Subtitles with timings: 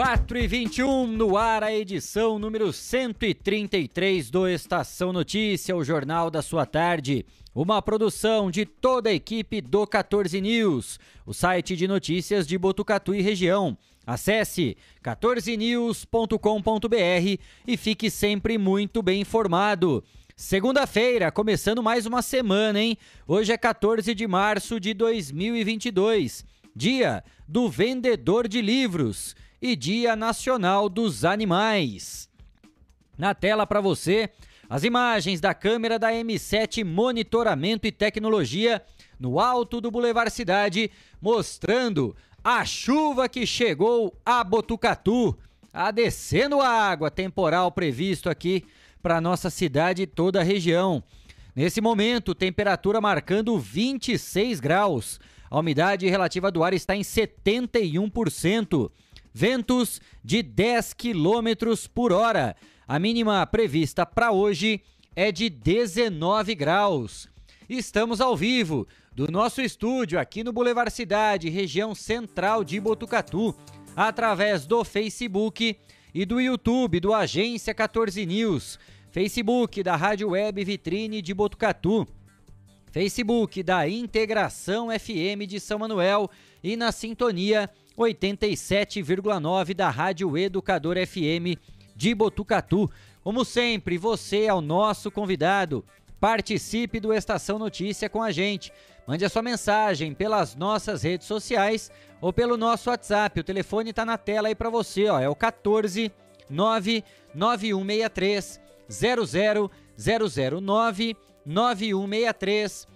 [0.00, 5.84] Quatro e vinte e um, no ar a edição número 133 do Estação Notícia, o
[5.84, 7.26] jornal da sua tarde.
[7.54, 13.14] Uma produção de toda a equipe do 14 News, o site de notícias de Botucatu
[13.14, 13.76] e região.
[14.06, 14.74] Acesse
[15.04, 20.02] 14news.com.br e fique sempre muito bem informado.
[20.34, 22.96] Segunda-feira, começando mais uma semana, hein?
[23.28, 26.42] Hoje é 14 de março de 2022,
[26.74, 32.28] dia do vendedor de livros e Dia Nacional dos Animais.
[33.18, 34.30] Na tela para você,
[34.68, 38.82] as imagens da câmera da M7 Monitoramento e Tecnologia
[39.18, 45.36] no alto do Boulevard Cidade, mostrando a chuva que chegou a Botucatu.
[45.72, 48.64] A descendo água temporal previsto aqui
[49.02, 51.02] para nossa cidade e toda a região.
[51.54, 55.20] Nesse momento, temperatura marcando 26 graus.
[55.50, 58.90] A umidade relativa do ar está em 71%.
[59.32, 62.56] Ventos de 10 km por hora.
[62.86, 64.82] A mínima prevista para hoje
[65.14, 67.28] é de 19 graus.
[67.68, 73.54] Estamos ao vivo do nosso estúdio aqui no Boulevard Cidade, região central de Botucatu,
[73.94, 75.78] através do Facebook
[76.12, 78.78] e do YouTube do Agência 14 News,
[79.12, 82.06] Facebook da Rádio Web Vitrine de Botucatu,
[82.90, 86.28] Facebook da Integração FM de São Manuel
[86.62, 91.56] e na sintonia 87,9 da Rádio Educador FM
[91.94, 92.90] de Botucatu.
[93.22, 95.84] Como sempre, você é o nosso convidado.
[96.18, 98.72] Participe do Estação Notícia com a gente.
[99.06, 101.90] Mande a sua mensagem pelas nossas redes sociais
[102.20, 103.40] ou pelo nosso WhatsApp.
[103.40, 105.18] O telefone está na tela aí para você, ó.
[105.18, 106.12] É o 14
[106.48, 112.88] 99163 00009 9163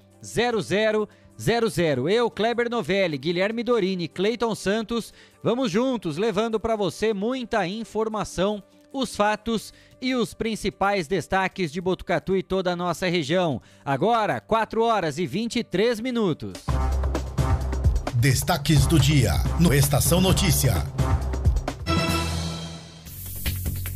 [1.38, 2.08] 0000.
[2.08, 5.12] Eu, Kleber Novelli, Guilherme Dorini, Cleiton Santos,
[5.42, 8.62] vamos juntos levando para você muita informação,
[8.92, 13.60] os fatos e os principais destaques de Botucatu e toda a nossa região.
[13.84, 16.52] Agora, 4 horas e 23 minutos.
[18.14, 20.74] Destaques do dia no Estação Notícia.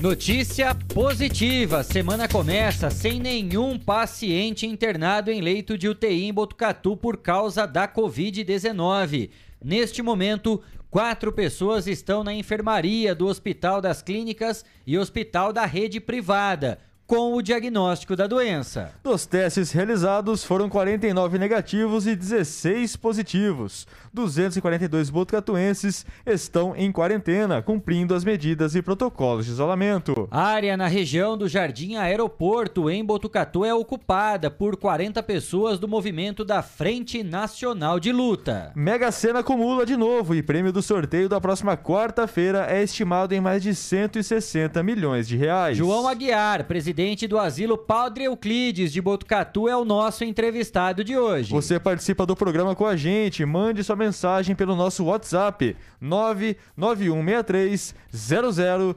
[0.01, 7.17] Notícia positiva: semana começa sem nenhum paciente internado em leito de UTI em Botucatu por
[7.17, 9.31] causa da Covid-19.
[9.61, 15.99] Neste momento, quatro pessoas estão na enfermaria do Hospital das Clínicas e Hospital da Rede
[15.99, 18.93] Privada com o diagnóstico da doença.
[19.03, 23.87] Dos testes realizados, foram 49 negativos e 16 positivos.
[24.13, 30.29] 242 botucatuenses estão em quarentena, cumprindo as medidas e protocolos de isolamento.
[30.31, 35.89] A área na região do Jardim Aeroporto, em Botucatu, é ocupada por 40 pessoas do
[35.89, 38.71] movimento da Frente Nacional de Luta.
[38.77, 43.41] Mega Sena acumula de novo e prêmio do sorteio da próxima quarta-feira é estimado em
[43.41, 45.75] mais de 160 milhões de reais.
[45.75, 46.98] João Aguiar, presidente
[47.29, 51.53] do Asilo Padre Euclides de Botucatu, é o nosso entrevistado de hoje.
[51.53, 58.97] Você participa do programa com a gente, mande sua mensagem pelo nosso WhatsApp 99163 0000.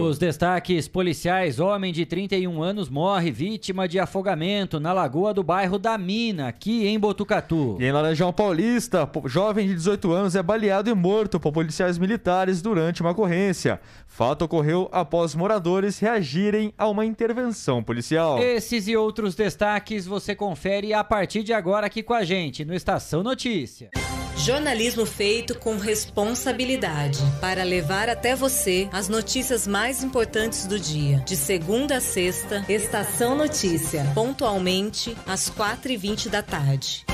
[0.00, 5.80] Os destaques policiais: homem de 31 anos morre vítima de afogamento na lagoa do bairro
[5.80, 7.78] da Mina, aqui em Botucatu.
[7.80, 12.62] E em Laranjal Paulista, jovem de 18 anos é baleado e morto por policiais militares
[12.62, 13.80] durante uma ocorrência.
[14.06, 18.38] Fato ocorreu após moradores reagirem a uma intervenção policial.
[18.38, 22.74] Esses e outros destaques você confere a partir de agora aqui com a gente no
[22.74, 23.90] Estação Notícia.
[24.36, 31.18] Jornalismo feito com responsabilidade para levar até você as notícias mais importantes do dia.
[31.26, 37.04] De segunda a sexta, Estação Notícia, pontualmente às 4h20 da tarde.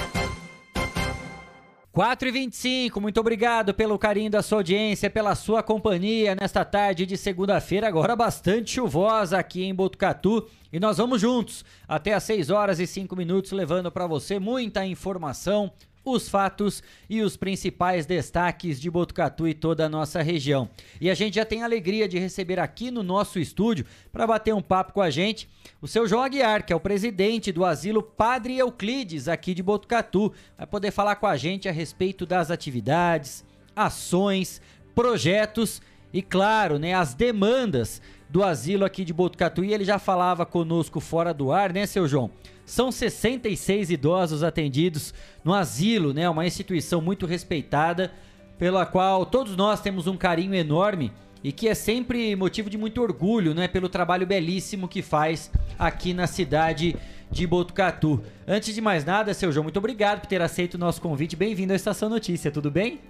[1.98, 7.04] 4 e 25 muito obrigado pelo carinho da sua audiência, pela sua companhia nesta tarde
[7.04, 10.48] de segunda-feira, agora bastante chuvosa aqui em Botucatu.
[10.72, 14.86] E nós vamos juntos até às 6 horas e 5 minutos, levando para você muita
[14.86, 15.72] informação,
[16.12, 20.68] os fatos e os principais destaques de Botucatu e toda a nossa região.
[21.00, 24.54] E a gente já tem a alegria de receber aqui no nosso estúdio para bater
[24.54, 25.48] um papo com a gente
[25.80, 30.32] o seu João Aguiar, que é o presidente do Asilo Padre Euclides aqui de Botucatu.
[30.56, 33.44] Vai poder falar com a gente a respeito das atividades,
[33.76, 34.60] ações,
[34.94, 35.80] projetos
[36.12, 41.00] e claro, né, as demandas do asilo aqui de Botucatu e ele já falava conosco
[41.00, 42.30] fora do ar, né, seu João?
[42.68, 46.28] São 66 idosos atendidos no asilo, né?
[46.28, 48.12] Uma instituição muito respeitada,
[48.58, 51.10] pela qual todos nós temos um carinho enorme
[51.42, 56.12] e que é sempre motivo de muito orgulho, né, pelo trabalho belíssimo que faz aqui
[56.12, 56.94] na cidade
[57.30, 58.20] de Botucatu.
[58.46, 61.36] Antes de mais nada, seu João, muito obrigado por ter aceito o nosso convite.
[61.36, 63.00] Bem-vindo à Estação Notícia, tudo bem?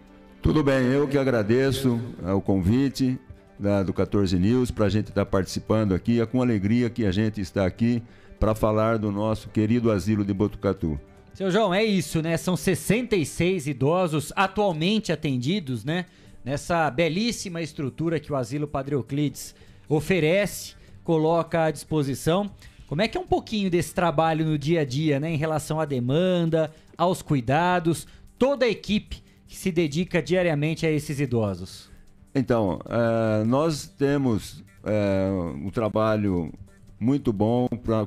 [0.41, 3.19] Tudo bem, eu que agradeço o convite
[3.59, 6.21] da, do 14 News para a gente estar tá participando aqui.
[6.21, 8.01] É com alegria que a gente está aqui
[8.39, 10.99] para falar do nosso querido asilo de Botucatu.
[11.35, 12.37] Seu João, é isso, né?
[12.37, 16.07] São 66 idosos atualmente atendidos, né?
[16.45, 19.55] Nessa belíssima estrutura que o Asilo Padre Euclides
[19.89, 20.75] oferece,
[21.05, 22.51] coloca à disposição.
[22.89, 25.31] Como é que é um pouquinho desse trabalho no dia a dia, né?
[25.31, 28.07] Em relação à demanda, aos cuidados,
[28.39, 31.89] toda a equipe que se dedica diariamente a esses idosos?
[32.35, 36.53] Então, é, nós temos é, um trabalho
[36.99, 38.07] muito bom para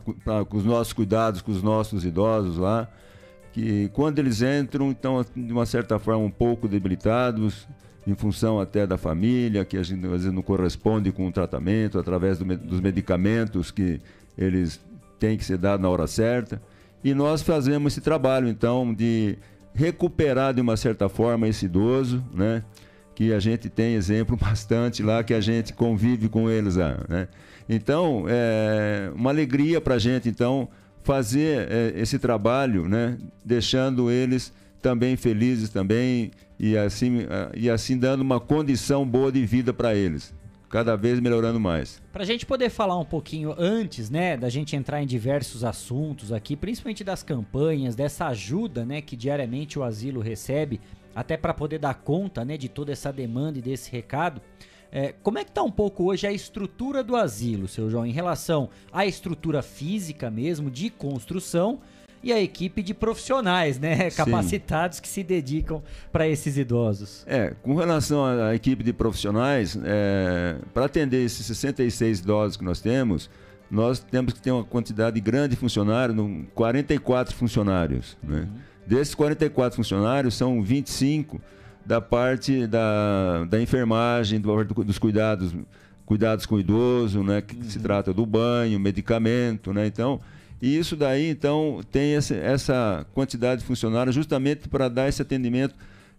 [0.52, 2.90] os nossos cuidados com os nossos idosos lá,
[3.54, 7.68] que quando eles entram, estão de uma certa forma um pouco debilitados,
[8.06, 12.00] em função até da família, que a gente às vezes não corresponde com o tratamento,
[12.00, 14.02] através do, dos medicamentos que
[14.38, 14.80] eles
[15.20, 16.62] têm que ser dados na hora certa.
[17.04, 19.38] E nós fazemos esse trabalho, então, de
[19.74, 22.64] recuperar de uma certa forma esse idoso, né?
[23.16, 27.28] Que a gente tem exemplo bastante lá, que a gente convive com eles lá, né?
[27.74, 30.68] Então, é uma alegria para a gente, então,
[31.04, 33.18] fazer é, esse trabalho, né?
[33.46, 34.52] Deixando eles
[34.82, 37.20] também felizes também e assim,
[37.56, 40.34] e assim dando uma condição boa de vida para eles
[40.70, 42.02] cada vez melhorando mais.
[42.12, 46.32] Para a gente poder falar um pouquinho antes, né, da gente entrar em diversos assuntos
[46.32, 50.80] aqui, principalmente das campanhas, dessa ajuda, né, que diariamente o asilo recebe,
[51.14, 54.42] até para poder dar conta, né, de toda essa demanda e desse recado.
[54.92, 58.12] É, como é que está um pouco hoje a estrutura do asilo, seu João, em
[58.12, 61.80] relação à estrutura física mesmo, de construção,
[62.24, 64.18] e a equipe de profissionais, né, Sim.
[64.18, 67.24] capacitados que se dedicam para esses idosos.
[67.26, 72.80] É, com relação à equipe de profissionais, é, para atender esses 66 idosos que nós
[72.80, 73.30] temos,
[73.70, 76.18] nós temos que ter uma quantidade grande de funcionários,
[76.54, 78.18] 44 funcionários.
[78.22, 78.42] Né?
[78.42, 78.48] Uhum.
[78.86, 81.42] Desses 44 funcionários, são 25
[81.86, 85.54] da parte da, da enfermagem, do, dos cuidados,
[86.06, 87.42] cuidados com o idoso, né?
[87.42, 87.64] que uhum.
[87.64, 89.88] se trata do banho, medicamento, né?
[89.88, 90.20] Então,
[90.62, 95.74] e isso daí, então, tem essa quantidade de funcionários justamente para dar esse atendimento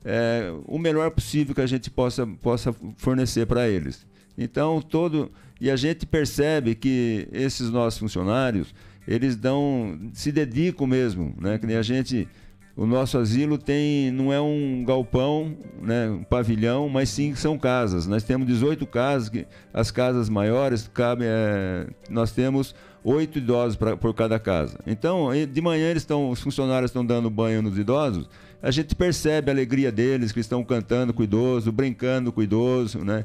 [0.05, 4.05] é, o melhor possível que a gente possa, possa fornecer para eles.
[4.37, 5.31] Então, todo.
[5.61, 8.75] E a gente percebe que esses nossos funcionários,
[9.07, 9.99] eles dão.
[10.13, 11.59] se dedicam mesmo, né?
[11.59, 12.29] Que nem a gente.
[12.75, 18.07] O nosso asilo tem, não é um galpão, né, um pavilhão, mas sim são casas.
[18.07, 22.75] Nós temos 18 casas, que, as casas maiores cabem, é, nós temos
[23.05, 24.79] oito idosos pra, por cada casa.
[24.87, 28.27] Então, de manhã eles estão, os funcionários estão dando banho nos idosos,
[28.63, 32.45] a gente percebe a alegria deles, que estão cantando com o idoso, brincando com o
[32.45, 33.25] idoso, né?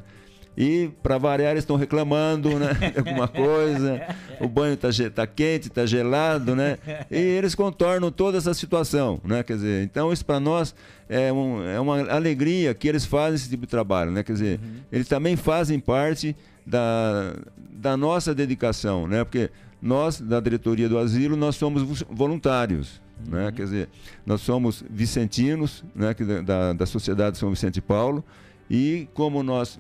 [0.57, 2.69] E, para variar, eles estão reclamando, né?
[2.97, 4.01] Alguma coisa.
[4.41, 6.79] O banho está tá quente, está gelado, né?
[7.11, 9.43] E eles contornam toda essa situação, né?
[9.43, 10.73] Quer dizer, então isso para nós
[11.07, 14.23] é, um, é uma alegria que eles fazem esse tipo de trabalho, né?
[14.23, 14.77] Quer dizer, uhum.
[14.91, 17.35] eles também fazem parte da,
[17.69, 19.23] da nossa dedicação, né?
[19.23, 22.99] Porque nós, da diretoria do asilo, nós somos voluntários.
[23.27, 23.45] Né?
[23.45, 23.51] Uhum.
[23.51, 23.89] Quer dizer,
[24.25, 26.15] nós somos vicentinos né?
[26.43, 28.23] da, da Sociedade São Vicente e Paulo
[28.69, 29.79] e como nós,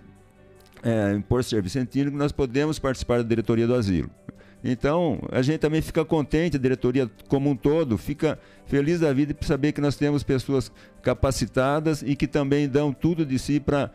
[0.83, 4.09] é, por ser vicentino, nós podemos participar da diretoria do asilo.
[4.63, 9.33] Então, a gente também fica contente, a diretoria como um todo fica feliz da vida
[9.33, 13.91] por saber que nós temos pessoas capacitadas e que também dão tudo de si para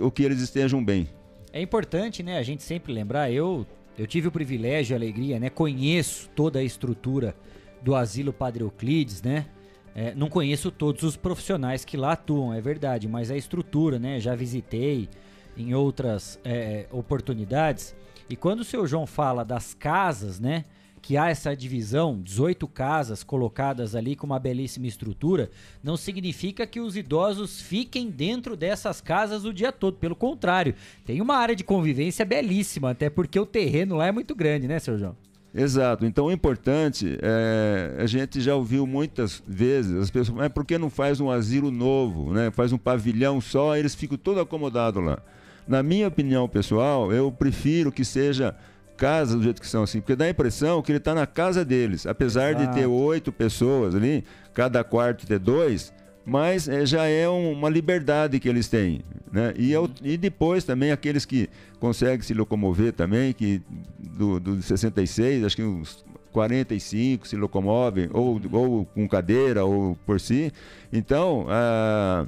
[0.00, 1.08] o que eles estejam bem.
[1.52, 3.66] É importante, né, a gente sempre lembrar, eu
[3.98, 5.48] eu tive o privilégio e a alegria, né?
[5.48, 7.34] Conheço toda a estrutura
[7.82, 9.46] do Asilo Padre Euclides, né?
[9.94, 14.20] É, não conheço todos os profissionais que lá atuam, é verdade, mas a estrutura, né?
[14.20, 15.08] Já visitei
[15.56, 17.94] em outras é, oportunidades.
[18.28, 20.64] E quando o seu João fala das casas, né?
[21.06, 26.80] que há essa divisão, 18 casas colocadas ali com uma belíssima estrutura, não significa que
[26.80, 29.98] os idosos fiquem dentro dessas casas o dia todo.
[29.98, 34.34] Pelo contrário, tem uma área de convivência belíssima, até porque o terreno lá é muito
[34.34, 35.16] grande, né, seu João?
[35.54, 36.04] Exato.
[36.04, 40.76] Então, o importante, é, a gente já ouviu muitas vezes as pessoas, mas por que
[40.76, 42.50] não faz um asilo novo, né?
[42.50, 45.22] Faz um pavilhão só, eles ficam todos acomodados lá.
[45.66, 48.54] Na minha opinião pessoal, eu prefiro que seja
[48.96, 51.64] casas do jeito que são assim, porque dá a impressão que ele está na casa
[51.64, 52.06] deles.
[52.06, 52.66] Apesar Exato.
[52.68, 55.92] de ter oito pessoas ali, cada quarto ter dois,
[56.24, 59.02] mas é, já é um, uma liberdade que eles têm.
[59.30, 59.54] Né?
[59.56, 63.62] E, eu, e depois também aqueles que conseguem se locomover também, que
[63.98, 70.20] do, do 66, acho que uns 45 se locomovem, ou, ou com cadeira, ou por
[70.20, 70.52] si.
[70.92, 72.26] Então, ah,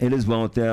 [0.00, 0.68] eles vão até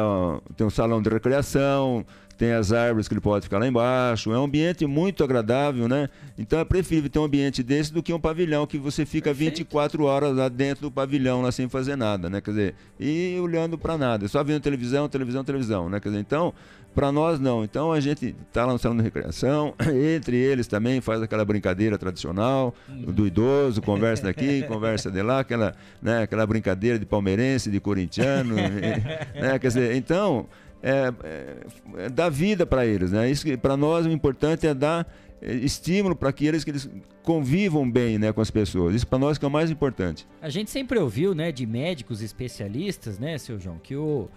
[0.55, 2.05] tem um salão de recreação,
[2.39, 4.31] tem as árvores que ele pode ficar lá embaixo.
[4.31, 6.10] É um ambiente muito agradável, né?
[6.38, 9.58] Então é preferível ter um ambiente desse do que um pavilhão que você fica Perfeito.
[9.58, 12.39] 24 horas lá dentro do pavilhão, lá sem fazer nada, né?
[12.39, 16.00] Quer dizer, e olhando para nada, só vendo televisão, televisão, televisão, né?
[16.00, 16.53] Quer dizer, então,
[16.96, 17.62] para nós não.
[17.62, 19.74] Então a gente está lá no salão de recreação,
[20.15, 23.12] entre eles também faz aquela brincadeira tradicional uhum.
[23.12, 28.55] do idoso, conversa daqui, conversa de lá, aquela, né, aquela brincadeira de palmeirense, de corintiano,
[28.55, 29.60] né?
[29.60, 30.48] Quer dizer, então
[30.81, 33.12] é, é, é dar vida para eles.
[33.12, 33.29] Né?
[33.29, 35.07] Isso para nós o importante é dar
[35.41, 36.89] é, estímulo para que eles, que eles
[37.24, 38.95] convivam bem né, com as pessoas.
[38.95, 40.27] Isso para nós que é o mais importante.
[40.41, 44.29] A gente sempre ouviu né, de médicos especialistas, né, seu João, que o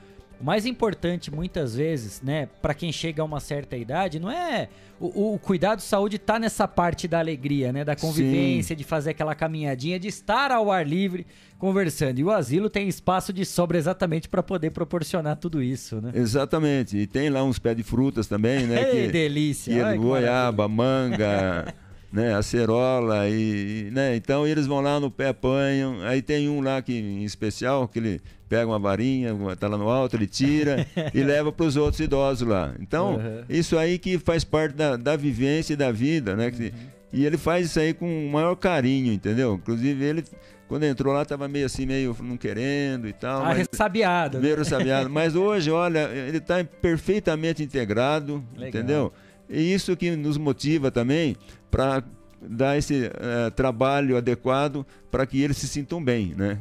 [0.42, 4.68] o mais importante, muitas vezes, né, para quem chega a uma certa idade, não é.
[4.98, 7.84] O, o cuidado de saúde tá nessa parte da alegria, né?
[7.84, 8.78] Da convivência, Sim.
[8.78, 11.26] de fazer aquela caminhadinha, de estar ao ar livre
[11.58, 12.18] conversando.
[12.18, 16.10] E o asilo tem espaço de sobra exatamente para poder proporcionar tudo isso, né?
[16.14, 16.96] Exatamente.
[16.96, 18.84] E tem lá uns pés de frutas também, né?
[18.90, 19.74] que, delícia!
[19.74, 21.72] Que Ai, goiaba, manga.
[22.12, 26.82] né, acerola e, né, então eles vão lá no pé apanham, aí tem um lá
[26.82, 31.22] que em especial que ele pega uma varinha, tá lá no alto, ele tira e
[31.22, 32.74] leva para os outros idosos lá.
[32.78, 33.44] Então, uhum.
[33.48, 36.48] isso aí que faz parte da, da vivência e da vida, né?
[36.48, 36.70] Uhum.
[37.14, 39.54] E ele faz isso aí com o maior carinho, entendeu?
[39.54, 40.24] Inclusive ele
[40.68, 43.44] quando entrou lá estava meio assim, meio não querendo e tal.
[43.44, 44.40] Ah, ressabiado.
[44.40, 45.10] Meio ressabiado.
[45.10, 48.68] mas hoje, olha, ele está perfeitamente integrado, Legal.
[48.68, 49.12] entendeu?
[49.52, 51.36] E isso que nos motiva também
[51.70, 52.02] para
[52.40, 56.58] dar esse uh, trabalho adequado para que eles se sintam bem, né?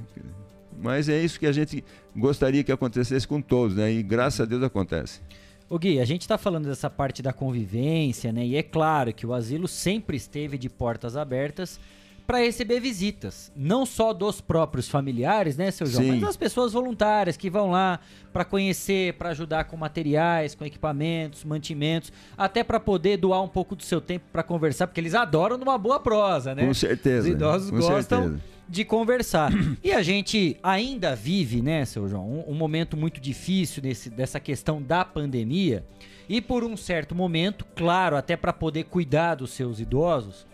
[0.79, 1.83] Mas é isso que a gente
[2.15, 3.91] gostaria que acontecesse com todos, né?
[3.91, 5.21] E graças a Deus acontece.
[5.69, 8.45] O Gui, a gente está falando dessa parte da convivência, né?
[8.45, 11.79] E é claro que o asilo sempre esteve de portas abertas
[12.25, 16.11] para receber visitas, não só dos próprios familiares, né, seu João, Sim.
[16.11, 17.99] mas das pessoas voluntárias que vão lá
[18.31, 23.75] para conhecer, para ajudar com materiais, com equipamentos, mantimentos, até para poder doar um pouco
[23.75, 26.65] do seu tempo para conversar, porque eles adoram numa boa prosa, né?
[26.65, 27.27] Com certeza.
[27.27, 28.43] Os idosos com gostam certeza.
[28.69, 29.51] de conversar.
[29.83, 34.39] e a gente ainda vive, né, seu João, um, um momento muito difícil nesse, dessa
[34.39, 35.83] questão da pandemia.
[36.29, 40.47] E por um certo momento, claro, até para poder cuidar dos seus idosos,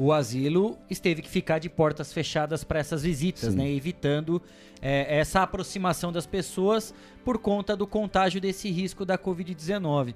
[0.00, 3.58] o asilo esteve que ficar de portas fechadas para essas visitas, Sim.
[3.58, 3.70] né?
[3.70, 4.40] Evitando
[4.80, 10.14] é, essa aproximação das pessoas por conta do contágio desse risco da Covid-19.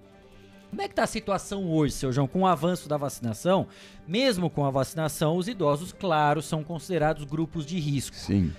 [0.70, 3.66] Como é que está a situação hoje, seu João, com o avanço da vacinação?
[4.08, 8.16] Mesmo com a vacinação, os idosos, claro, são considerados grupos de risco.
[8.16, 8.52] Sim.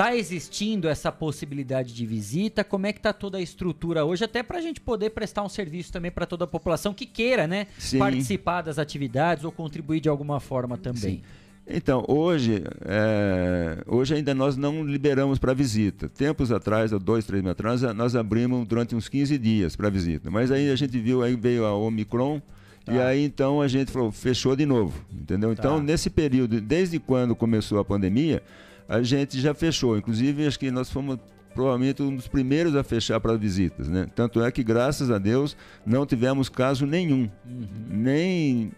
[0.00, 2.64] Tá existindo essa possibilidade de visita?
[2.64, 4.24] Como é que tá toda a estrutura hoje?
[4.24, 7.46] Até para a gente poder prestar um serviço também para toda a população que queira,
[7.46, 7.66] né?
[7.78, 7.98] Sim.
[7.98, 11.16] Participar das atividades ou contribuir de alguma forma também.
[11.16, 11.22] Sim.
[11.68, 16.08] Então, hoje, é, hoje ainda nós não liberamos para visita.
[16.08, 20.30] Tempos atrás, dois, três meses atrás, nós abrimos durante uns 15 dias para visita.
[20.30, 22.40] Mas aí a gente viu, aí veio a Omicron,
[22.82, 22.94] Tá.
[22.94, 25.52] E aí então a gente falou, fechou de novo, entendeu?
[25.52, 25.82] Então, tá.
[25.82, 28.42] nesse período, desde quando começou a pandemia,
[28.90, 29.96] a gente já fechou.
[29.96, 31.16] Inclusive, acho que nós fomos
[31.54, 34.08] provavelmente um dos primeiros a fechar para visitas, né?
[34.16, 35.56] Tanto é que, graças a Deus,
[35.86, 37.30] não tivemos caso nenhum.
[37.46, 37.68] Uhum.
[37.88, 38.72] Nem,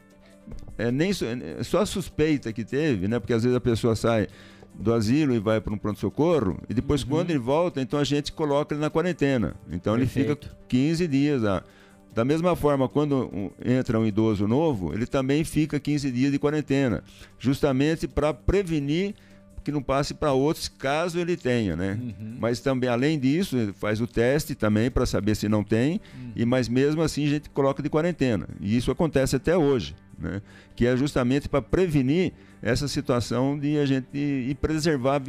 [0.76, 3.18] é, nem é, só a suspeita que teve, né?
[3.18, 4.28] Porque às vezes a pessoa sai
[4.74, 7.08] do asilo e vai para um pronto-socorro, e depois, uhum.
[7.08, 9.54] quando ele volta, então a gente coloca ele na quarentena.
[9.70, 10.30] Então Perfeito.
[10.30, 11.62] ele fica 15 dias lá.
[12.14, 17.02] Da mesma forma, quando entra um idoso novo, ele também fica 15 dias de quarentena,
[17.38, 19.14] justamente para prevenir
[19.62, 21.98] que não passe para outros caso ele tenha, né?
[22.00, 22.36] Uhum.
[22.38, 26.32] Mas também além disso, faz o teste também para saber se não tem, uhum.
[26.36, 28.48] e mas mesmo assim a gente coloca de quarentena.
[28.60, 30.42] E isso acontece até hoje, né?
[30.74, 35.20] Que é justamente para prevenir essa situação de a gente e preservar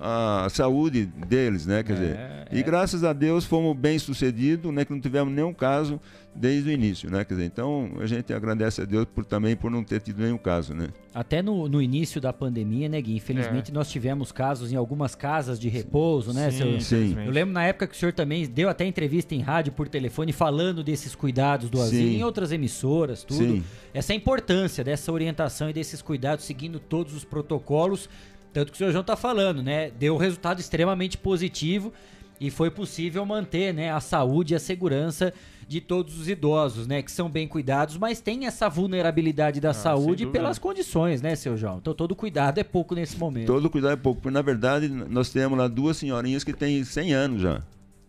[0.00, 1.82] a, a, saúde deles, né?
[1.82, 2.46] Quer é, dizer, é.
[2.52, 4.84] e graças a Deus fomos bem sucedidos, né?
[4.84, 5.98] Que não tivemos nenhum caso
[6.34, 7.24] desde o início, né?
[7.24, 10.36] Quer dizer, então a gente agradece a Deus por também por não ter tido nenhum
[10.36, 10.88] caso, né?
[11.14, 13.16] Até no, no início da pandemia, né, Gui?
[13.16, 13.74] Infelizmente é.
[13.74, 16.38] nós tivemos casos em algumas casas de repouso, sim.
[16.38, 16.50] né?
[16.50, 17.16] Sim, sim.
[17.24, 20.32] Eu lembro na época que o senhor também deu até entrevista em rádio por telefone
[20.32, 22.16] falando desses cuidados do asilo sim.
[22.16, 23.38] em outras emissoras, tudo.
[23.38, 23.64] Sim.
[23.92, 28.08] Essa importância dessa orientação e desses cuidados, seguindo todos os protocolos,
[28.52, 29.90] tanto que o senhor João está falando, né?
[29.90, 31.92] Deu um resultado extremamente positivo
[32.40, 35.32] e foi possível manter né, a saúde e a segurança
[35.66, 39.74] de todos os idosos, né, que são bem cuidados, mas tem essa vulnerabilidade da Ah,
[39.74, 41.78] saúde pelas condições, né, seu João?
[41.78, 43.46] Então todo cuidado é pouco nesse momento.
[43.46, 47.14] Todo cuidado é pouco, porque na verdade nós temos lá duas senhorinhas que têm 100
[47.14, 47.62] anos já.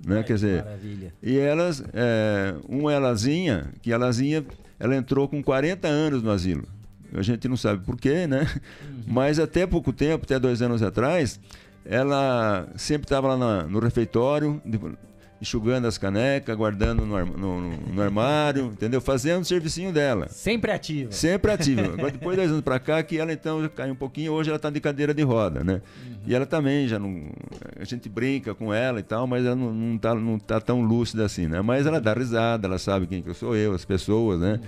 [0.06, 0.18] Né?
[0.18, 1.14] Ai, Quer dizer, Maravilha.
[1.24, 4.46] e elas, é, uma é a Lazinha, que a Lazinha,
[4.78, 6.68] ela entrou com 40 anos no asilo.
[7.14, 8.46] A gente não sabe por quê, né?
[9.08, 11.40] Mas até pouco tempo, até dois anos atrás,
[11.86, 14.62] ela sempre estava lá na- no refeitório,
[15.42, 19.02] enxugando as canecas, guardando no, no- no armário, entendeu?
[19.02, 20.28] Fazendo o servicinho dela.
[20.30, 21.12] Sempre ativa.
[21.12, 21.82] Sempre ativa.
[21.94, 24.50] Agora, depois de dois anos pra cá, que ela então já caiu um pouquinho, hoje
[24.50, 25.82] ela tá de cadeira de roda, né?
[26.26, 27.30] E ela também já não.
[27.80, 30.82] A gente brinca com ela e tal, mas ela não, não, tá, não tá tão
[30.82, 31.62] lúcida assim, né?
[31.62, 34.60] Mas ela dá risada, ela sabe quem que eu sou eu, as pessoas, né?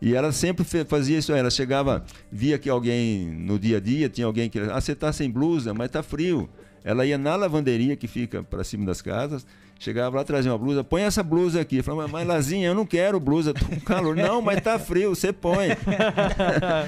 [0.00, 1.32] E ela sempre fazia isso.
[1.32, 4.58] Ela chegava, via que alguém no dia a dia, tinha alguém que.
[4.58, 6.48] Ah, você tá sem blusa, mas tá frio.
[6.84, 9.46] Ela ia na lavanderia que fica para cima das casas,
[9.78, 11.82] chegava lá, trazia uma blusa, põe essa blusa aqui.
[11.82, 14.16] Falava, mas Lazinha, eu não quero blusa, tô com calor.
[14.16, 15.68] Não, mas tá frio, você põe.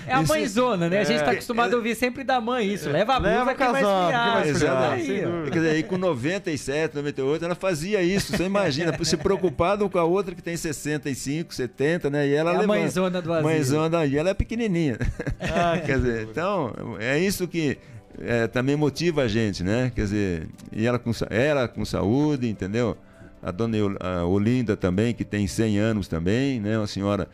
[0.07, 1.01] É a mãezona, né?
[1.01, 1.35] A gente tá É.
[1.35, 2.89] acostumado a ouvir sempre da mãe isso.
[2.89, 4.79] Leva a blusa Leva que vai casaco, que esfriar.
[4.81, 5.51] vai dúvida.
[5.51, 8.37] Quer dizer, aí com 97, 98, ela fazia isso.
[8.37, 12.27] Você imagina, se preocupado com a outra que tem 65, 70, né?
[12.27, 12.81] E ela É a levanta.
[12.81, 13.49] mãezona do asilo.
[13.49, 14.99] Mãezona, e ela é pequenininha.
[15.41, 17.79] Ah, que Quer dizer, então, é isso que
[18.21, 19.91] é, também motiva a gente, né?
[19.95, 22.97] Quer dizer, e ela com, ela com saúde, entendeu?
[23.43, 23.77] A dona
[24.27, 26.77] Olinda também, que tem 100 anos também, né?
[26.79, 27.29] Uma senhora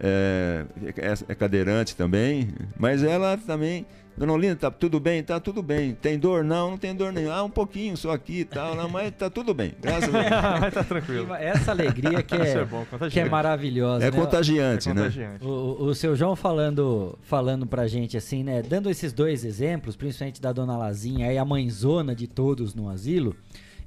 [0.00, 0.64] é,
[0.96, 2.48] é- é cadeirante também,
[2.78, 3.86] mas ela também...
[4.16, 5.22] Dona Olinda, tá tudo bem?
[5.22, 5.94] Tá tudo bem.
[5.94, 6.44] Tem dor?
[6.44, 7.34] Não, não tem dor nenhuma.
[7.34, 9.72] Ah, um pouquinho só aqui e tal, não, mas tá tudo bem.
[9.80, 10.32] Graças a Deus.
[10.60, 11.34] Mas tá tranquilo.
[11.34, 14.04] Essa alegria que é, é bom, que é maravilhosa.
[14.04, 14.16] É né?
[14.16, 15.00] contagiante, É né?
[15.02, 15.44] contagiante.
[15.44, 18.62] O, o seu João falando, falando pra gente assim, né?
[18.62, 23.34] Dando esses dois exemplos, principalmente da dona Lazinha e a mãezona de todos no asilo.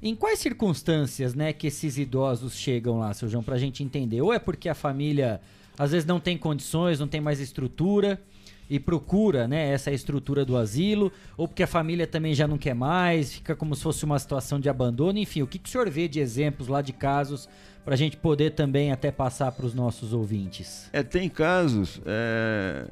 [0.02, 4.20] Em quais circunstâncias, né, que esses idosos chegam lá, seu João, pra gente entender?
[4.20, 5.40] Ou é porque a família
[5.78, 8.20] às vezes não tem condições, não tem mais estrutura
[8.68, 12.74] e procura, né, essa estrutura do asilo, ou porque a família também já não quer
[12.74, 15.88] mais, fica como se fosse uma situação de abandono, enfim, o que, que o senhor
[15.88, 17.48] vê de exemplos lá de casos
[17.84, 20.88] pra gente poder também até passar pros nossos ouvintes?
[20.92, 22.86] É, tem casos é,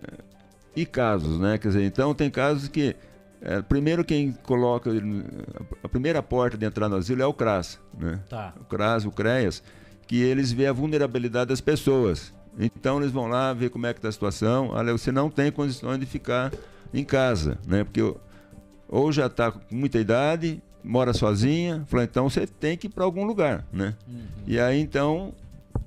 [0.76, 1.58] e casos, né?
[1.58, 2.94] Quer dizer, então tem casos que
[3.42, 4.90] é, primeiro quem coloca
[5.82, 8.20] a primeira porta de entrar no asilo é o CRAS, né?
[8.28, 8.54] Tá.
[8.60, 9.62] O CRAS, o CREAS,
[10.06, 12.32] que eles vê a vulnerabilidade das pessoas.
[12.58, 14.68] Então eles vão lá ver como é que está a situação.
[14.68, 16.52] Olha, você não tem condições de ficar
[16.92, 17.84] em casa, né?
[17.84, 18.00] Porque
[18.88, 23.24] ou já está com muita idade, mora sozinha, então você tem que ir para algum
[23.24, 23.94] lugar, né?
[24.46, 25.32] E aí então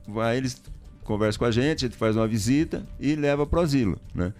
[0.07, 0.61] vai eles
[1.03, 4.33] conversam com a gente, a gente faz uma visita e leva para o asilo, né?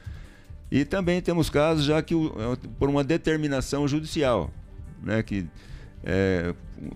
[0.70, 2.14] E também temos casos já que
[2.78, 4.52] por uma determinação judicial,
[5.02, 5.24] né?
[5.24, 5.46] Que
[6.04, 6.54] é,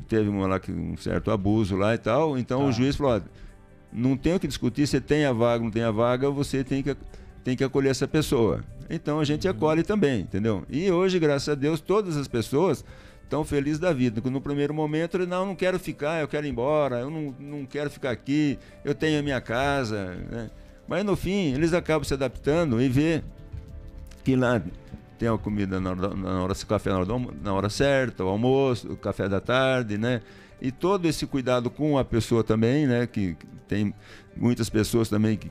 [0.09, 3.21] teve uma lá que um certo abuso lá e tal, então o juiz falou, ó,
[3.91, 6.81] não tem o que discutir, você tem a vaga, não tem a vaga, você tem
[6.81, 6.95] que,
[7.43, 8.63] tem que acolher essa pessoa.
[8.89, 10.63] Então a gente acolhe também, entendeu?
[10.69, 12.83] E hoje, graças a Deus, todas as pessoas
[13.23, 14.21] estão felizes da vida.
[14.29, 17.65] No primeiro momento, não, eu não quero ficar, eu quero ir embora, eu não, não
[17.65, 20.49] quero ficar aqui, eu tenho a minha casa, né?
[20.87, 23.23] Mas no fim, eles acabam se adaptando e vê
[24.25, 24.61] que lá
[25.17, 27.07] tem a comida na hora, na hora café na hora,
[27.41, 30.21] na hora certa, o almoço, o café da tarde, né?
[30.61, 33.07] E todo esse cuidado com a pessoa também, né?
[33.07, 33.35] Que,
[33.67, 33.93] tem
[34.35, 35.49] muitas pessoas também que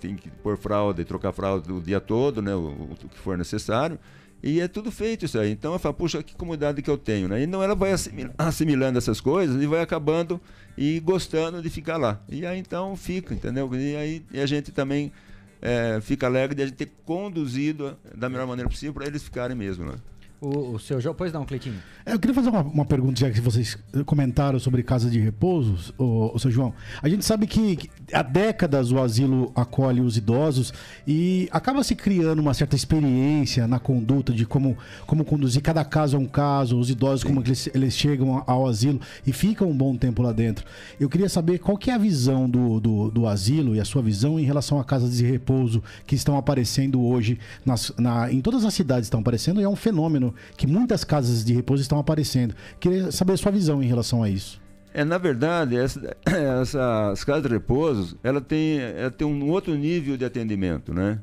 [0.00, 2.54] tem que pôr fralda e trocar fralda o dia todo, né?
[2.54, 3.98] O, o que for necessário.
[4.42, 5.50] E é tudo feito isso aí.
[5.52, 7.42] Então eu falo, puxa, que comodidade que eu tenho, né?
[7.42, 10.40] E não ela vai assimil- assimilando essas coisas e vai acabando
[10.76, 12.20] e gostando de ficar lá.
[12.28, 13.70] E aí então fica, entendeu?
[13.74, 15.12] E aí e a gente também
[15.60, 19.56] é, fica alegre de a gente ter conduzido da melhor maneira possível para eles ficarem
[19.56, 19.94] mesmo, né?
[20.40, 21.76] O, o seu João, pois não, Cleitinho.
[22.06, 23.76] É, Eu queria fazer uma, uma pergunta, já que vocês
[24.06, 26.72] comentaram sobre casa de repouso, o, seu João.
[27.02, 30.72] A gente sabe que, que há décadas o asilo acolhe os idosos
[31.06, 35.60] e acaba se criando uma certa experiência na conduta de como, como conduzir.
[35.60, 39.68] Cada caso é um caso, os idosos, como eles, eles chegam ao asilo e ficam
[39.68, 40.64] um bom tempo lá dentro.
[40.98, 44.00] Eu queria saber qual que é a visão do, do, do asilo e a sua
[44.00, 48.64] visão em relação a casas de repouso que estão aparecendo hoje nas, na, em todas
[48.64, 52.54] as cidades estão aparecendo e é um fenômeno que muitas casas de repouso estão aparecendo.
[52.78, 54.60] Queria saber a sua visão em relação a isso.
[54.92, 60.16] É, na verdade, essa, essas casas de repouso, ela tem, ela tem um outro nível
[60.16, 61.20] de atendimento, né?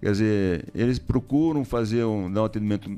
[0.00, 2.90] Quer dizer, eles procuram fazer um, dar um atendimento,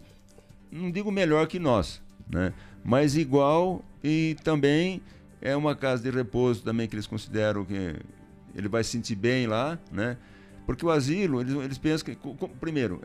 [0.70, 2.52] não digo melhor que nós, né?
[2.84, 5.00] Mas igual e também
[5.40, 7.96] é uma casa de repouso também que eles consideram que
[8.54, 10.16] ele vai se sentir bem lá, né?
[10.66, 12.18] Porque o asilo, eles, eles pensam que,
[12.60, 13.02] primeiro,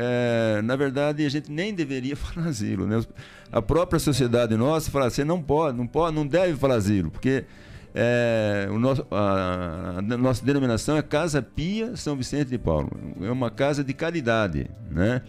[0.00, 2.86] é, na verdade, a gente nem deveria falar asilo.
[2.86, 3.02] Né?
[3.50, 7.44] A própria sociedade nossa fala, você não pode, não pode, não deve falar asilo, porque
[7.92, 12.90] é, o nosso, a, a, nossa denominação é Casa Pia São Vicente de Paulo.
[13.20, 15.22] É uma casa de caridade, né?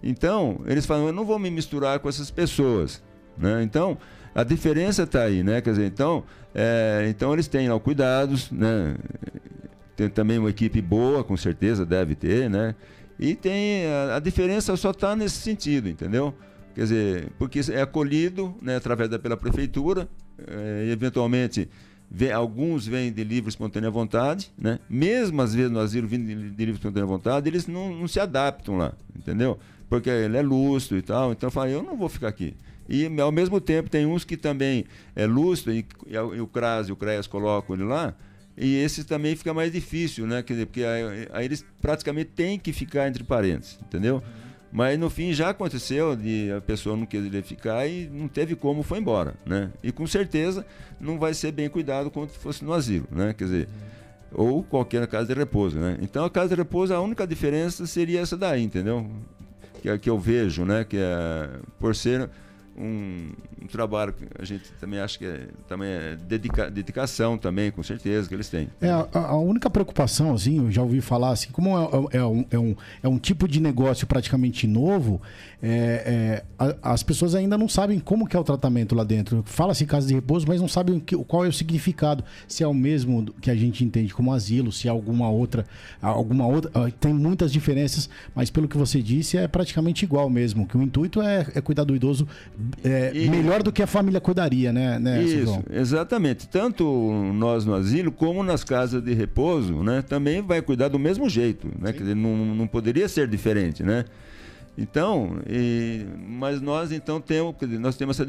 [0.00, 3.02] Então, eles falam, eu não vou me misturar com essas pessoas,
[3.36, 3.62] né?
[3.64, 3.98] Então,
[4.32, 5.60] a diferença está aí, né?
[5.60, 6.22] Quer dizer, então,
[6.54, 8.94] é, então eles têm lá cuidados, né?
[9.96, 12.74] Tem também uma equipe boa, com certeza deve ter, né?
[13.18, 16.34] E tem a, a diferença só está nesse sentido, entendeu?
[16.74, 20.08] Quer dizer, porque é acolhido, né, através da pela prefeitura,
[20.46, 21.68] é, eventualmente
[22.10, 24.78] vem, alguns vêm de livre espontânea vontade, né?
[24.88, 28.18] Mesmo às vezes no asilo vindo de, de livre espontânea vontade, eles não, não se
[28.18, 29.58] adaptam lá, entendeu?
[29.88, 32.54] Porque ele é lustro e tal, então fala, eu não vou ficar aqui.
[32.88, 36.88] E ao mesmo tempo tem uns que também é lustro e, e, e o CRAS
[36.88, 38.14] e o CREAS colocam ele lá,
[38.56, 40.42] e esse também fica mais difícil, né?
[40.42, 44.22] Quer dizer, porque aí, aí eles praticamente têm que ficar entre parentes, entendeu?
[44.70, 48.82] Mas no fim já aconteceu de a pessoa não querer ficar e não teve como,
[48.82, 49.70] foi embora, né?
[49.82, 50.64] E com certeza
[50.98, 53.34] não vai ser bem cuidado quando fosse no asilo, né?
[53.36, 53.68] Quer dizer,
[54.32, 55.98] ou qualquer casa de repouso, né?
[56.00, 59.06] Então a casa de repouso, a única diferença seria essa daí, entendeu?
[59.82, 60.84] Que, é que eu vejo, né?
[60.84, 62.30] Que é por ser
[62.76, 63.30] um,
[63.60, 67.82] um, trabalho que a gente também acha que é, também é dedica, dedicação também, com
[67.82, 68.68] certeza, que eles têm.
[68.80, 72.24] É, a, a, única preocupação, assim, eu já ouvi falar, assim, como é, é, é,
[72.24, 75.20] um, é, um, é um tipo de negócio praticamente novo,
[75.64, 79.44] é, é, a, as pessoas ainda não sabem como que é o tratamento lá dentro.
[79.46, 82.24] Fala-se casa de repouso, mas não sabem que, qual é o significado.
[82.48, 85.64] Se é o mesmo que a gente entende como asilo, se é alguma outra,
[86.00, 86.68] alguma outra.
[86.74, 90.66] Ah, tem muitas diferenças, mas pelo que você disse, é praticamente igual mesmo.
[90.66, 92.26] Que o intuito é, é cuidar do idoso
[92.82, 93.30] é, e...
[93.30, 94.98] melhor do que a família cuidaria, né?
[94.98, 96.48] né Isso, exatamente.
[96.48, 96.84] Tanto
[97.34, 100.02] nós no asilo como nas casas de repouso, né?
[100.02, 101.92] Também vai cuidar do mesmo jeito, né?
[101.92, 104.04] Quer dizer, não, não poderia ser diferente, né?
[104.76, 108.26] Então, e, mas nós então temos, nós temos essa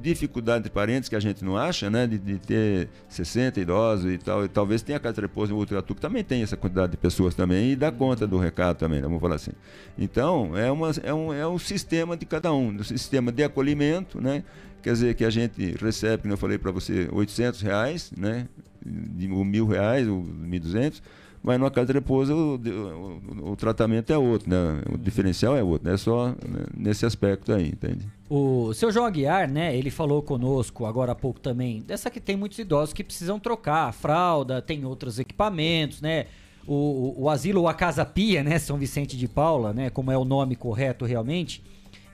[0.00, 2.06] dificuldade de parentes que a gente não acha, né?
[2.06, 4.44] De, de ter 60 idosos e tal.
[4.44, 6.96] E talvez tenha a casa de repouso em Ultratu, que também tem essa quantidade de
[6.96, 9.06] pessoas também, e dá conta do recado também, né?
[9.06, 9.52] vamos falar assim.
[9.96, 14.20] Então, é, uma, é, um, é um sistema de cada um, um sistema de acolhimento,
[14.20, 14.44] né?
[14.82, 18.48] Quer dizer, que a gente recebe, como eu falei para você, 800 reais, né?
[18.84, 21.02] De, mil reais, ou 1.200
[21.48, 24.82] mas numa casa de repouso o, o, o, tratamento é outro, né?
[24.92, 28.06] O diferencial é outro, é só né, nesse aspecto aí, entende?
[28.28, 32.36] O seu João Aguiar, né, ele falou conosco agora há pouco também, dessa que tem
[32.36, 36.26] muitos idosos que precisam trocar a fralda, tem outros equipamentos, né?
[36.66, 40.12] O, o, o asilo ou a Casa Pia, né, São Vicente de Paula, né, como
[40.12, 41.64] é o nome correto realmente,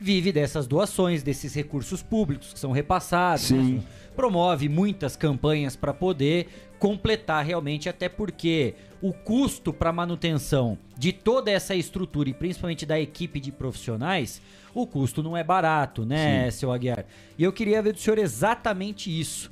[0.00, 3.46] vive dessas doações, desses recursos públicos que são repassados.
[3.46, 3.74] Sim.
[3.74, 3.82] Né?
[4.14, 6.48] Promove muitas campanhas para poder
[6.78, 12.98] completar realmente, até porque o custo para manutenção de toda essa estrutura e principalmente da
[13.00, 14.40] equipe de profissionais,
[14.74, 16.58] o custo não é barato, né, Sim.
[16.58, 17.06] seu Aguiar?
[17.38, 19.50] E eu queria ver do senhor exatamente isso.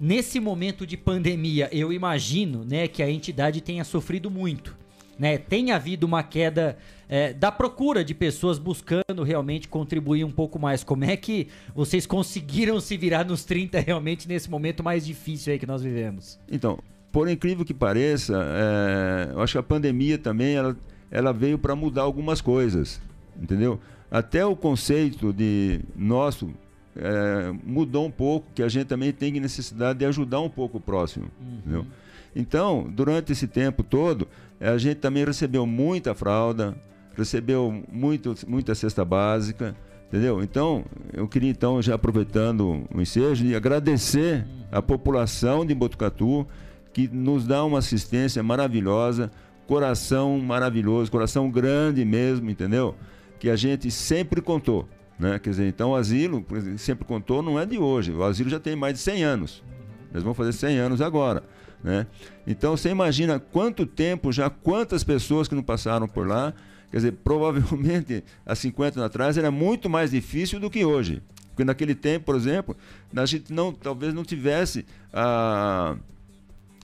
[0.00, 4.81] Nesse momento de pandemia, eu imagino, né, que a entidade tenha sofrido muito
[5.18, 6.76] né, tem havido uma queda
[7.08, 10.82] é, da procura de pessoas buscando realmente contribuir um pouco mais.
[10.82, 15.58] Como é que vocês conseguiram se virar nos 30 realmente nesse momento mais difícil aí
[15.58, 16.38] que nós vivemos?
[16.50, 16.78] Então,
[17.12, 20.76] por incrível que pareça, é, eu acho que a pandemia também ela,
[21.10, 23.00] ela veio para mudar algumas coisas,
[23.40, 23.78] entendeu?
[24.10, 26.50] Até o conceito de nosso
[26.96, 30.80] é, mudou um pouco, que a gente também tem necessidade de ajudar um pouco o
[30.80, 31.58] próximo, uhum.
[31.58, 31.86] entendeu?
[32.34, 34.26] Então, durante esse tempo todo,
[34.60, 36.74] a gente também recebeu muita fralda,
[37.16, 39.76] recebeu muito, muita cesta básica,
[40.08, 40.42] entendeu?
[40.42, 46.46] Então, eu queria então, já aproveitando o ensejo, de agradecer a população de Botucatu,
[46.92, 49.30] que nos dá uma assistência maravilhosa,
[49.66, 52.94] coração maravilhoso, coração grande mesmo, entendeu?
[53.38, 55.38] Que a gente sempre contou, né?
[55.38, 56.44] Quer dizer, então o asilo,
[56.76, 59.64] sempre contou, não é de hoje, o asilo já tem mais de 100 anos,
[60.12, 61.42] nós vamos fazer 100 anos agora.
[61.82, 62.06] Né?
[62.46, 66.52] Então você imagina quanto tempo já, quantas pessoas que não passaram por lá.
[66.90, 71.22] Quer dizer, provavelmente há 50 anos atrás era muito mais difícil do que hoje.
[71.48, 72.76] Porque naquele tempo, por exemplo,
[73.14, 75.96] a gente não, talvez não tivesse a,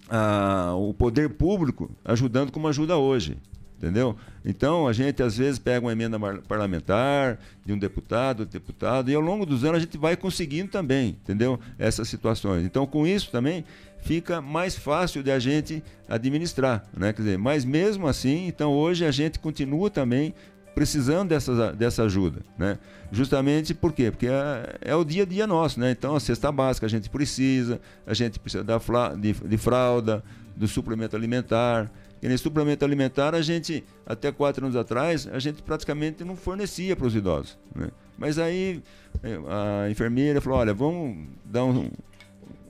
[0.09, 3.39] a, o poder público ajudando como ajuda hoje.
[3.79, 4.17] Entendeu?
[4.45, 9.23] Então a gente às vezes pega uma emenda parlamentar de um deputado, deputado, e ao
[9.23, 11.61] longo dos anos a gente vai conseguindo também, entendeu?
[11.79, 12.65] Essas situações.
[12.65, 13.65] Então, com isso também,
[14.03, 17.13] fica mais fácil de a gente administrar, né?
[17.13, 20.35] Quer dizer, mas mesmo assim, então hoje a gente continua também
[20.75, 22.79] precisando dessa, dessa ajuda, né?
[23.11, 24.11] Justamente por quê?
[24.11, 25.91] Porque é, é, o dia a dia nosso, né?
[25.91, 28.79] Então a cesta básica a gente precisa, a gente precisa da,
[29.19, 30.23] de, de fralda,
[30.57, 35.63] do suplemento alimentar, que nem suplemento alimentar, a gente, até quatro anos atrás, a gente
[35.63, 37.59] praticamente não fornecia para os idosos.
[37.75, 37.89] Né?
[38.17, 38.83] Mas aí
[39.23, 39.39] eh,
[39.85, 41.91] a enfermeira falou, olha, vamos dar um,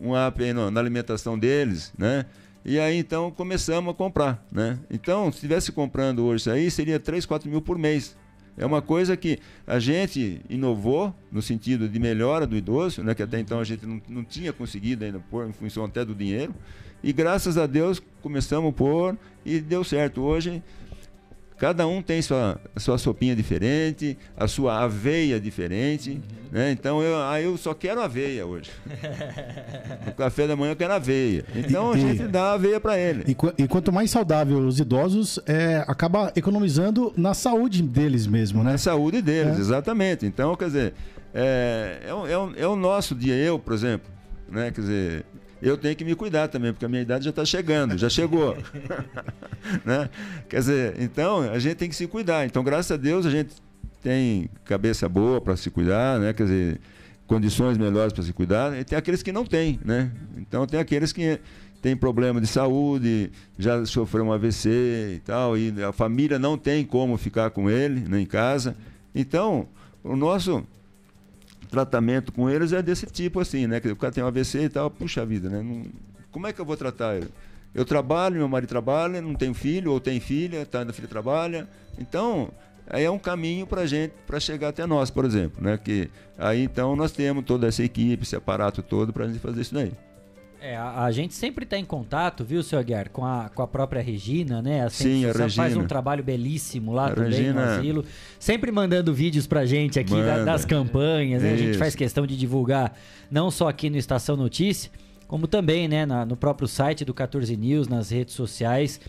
[0.01, 2.27] um na, na alimentação deles, né?
[2.65, 4.79] E aí então começamos a comprar, né?
[4.91, 8.17] Então, se estivesse comprando hoje isso aí, seria 3, 4 mil por mês.
[8.59, 13.15] É uma coisa que a gente inovou no sentido de melhora do idoso, né?
[13.15, 16.13] que até então a gente não, não tinha conseguido ainda pôr em função até do
[16.13, 16.53] dinheiro.
[17.01, 20.23] E graças a Deus começamos a pôr e deu certo.
[20.23, 20.61] Hoje
[21.59, 26.11] Cada um tem sua, sua sopinha diferente, a sua aveia diferente.
[26.11, 26.39] Uhum.
[26.53, 26.71] Né?
[26.71, 28.71] Então eu, ah, eu só quero aveia hoje.
[30.07, 31.45] no café da manhã eu quero aveia.
[31.55, 33.25] Então a gente dá aveia para ele.
[33.27, 38.73] E, e, quanto mais saudável os idosos, é, acaba economizando na saúde deles mesmo, né?
[38.73, 39.61] Na saúde deles, é.
[39.61, 40.25] exatamente.
[40.25, 40.95] Então, quer dizer,
[41.35, 44.09] é, é, é, é o nosso dia, eu, por exemplo,
[44.49, 44.71] né?
[44.71, 45.27] Quer dizer,
[45.61, 48.57] eu tenho que me cuidar também, porque a minha idade já está chegando, já chegou.
[49.85, 50.09] né?
[50.49, 52.47] Quer dizer, então a gente tem que se cuidar.
[52.47, 53.55] Então, graças a Deus, a gente
[54.03, 56.33] tem cabeça boa para se cuidar, né?
[56.33, 56.81] Quer dizer,
[57.27, 58.79] condições melhores para se cuidar.
[58.79, 60.11] E tem aqueles que não têm, né?
[60.37, 61.41] Então, tem aqueles que
[61.83, 66.85] têm problema de saúde, já sofreu um AVC e tal, e a família não tem
[66.85, 68.77] como ficar com ele né, em casa.
[69.15, 69.69] Então,
[70.03, 70.65] o nosso
[71.69, 73.81] tratamento com eles é desse tipo assim, né?
[73.91, 75.63] O cara tem um AVC e tal, puxa vida, né?
[75.63, 75.85] Não,
[76.31, 77.29] como é que eu vou tratar ele?
[77.75, 81.69] Eu trabalho, meu marido trabalha, não tenho filho, ou tem filha, tá, a filha trabalha.
[81.99, 82.51] Então,
[82.89, 85.79] aí é um caminho para gente, para chegar até nós, por exemplo, né?
[85.79, 89.93] Que aí então nós temos toda essa equipe, esse aparato todo para fazer isso daí.
[90.61, 93.67] É, a, a, gente sempre está em contato, viu, seu Aguiar, com a, com a
[93.67, 94.85] própria Regina, né?
[94.85, 95.51] A Sim, a Regina.
[95.51, 97.53] faz um trabalho belíssimo lá a também Regina...
[97.53, 98.05] no asilo.
[98.41, 101.53] Sempre mandando vídeos pra gente aqui da, das campanhas, né?
[101.53, 102.97] A gente faz questão de divulgar
[103.31, 104.91] não só aqui no Estação Notícia,
[105.29, 109.01] como também, né, na, no próprio site do 14 News, nas redes sociais.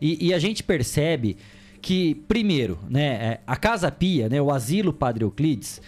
[0.00, 1.36] E, e a gente percebe
[1.82, 5.82] que, primeiro, né, é, a Casa Pia, né, o Asilo Padre Euclides,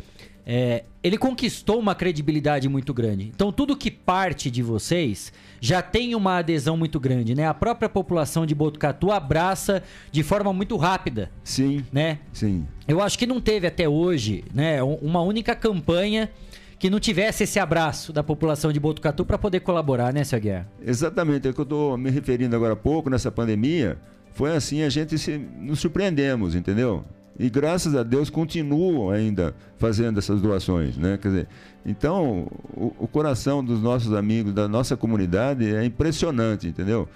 [0.44, 3.30] é, ele conquistou uma credibilidade muito grande.
[3.34, 7.46] Então, tudo que parte de vocês já tem uma adesão muito grande, né?
[7.46, 11.30] A própria população de Botucatu abraça de forma muito rápida.
[11.44, 11.84] Sim.
[11.92, 12.18] Né?
[12.32, 12.66] Sim.
[12.86, 16.30] Eu acho que não teve até hoje, né, uma única campanha
[16.78, 20.40] que não tivesse esse abraço da população de Botucatu para poder colaborar, né, Sr.
[20.40, 20.68] Guerra?
[20.80, 23.98] Exatamente, é que eu estou me referindo agora há pouco, nessa pandemia,
[24.32, 27.04] foi assim, a gente se, nos surpreendemos, entendeu?
[27.38, 31.16] E graças a Deus continuam ainda fazendo essas doações, né?
[31.16, 31.48] Quer dizer,
[31.86, 37.08] então o, o coração dos nossos amigos, da nossa comunidade é impressionante, entendeu?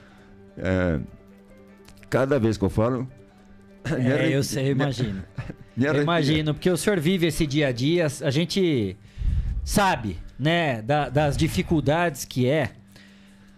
[0.56, 1.00] É,
[2.08, 3.08] cada vez que eu falo,
[3.84, 5.22] é, eu sei, eu imagino.
[5.76, 8.96] eu imagino, porque o senhor vive esse dia a dia, a gente
[9.64, 12.70] sabe, né, da, das dificuldades que é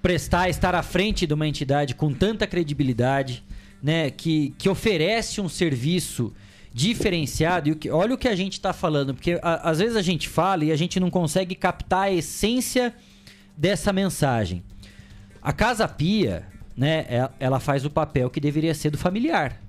[0.00, 3.44] prestar, estar à frente de uma entidade com tanta credibilidade,
[3.83, 6.33] né, que, que oferece um serviço
[6.74, 7.68] diferenciado.
[7.68, 10.02] E o que, olha o que a gente está falando, porque a, às vezes a
[10.02, 12.92] gente fala e a gente não consegue captar a essência
[13.56, 14.64] dessa mensagem.
[15.40, 16.44] A Casa Pia,
[16.76, 19.60] né, é, ela faz o papel que deveria ser do familiar,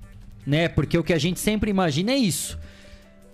[0.44, 0.68] né?
[0.68, 2.58] Porque o que a gente sempre imagina é isso.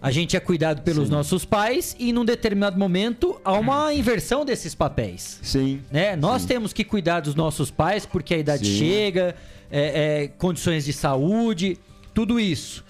[0.02, 1.12] A gente é cuidado pelos Sim.
[1.12, 5.38] nossos pais e num determinado momento há uma inversão desses papéis.
[5.42, 5.80] Sim.
[5.90, 6.16] Né?
[6.16, 6.48] Nós Sim.
[6.48, 8.78] temos que cuidar dos nossos pais porque a idade Sim.
[8.78, 9.36] chega,
[9.70, 11.78] é, é, condições de saúde,
[12.12, 12.84] tudo isso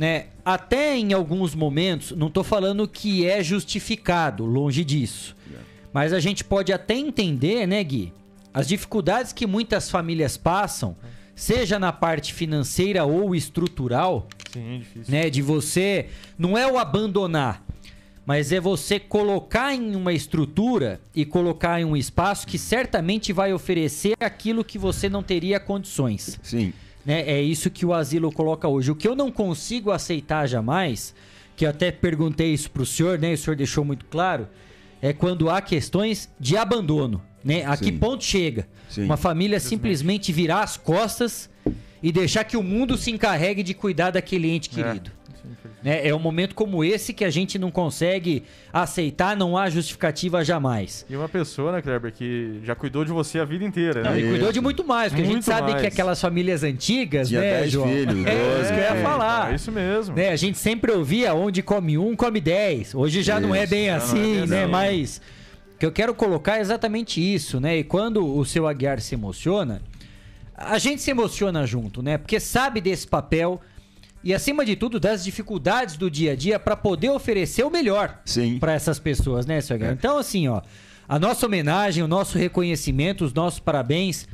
[0.00, 0.28] né?
[0.42, 5.36] Até em alguns momentos, não estou falando que é justificado, longe disso.
[5.92, 8.10] Mas a gente pode até entender, né, Gui?
[8.54, 10.96] As dificuldades que muitas famílias passam,
[11.34, 15.12] seja na parte financeira ou estrutural, Sim, é difícil.
[15.12, 15.28] né?
[15.28, 16.06] De você.
[16.38, 17.62] Não é o abandonar,
[18.24, 23.52] mas é você colocar em uma estrutura e colocar em um espaço que certamente vai
[23.52, 26.40] oferecer aquilo que você não teria condições.
[26.42, 26.72] Sim.
[27.04, 27.22] Né?
[27.22, 28.90] É isso que o asilo coloca hoje.
[28.90, 31.14] O que eu não consigo aceitar jamais,
[31.56, 33.32] que eu até perguntei isso para o senhor, né?
[33.32, 34.48] O senhor deixou muito claro,
[35.00, 37.22] é quando há questões de abandono.
[37.42, 37.64] Né?
[37.64, 37.84] A Sim.
[37.84, 38.68] que ponto chega?
[38.88, 39.04] Sim.
[39.04, 41.48] Uma família simplesmente virar as costas
[42.02, 44.82] e deixar que o mundo se encarregue de cuidar daquele ente é.
[44.82, 45.10] querido.
[45.44, 45.68] É.
[45.82, 46.08] Né?
[46.08, 51.06] É um momento como esse que a gente não consegue aceitar, não há justificativa jamais.
[51.08, 54.10] E uma pessoa, né, Kleber, que já cuidou de você a vida inteira, né?
[54.10, 55.80] Não, e cuidou de muito mais, porque muito a gente sabe mais.
[55.80, 57.88] que aquelas famílias antigas, Tinha né, João?
[57.88, 59.52] Filhos, é isso que eu ia falar.
[59.52, 60.16] É isso mesmo.
[60.16, 60.28] Né?
[60.28, 62.94] A gente sempre ouvia onde come um, come dez.
[62.94, 63.46] Hoje já isso.
[63.46, 64.62] não é bem assim, é né?
[64.62, 64.72] Assim.
[64.72, 65.20] Mas
[65.78, 67.78] que eu quero colocar é exatamente isso, né?
[67.78, 69.80] E quando o seu Aguiar se emociona,
[70.54, 72.18] a gente se emociona junto, né?
[72.18, 73.58] Porque sabe desse papel
[74.22, 78.20] e acima de tudo das dificuldades do dia a dia para poder oferecer o melhor
[78.58, 79.82] para essas pessoas, né, Sr.
[79.82, 79.92] É.
[79.92, 80.60] Então assim, ó,
[81.08, 84.28] a nossa homenagem, o nosso reconhecimento, os nossos parabéns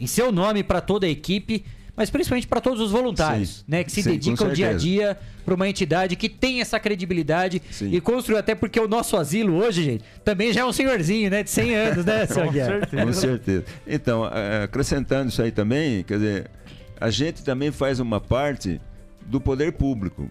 [0.00, 3.64] em seu nome para toda a equipe, mas principalmente para todos os voluntários, Sim.
[3.68, 7.60] né, que se Sim, dedicam dia a dia para uma entidade que tem essa credibilidade
[7.70, 7.90] Sim.
[7.92, 11.42] e construiu até porque o nosso asilo hoje, gente, também já é um senhorzinho, né,
[11.42, 12.80] de 100 anos, né, Com certeza.
[12.90, 13.64] Com certeza.
[13.86, 16.50] Então, eh, acrescentando isso aí também, quer dizer,
[16.98, 18.80] a gente também faz uma parte
[19.26, 20.28] do poder público.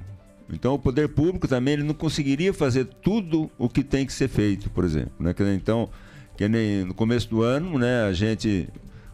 [0.52, 4.28] Então, o poder público também ele não conseguiria fazer tudo o que tem que ser
[4.28, 5.14] feito, por exemplo.
[5.20, 5.34] Né?
[5.56, 5.90] Então,
[6.36, 8.68] que nem no começo do ano, né, a gente,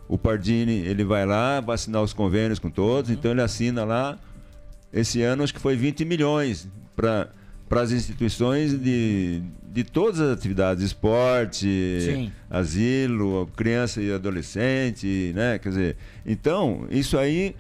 [0.08, 4.18] o Pardini, ele vai lá, vai assinar os convênios com todos, então ele assina lá,
[4.92, 7.30] esse ano acho que foi 20 milhões para
[7.68, 9.42] para as instituições de,
[9.74, 11.68] de todas as atividades, esporte,
[12.02, 12.32] Sim.
[12.50, 15.60] asilo, criança e adolescente, né?
[15.60, 17.56] Quer dizer, então, isso aí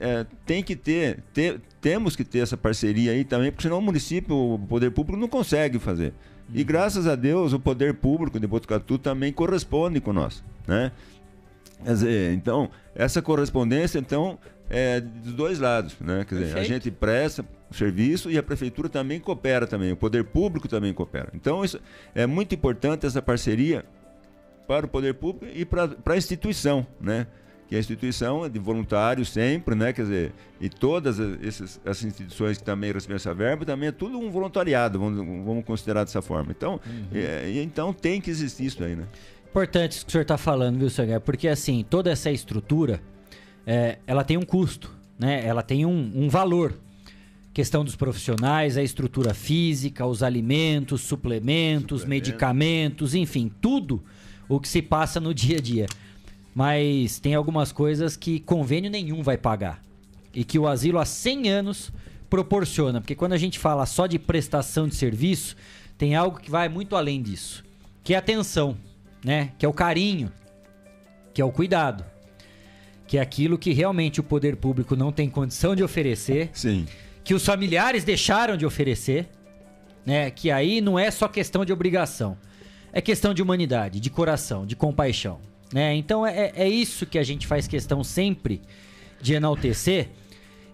[0.00, 3.82] é, tem que ter, ter- temos que ter essa parceria aí também, porque senão o
[3.82, 6.12] município, o poder público não consegue fazer.
[6.52, 10.92] E graças a Deus o poder público de Botucatu também corresponde com nós, né?
[11.84, 14.38] Quer dizer, então, essa correspondência, então,
[14.68, 16.24] é dos dois lados, né?
[16.28, 16.68] Quer dizer, a Perfeito.
[16.74, 21.28] gente presta o serviço e a prefeitura também coopera também, o poder público também coopera.
[21.34, 21.78] Então, isso
[22.14, 23.84] é muito importante essa parceria
[24.66, 27.26] para o poder público e para para a instituição, né?
[27.68, 29.92] Que a instituição é de voluntários sempre, né?
[29.92, 33.92] Quer dizer, e todas as- essas, essas instituições que também recebem essa verba também é
[33.92, 36.50] tudo um voluntariado, vamos, vamos considerar dessa forma.
[36.50, 36.80] Então,
[37.12, 39.04] é, e então tem que existir isso aí, né?
[39.50, 41.20] Importante isso que o senhor está falando, viu, senhor?
[41.20, 43.02] Porque assim, toda essa estrutura,
[43.66, 45.44] é, ela tem um custo, né?
[45.46, 46.74] Ela tem um, um valor.
[47.52, 54.02] Questão dos profissionais, a estrutura física, os alimentos, suplementos, medicamentos, enfim, tudo
[54.48, 55.86] o que se passa no dia a dia.
[56.58, 59.80] Mas tem algumas coisas que convênio nenhum vai pagar.
[60.34, 61.92] E que o asilo há 100 anos
[62.28, 63.00] proporciona.
[63.00, 65.54] Porque quando a gente fala só de prestação de serviço,
[65.96, 67.64] tem algo que vai muito além disso.
[68.02, 68.76] Que é a atenção,
[69.24, 69.52] né?
[69.56, 70.32] Que é o carinho,
[71.32, 72.04] que é o cuidado.
[73.06, 76.88] Que é aquilo que realmente o poder público não tem condição de oferecer Sim.
[77.22, 79.28] que os familiares deixaram de oferecer,
[80.04, 80.28] né?
[80.28, 82.36] Que aí não é só questão de obrigação,
[82.92, 85.38] é questão de humanidade, de coração, de compaixão,
[85.72, 85.94] né?
[85.94, 88.60] Então é, é isso que a gente faz questão sempre
[89.20, 90.08] de enaltecer.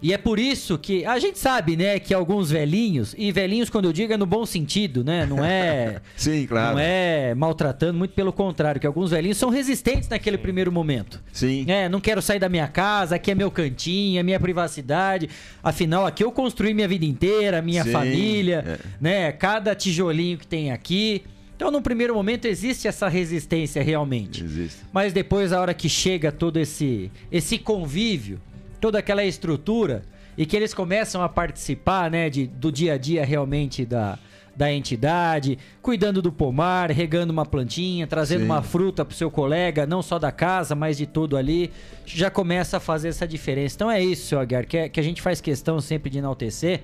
[0.01, 3.85] E é por isso que a gente sabe, né, que alguns velhinhos, e velhinhos quando
[3.85, 5.25] eu digo é no bom sentido, né?
[5.25, 6.75] Não é Sim, claro.
[6.75, 11.23] não é maltratando, muito pelo contrário, que alguns velhinhos são resistentes naquele primeiro momento.
[11.31, 11.65] Sim.
[11.67, 15.29] É, não quero sair da minha casa, aqui é meu cantinho, é minha privacidade.
[15.63, 18.79] Afinal, aqui eu construí minha vida inteira, minha Sim, família, é.
[19.01, 19.31] né?
[19.31, 21.23] Cada tijolinho que tem aqui.
[21.55, 24.43] Então, no primeiro momento existe essa resistência realmente.
[24.43, 24.79] Existe.
[24.91, 28.41] Mas depois, a hora que chega todo esse esse convívio,
[28.81, 30.03] toda aquela estrutura
[30.37, 34.19] e que eles começam a participar, né, de, do dia a dia realmente da,
[34.53, 38.45] da entidade, cuidando do pomar, regando uma plantinha, trazendo Sim.
[38.45, 41.71] uma fruta pro seu colega, não só da casa, mas de tudo ali,
[42.05, 43.75] já começa a fazer essa diferença.
[43.75, 46.81] Então é isso, seu Aguiar, que, é- que a gente faz questão sempre de enaltecer,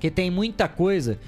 [0.00, 1.18] que tem muita coisa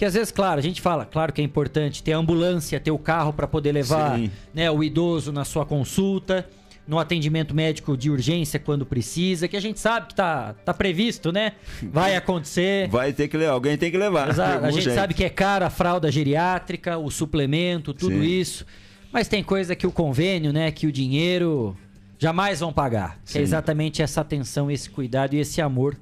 [0.00, 2.90] que às vezes, claro, a gente fala, claro que é importante ter a ambulância, ter
[2.90, 4.18] o carro para poder levar
[4.54, 6.48] né, o idoso na sua consulta,
[6.88, 11.30] no atendimento médico de urgência quando precisa, que a gente sabe que tá, tá previsto,
[11.30, 11.52] né?
[11.82, 12.88] Vai acontecer.
[12.90, 14.30] Vai ter que levar, alguém tem que levar.
[14.30, 14.64] Exato.
[14.64, 14.96] A gente jeito.
[14.96, 18.22] sabe que é cara a fralda geriátrica, o suplemento, tudo Sim.
[18.22, 18.64] isso.
[19.12, 21.76] Mas tem coisa que o convênio, né, que o dinheiro
[22.18, 23.20] jamais vão pagar.
[23.34, 25.94] É exatamente essa atenção, esse cuidado e esse amor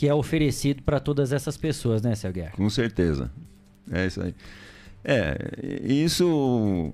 [0.00, 2.52] que é oferecido para todas essas pessoas, né, Seu Guerra?
[2.56, 3.30] Com certeza.
[3.92, 4.34] É isso aí.
[5.04, 5.36] É,
[5.84, 6.90] isso.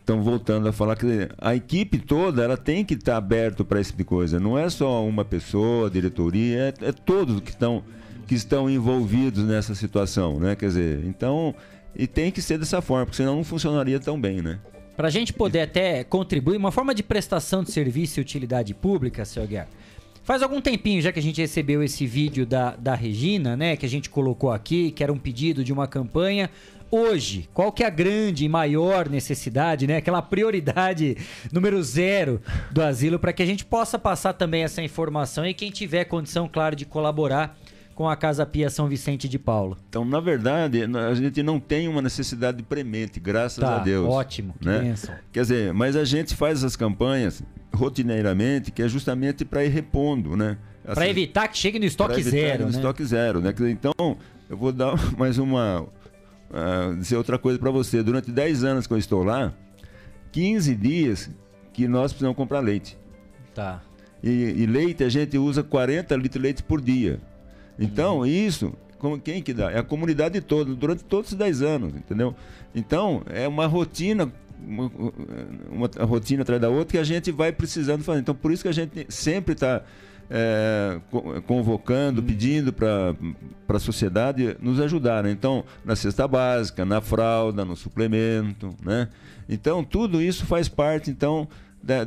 [0.00, 3.90] Então, voltando a falar que a equipe toda ela tem que estar aberto para esse
[3.90, 4.38] tipo de coisa.
[4.38, 7.82] Não é só uma pessoa, a diretoria, é, é todos que estão,
[8.28, 10.54] que estão envolvidos nessa situação, né?
[10.54, 11.52] Quer dizer, então.
[11.96, 14.60] E tem que ser dessa forma, porque senão não funcionaria tão bem, né?
[14.96, 19.24] Para a gente poder até contribuir, uma forma de prestação de serviço e utilidade pública,
[19.24, 19.68] seu Guerra.
[20.26, 23.76] Faz algum tempinho já que a gente recebeu esse vídeo da, da Regina, né?
[23.76, 26.50] Que a gente colocou aqui, que era um pedido de uma campanha.
[26.90, 29.98] Hoje, qual que é a grande e maior necessidade, né?
[29.98, 31.16] Aquela prioridade
[31.52, 35.70] número zero do asilo para que a gente possa passar também essa informação e quem
[35.70, 37.56] tiver condição, claro, de colaborar
[37.94, 39.78] com a Casa Pia São Vicente de Paulo.
[39.88, 44.08] Então, na verdade, a gente não tem uma necessidade premente, graças Tá, a Deus.
[44.08, 44.80] ótimo, que né?
[44.80, 45.14] bênção.
[45.32, 47.42] Quer dizer, mas a gente faz essas campanhas
[47.76, 50.56] rotineiramente, que é justamente para ir repondo, né?
[50.82, 52.76] Para Essas- evitar que chegue no estoque zero, no né?
[52.76, 53.52] estoque zero, né?
[53.70, 54.16] Então,
[54.48, 55.86] eu vou dar mais uma.
[56.52, 58.02] ah, dizer outra coisa para você.
[58.02, 59.52] Durante 10 anos que eu estou lá,
[60.32, 61.30] 15 dias
[61.72, 62.96] que nós precisamos comprar leite.
[63.54, 63.82] Tá.
[64.22, 67.20] E, e leite a gente usa 40 litros de leite por dia.
[67.78, 68.26] Então, Uhum.
[68.26, 69.70] isso, como, quem que dá?
[69.70, 72.34] É a comunidade toda, durante todos os 10 anos, entendeu?
[72.74, 74.32] Então, é uma rotina
[74.64, 74.90] uma,
[75.70, 78.20] uma rotina atrás da outra que a gente vai precisando fazer.
[78.20, 79.82] Então, por isso que a gente sempre está
[80.30, 81.00] é,
[81.46, 83.14] convocando, pedindo para
[83.68, 85.24] a sociedade nos ajudar.
[85.24, 85.30] Né?
[85.30, 89.08] Então, na cesta básica, na fralda, no suplemento, né?
[89.48, 91.48] Então, tudo isso faz parte, então,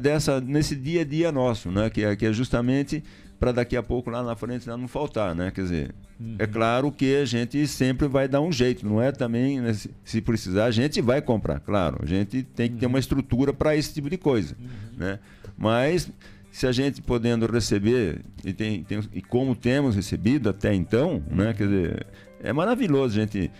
[0.01, 1.89] dessa, nesse dia a dia nosso, né?
[1.89, 3.03] Que é, que é justamente
[3.39, 5.49] para daqui a pouco lá na frente não faltar, né?
[5.51, 6.35] Quer dizer, uhum.
[6.37, 9.73] é claro que a gente sempre vai dar um jeito, não é também, né?
[10.03, 11.99] se precisar, a gente vai comprar, claro.
[12.03, 12.99] A gente tem que ter uma uhum.
[12.99, 14.67] estrutura para esse tipo de coisa, uhum.
[14.97, 15.19] né?
[15.57, 16.11] Mas
[16.51, 21.53] se a gente podendo receber e, tem, tem, e como temos recebido até então, né?
[21.53, 22.07] Quer dizer,
[22.43, 23.51] é maravilhoso gente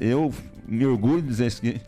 [0.00, 0.32] eu
[0.66, 1.80] me orgulho de dizer isso aqui.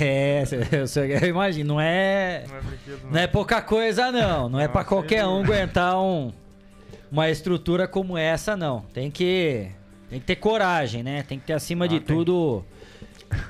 [0.00, 0.42] É,
[1.22, 3.10] eu imagino, não é, não é, brinquedo, não.
[3.10, 6.32] não é pouca coisa não, não é para qualquer um aguentar um,
[7.10, 8.80] uma estrutura como essa não.
[8.92, 9.68] Tem que
[10.10, 11.22] tem que ter coragem, né?
[11.22, 12.16] Tem que ter acima ah, de tem.
[12.16, 12.64] tudo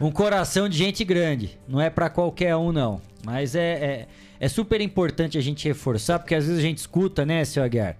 [0.00, 1.58] um coração de gente grande.
[1.66, 3.00] Não é para qualquer um não.
[3.24, 4.06] Mas é, é
[4.38, 7.96] é super importante a gente reforçar, porque às vezes a gente escuta, né, seu Aguiar?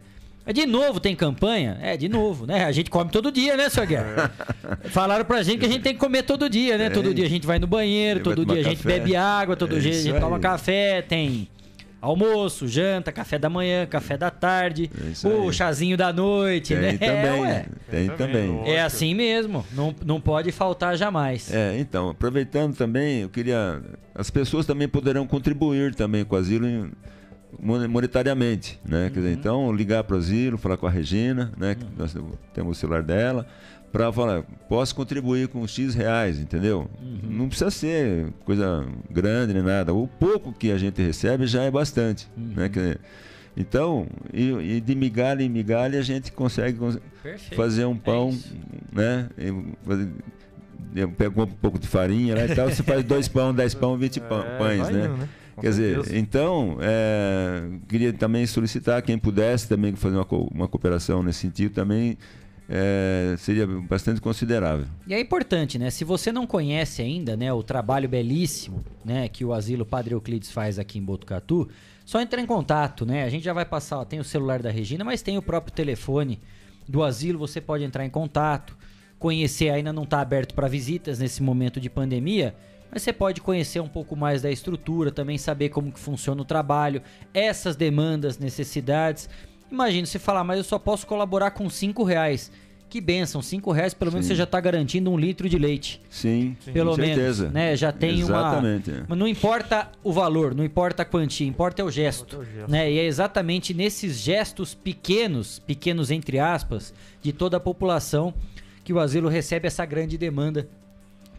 [0.47, 1.77] É de novo tem campanha?
[1.83, 2.65] É, de novo, né?
[2.65, 4.31] A gente come todo dia, né, seu Aguiar?
[4.85, 6.89] Falaram pra gente que a gente tem que comer todo dia, né?
[6.89, 9.81] Todo dia a gente vai no banheiro, todo dia a gente bebe água, todo é
[9.81, 11.49] dia a gente toma café, tem
[12.01, 14.89] almoço, janta, café da manhã, café da tarde,
[15.25, 16.93] é o chazinho da noite, tem né?
[16.93, 18.63] Também, é, tem, tem também.
[18.65, 21.53] É assim mesmo, não, não pode faltar jamais.
[21.53, 23.83] É, então, aproveitando também, eu queria.
[24.15, 26.89] As pessoas também poderão contribuir também com o asilo
[27.61, 29.05] monetariamente, né?
[29.05, 29.11] Uhum.
[29.11, 29.35] Quer dizer, uhum.
[29.35, 31.75] então, ligar para o asilo, falar com a Regina, né?
[31.75, 32.15] Que nós
[32.55, 33.47] temos o celular dela
[33.97, 36.91] para falar, posso contribuir com X reais, entendeu?
[37.01, 37.19] Uhum.
[37.31, 39.95] Não precisa ser coisa grande nem nada.
[39.95, 42.29] O pouco que a gente recebe já é bastante.
[42.37, 42.53] Uhum.
[42.57, 42.69] Né?
[42.69, 42.99] Que,
[43.57, 46.79] então, e, e, de migalha em migalha a gente consegue
[47.23, 47.57] Perfeito.
[47.57, 48.39] fazer um é pão,
[48.93, 49.29] é né?
[50.95, 53.97] Eu pego um pouco de farinha lá e tal, você faz dois pão, dez pão,
[53.97, 55.07] vinte é, pães, né?
[55.07, 55.29] Indo, né?
[55.61, 61.41] Quer dizer, então, é, queria também solicitar quem pudesse também fazer uma, uma cooperação nesse
[61.41, 62.19] sentido também
[62.69, 64.87] é, seria bastante considerável.
[65.07, 65.91] E é importante, né?
[65.91, 70.51] Se você não conhece ainda, né, o trabalho belíssimo, né, que o Asilo Padre Euclides
[70.51, 71.69] faz aqui em Botucatu,
[72.05, 73.25] só entrar em contato, né?
[73.25, 75.73] A gente já vai passar, ó, tem o celular da Regina, mas tem o próprio
[75.73, 76.41] telefone
[76.89, 78.77] do asilo, você pode entrar em contato,
[79.19, 82.55] conhecer, ainda não está aberto para visitas nesse momento de pandemia,
[82.97, 86.47] mas você pode conhecer um pouco mais da estrutura, também saber como que funciona o
[86.47, 87.03] trabalho,
[87.35, 89.29] essas demandas, necessidades.
[89.71, 92.51] Imagina se falar, mas eu só posso colaborar com 5 reais.
[92.89, 94.31] Que benção, 5 reais pelo menos Sim.
[94.31, 96.01] você já está garantindo um litro de leite.
[96.09, 97.51] Sim, pelo com menos, certeza.
[97.51, 97.77] né?
[97.77, 99.05] Já tem Exatamente, uma.
[99.09, 102.91] Mas não importa o valor, não importa a quantia, importa é o gesto, né?
[102.91, 108.33] E é exatamente nesses gestos pequenos, pequenos entre aspas, de toda a população
[108.83, 110.67] que o asilo recebe essa grande demanda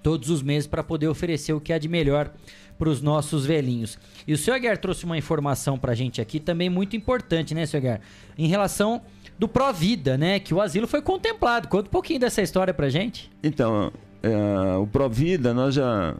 [0.08, 2.32] todos os meses para poder oferecer o que há de melhor
[2.80, 4.00] para os nossos velhinhos.
[4.26, 7.66] E o senhor Aguiar trouxe uma informação para a gente aqui também muito importante, né,
[7.66, 8.02] senhor Aguiar?
[8.38, 9.02] Em relação
[9.38, 10.40] do Provida, né?
[10.40, 11.68] Que o asilo foi contemplado.
[11.68, 13.30] Conta um pouquinho dessa história a gente.
[13.44, 13.92] Então,
[14.24, 16.16] é, o Provida, nós já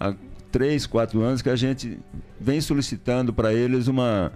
[0.00, 0.12] há
[0.50, 1.96] três, quatro anos que a gente
[2.40, 4.32] vem solicitando para eles uma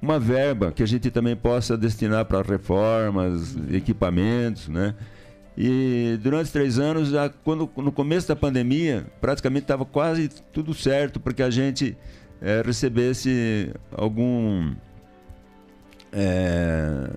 [0.00, 4.94] uma verba que a gente também possa destinar para reformas, equipamentos, né?
[5.60, 11.18] E durante três anos, já quando, no começo da pandemia, praticamente estava quase tudo certo
[11.18, 11.96] para que a gente
[12.40, 14.72] é, recebesse algum.
[16.12, 17.10] É,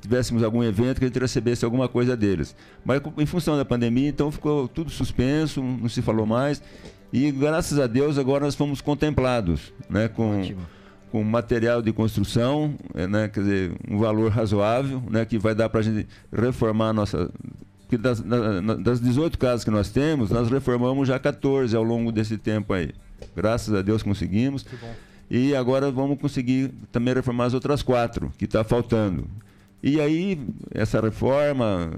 [0.00, 2.54] tivéssemos algum evento que a gente recebesse alguma coisa deles.
[2.84, 6.62] Mas em função da pandemia, então ficou tudo suspenso, não se falou mais.
[7.12, 10.42] E graças a Deus agora nós fomos contemplados né, com,
[11.14, 15.68] com material de construção, é, né, quer dizer, um valor razoável, né, que vai dar
[15.68, 17.30] para a gente reformar a nossa
[17.88, 18.20] que das,
[18.82, 22.90] das 18 casas que nós temos, nós reformamos já 14 ao longo desse tempo aí.
[23.36, 24.66] Graças a Deus conseguimos.
[25.30, 29.24] E agora vamos conseguir também reformar as outras quatro, que está faltando.
[29.80, 31.92] E aí, essa reforma,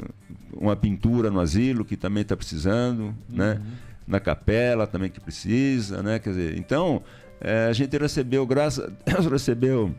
[0.53, 3.53] uma pintura no asilo, que também está precisando, né?
[3.53, 3.61] uhum.
[3.61, 3.61] né?
[4.07, 6.19] Na capela também que precisa, né?
[6.19, 7.03] Quer dizer, então,
[7.41, 9.95] é, a gente recebeu, graças a Deus, recebeu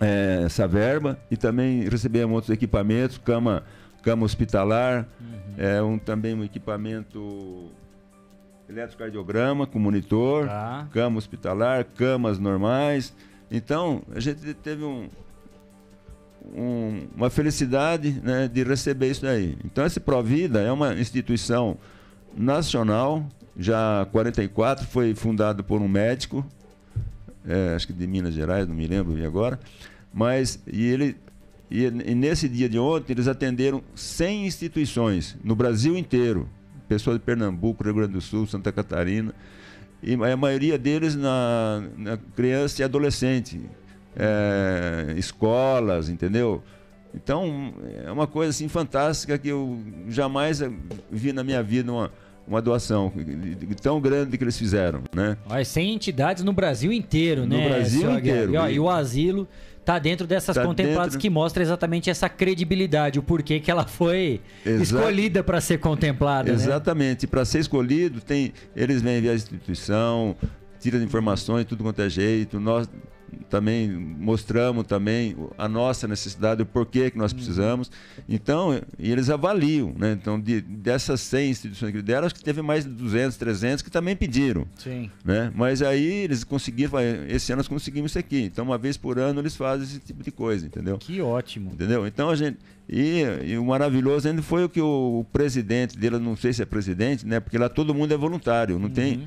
[0.00, 3.64] é, essa verba e também recebemos outros equipamentos, cama
[4.06, 5.54] cama hospitalar, uhum.
[5.58, 7.72] é um, também um equipamento
[8.68, 10.86] eletrocardiograma com monitor, tá.
[10.92, 13.12] cama hospitalar, camas normais.
[13.50, 15.08] Então, a gente teve um,
[16.54, 19.58] um, uma felicidade né, de receber isso daí.
[19.64, 21.76] Então, esse Provida é uma instituição
[22.36, 23.26] nacional,
[23.58, 26.44] já 44, foi fundado por um médico,
[27.46, 29.58] é, acho que de Minas Gerais, não me lembro agora,
[30.12, 31.16] mas e ele
[31.70, 36.48] e, e, nesse dia de ontem, eles atenderam 100 instituições no Brasil inteiro.
[36.88, 39.34] pessoas de Pernambuco, Rio Grande do Sul, Santa Catarina.
[40.02, 43.60] E a maioria deles na, na criança e adolescente.
[44.14, 46.62] É, escolas, entendeu?
[47.14, 49.78] Então, é uma coisa assim fantástica que eu
[50.08, 50.62] jamais
[51.10, 52.10] vi na minha vida uma,
[52.46, 53.12] uma doação
[53.82, 55.36] tão grande que eles fizeram, né?
[55.48, 57.62] Mas 100 entidades no Brasil inteiro, no né?
[57.62, 58.54] No Brasil inteiro.
[58.54, 59.48] E, ó, e o asilo
[59.84, 61.20] tá dentro dessas tá contempladas dentro...
[61.20, 66.50] que mostra exatamente essa credibilidade, o porquê que ela foi escolhida para ser contemplada.
[66.50, 66.54] Né?
[66.54, 67.24] Exatamente.
[67.26, 67.30] Né?
[67.30, 70.36] Para ser escolhido, tem eles vêm via instituição,
[70.80, 72.58] tiram informações, tudo quanto é jeito.
[72.58, 72.88] Nós
[73.48, 77.36] também mostramos também a nossa necessidade, o porquê que nós uhum.
[77.36, 77.90] precisamos.
[78.28, 80.12] Então, e eles avaliam, né?
[80.12, 83.90] Então, de, dessas 100 instituições que deram, acho que teve mais de 200, 300 que
[83.90, 84.66] também pediram.
[84.76, 85.10] Sim.
[85.24, 85.52] Né?
[85.54, 86.92] Mas aí eles conseguiram,
[87.28, 88.42] esse ano nós conseguimos isso aqui.
[88.42, 90.98] Então, uma vez por ano eles fazem esse tipo de coisa, entendeu?
[90.98, 91.70] Que ótimo.
[91.72, 92.06] Entendeu?
[92.06, 92.58] Então, a gente
[92.88, 96.62] e, e, o maravilhoso ainda foi o que o, o, presidente dele, não sei se
[96.62, 97.40] é presidente, né?
[97.40, 98.92] Porque lá todo mundo é voluntário, não uhum.
[98.92, 99.26] tem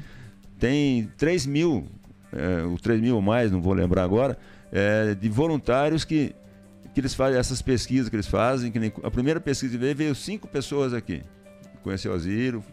[0.59, 1.87] tem 3 mil
[2.33, 4.37] é, o 3 mil ou mais, não vou lembrar agora,
[4.71, 6.35] é, de voluntários que,
[6.93, 8.71] que eles fazem essas pesquisas que eles fazem.
[8.71, 11.23] Que nem, a primeira pesquisa veio, veio cinco pessoas aqui.
[11.83, 12.63] Conheceu o Ziro,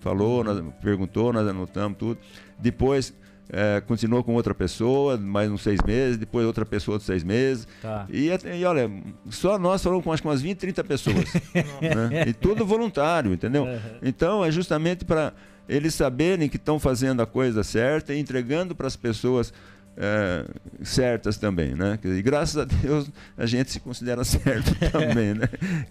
[0.00, 2.18] falou, nós, perguntou, nós anotamos tudo.
[2.58, 3.12] Depois
[3.48, 7.68] é, continuou com outra pessoa, mais uns seis meses, depois outra pessoa de seis meses.
[7.82, 8.06] Tá.
[8.08, 8.90] E, e, olha,
[9.28, 11.34] só nós falamos com acho que umas 20, 30 pessoas.
[11.54, 12.28] né?
[12.28, 13.64] E tudo voluntário, entendeu?
[13.64, 13.78] Uhum.
[14.02, 15.34] Então é justamente para
[15.68, 19.52] eles saberem que estão fazendo a coisa certa e entregando para as pessoas
[19.96, 20.46] é,
[20.82, 21.98] certas também, né?
[22.02, 25.48] E graças a Deus a gente se considera certo também, né?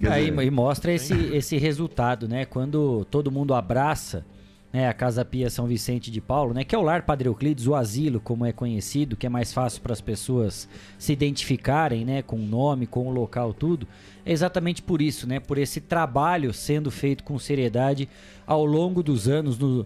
[0.09, 0.43] Aí, dizer...
[0.43, 2.45] E mostra esse, esse resultado, né?
[2.45, 4.25] Quando todo mundo abraça
[4.71, 7.67] né, a Casa Pia São Vicente de Paulo, né, que é o Lar Padre Euclides,
[7.67, 10.67] o asilo, como é conhecido, que é mais fácil para as pessoas
[10.97, 13.87] se identificarem, né, com o nome, com o local, tudo.
[14.25, 18.07] É exatamente por isso, né, por esse trabalho sendo feito com seriedade
[18.47, 19.85] ao longo dos anos, no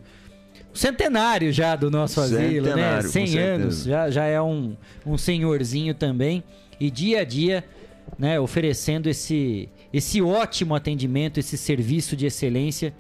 [0.74, 4.76] centenário já do nosso asilo, né, 100 anos, já, já é um,
[5.06, 6.44] um senhorzinho também,
[6.80, 7.64] e dia a dia,
[8.20, 12.94] né, oferecendo esse, esse ótimo atendimento, esse serviço de excelência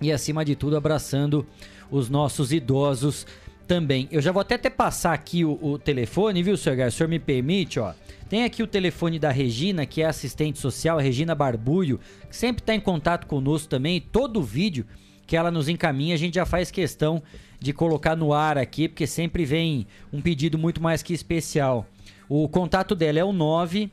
[0.00, 1.46] e acima de tudo abraçando
[1.90, 3.26] os nossos idosos
[3.66, 4.08] também.
[4.10, 6.88] Eu já vou até, até passar aqui o, o telefone, viu, senhor Gar?
[6.88, 7.92] O senhor me permite, ó.
[8.28, 12.74] Tem aqui o telefone da Regina, que é assistente social, Regina Barbulho, que sempre está
[12.74, 14.00] em contato conosco também.
[14.00, 14.86] Todo vídeo
[15.26, 17.22] que ela nos encaminha, a gente já faz questão
[17.60, 21.86] de colocar no ar aqui, porque sempre vem um pedido muito mais que especial.
[22.28, 23.90] O contato dela é o 9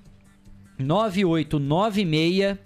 [0.79, 2.57] 9896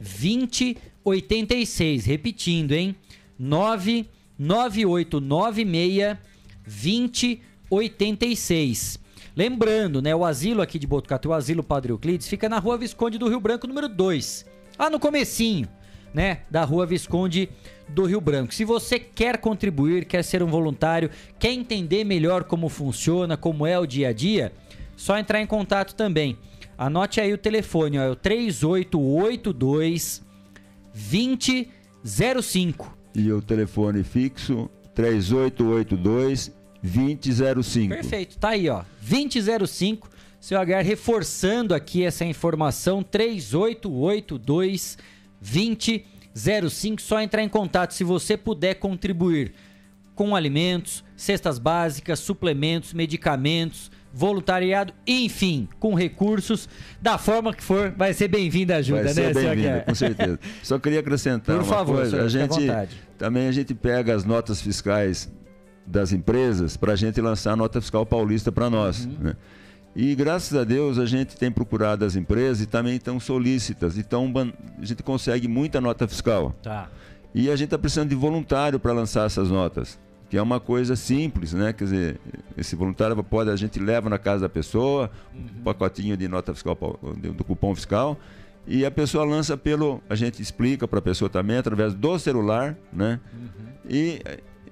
[0.00, 2.04] 20 86.
[2.04, 2.96] Repetindo, hein?
[3.38, 6.18] 99896
[6.66, 9.00] 2086.
[9.34, 10.14] Lembrando, né?
[10.14, 13.40] O asilo aqui de Botucatu, o asilo Padre Euclides, fica na rua Visconde do Rio
[13.40, 14.46] Branco, número 2.
[14.78, 15.66] Lá no comecinho,
[16.12, 16.40] né?
[16.50, 17.48] Da rua Visconde
[17.88, 18.54] do Rio Branco.
[18.54, 23.78] Se você quer contribuir, quer ser um voluntário, quer entender melhor como funciona, como é
[23.78, 24.52] o dia a dia,
[24.96, 26.36] só entrar em contato também.
[26.76, 30.28] Anote aí o telefone, ó, é o 3882
[30.94, 32.96] 2005.
[33.14, 37.94] E o telefone fixo 3882 2005.
[37.94, 38.82] Perfeito, tá aí, ó.
[39.00, 40.08] 2005.
[40.40, 44.96] Seu HR reforçando aqui essa informação 3882
[45.40, 47.00] 2005.
[47.00, 49.52] Só entrar em contato se você puder contribuir
[50.14, 56.68] com alimentos, cestas básicas, suplementos, medicamentos voluntariado, enfim, com recursos,
[57.00, 60.38] da forma que for, vai ser bem-vinda a ajuda, vai ser né, bem-vinda, com certeza.
[60.62, 62.10] Só queria acrescentar Por uma favor, coisa.
[62.10, 65.30] Senhor, a gente também a gente pega as notas fiscais
[65.86, 69.16] das empresas para a gente lançar a nota fiscal paulista para nós, uhum.
[69.20, 69.36] né?
[69.94, 74.32] E graças a Deus a gente tem procurado as empresas e também estão solícitas, então
[74.80, 76.54] a gente consegue muita nota fiscal.
[76.62, 76.88] Tá.
[77.34, 79.98] E a gente está precisando de voluntário para lançar essas notas
[80.30, 81.72] que é uma coisa simples, né?
[81.72, 82.20] Quer dizer,
[82.56, 85.40] esse voluntário pode, a gente leva na casa da pessoa, uhum.
[85.58, 86.78] um pacotinho de nota fiscal,
[87.34, 88.16] do cupom fiscal,
[88.64, 92.76] e a pessoa lança pelo, a gente explica para a pessoa também, através do celular,
[92.92, 93.18] né?
[93.34, 93.72] Uhum.
[93.88, 94.22] E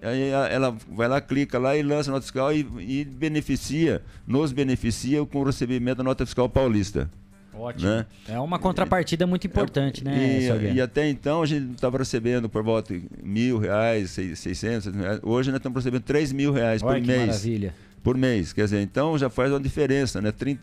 [0.01, 4.53] aí ela vai lá, clica lá e lança a nota fiscal e, e beneficia, nos
[4.53, 7.11] beneficia com o recebimento da nota fiscal paulista.
[7.59, 7.91] Ótimo.
[7.91, 8.07] Né?
[8.29, 10.41] É uma contrapartida muito importante, né?
[10.41, 15.19] E, e, até então a gente estava recebendo por volta de mil reais, seiscentos reais.
[15.23, 17.27] Hoje nós estamos recebendo três mil reais Olha por mês.
[17.27, 17.75] Maravilha.
[18.03, 18.53] Por mês.
[18.53, 20.31] Quer dizer, então já faz uma diferença, né?
[20.31, 20.63] 30,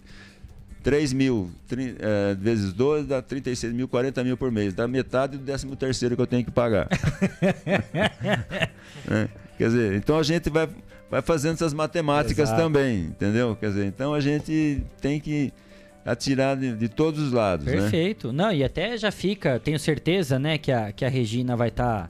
[0.85, 4.73] 3 mil 30, é, vezes 12 dá 36 mil, 40 mil por mês.
[4.73, 6.87] Dá metade do 13 terceiro que eu tenho que pagar.
[9.09, 9.27] é,
[9.57, 10.69] quer dizer, então a gente vai,
[11.09, 12.61] vai fazendo essas matemáticas Exato.
[12.61, 13.55] também, entendeu?
[13.55, 15.51] Quer dizer, então a gente tem que
[16.05, 17.73] atirar de, de todos os lados, né?
[17.73, 18.31] Perfeito.
[18.31, 18.43] Né?
[18.43, 22.03] Não, e até já fica, tenho certeza, né, que a, que a Regina vai estar
[22.03, 22.09] tá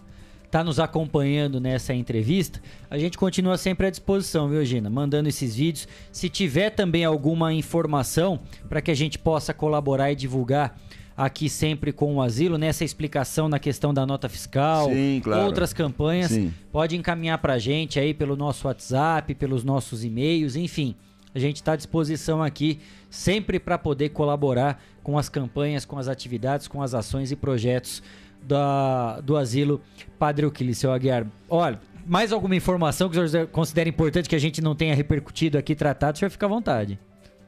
[0.52, 4.90] tá nos acompanhando nessa entrevista, a gente continua sempre à disposição, viu, Gina?
[4.90, 5.86] Mandando esses vídeos.
[6.14, 8.40] Se tiver também alguma informação
[8.70, 10.80] para que a gente possa colaborar e divulgar
[11.18, 15.46] aqui sempre com o asilo, nessa explicação na questão da nota fiscal, Sim, claro.
[15.46, 16.54] outras campanhas, Sim.
[16.72, 20.96] pode encaminhar para a gente aí pelo nosso WhatsApp, pelos nossos e-mails, enfim.
[21.36, 22.80] A gente está à disposição aqui
[23.10, 28.02] sempre para poder colaborar com as campanhas, com as atividades, com as ações e projetos
[28.42, 29.82] da, do asilo
[30.18, 31.28] Padre seu Aguiar.
[31.50, 35.58] Olha, mais alguma informação que o senhor considera importante que a gente não tenha repercutido
[35.58, 36.98] aqui, tratado, o senhor fica à vontade.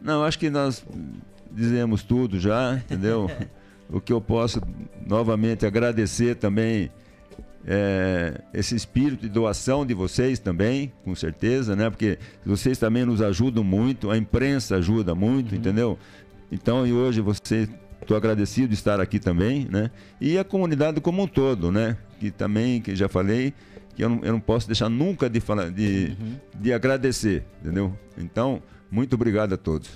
[0.02, 0.86] Não, acho que nós
[1.50, 3.32] dizemos tudo já, entendeu?
[3.90, 4.62] o que eu posso
[5.06, 6.92] novamente agradecer também
[7.68, 11.90] é, esse espírito de doação de vocês também, com certeza, né?
[11.90, 16.00] Porque vocês também nos ajudam muito, a imprensa ajuda muito, entendeu?
[16.50, 17.68] Então, e hoje você
[18.02, 19.92] estou agradecido de estar aqui também, né?
[20.22, 21.98] E a comunidade como um todo, né?
[22.22, 23.54] Que também, que já falei,
[23.94, 26.16] que eu não, eu não posso deixar nunca de falar, de,
[26.56, 27.94] de agradecer, entendeu?
[28.18, 29.90] Então, muito obrigado a todos.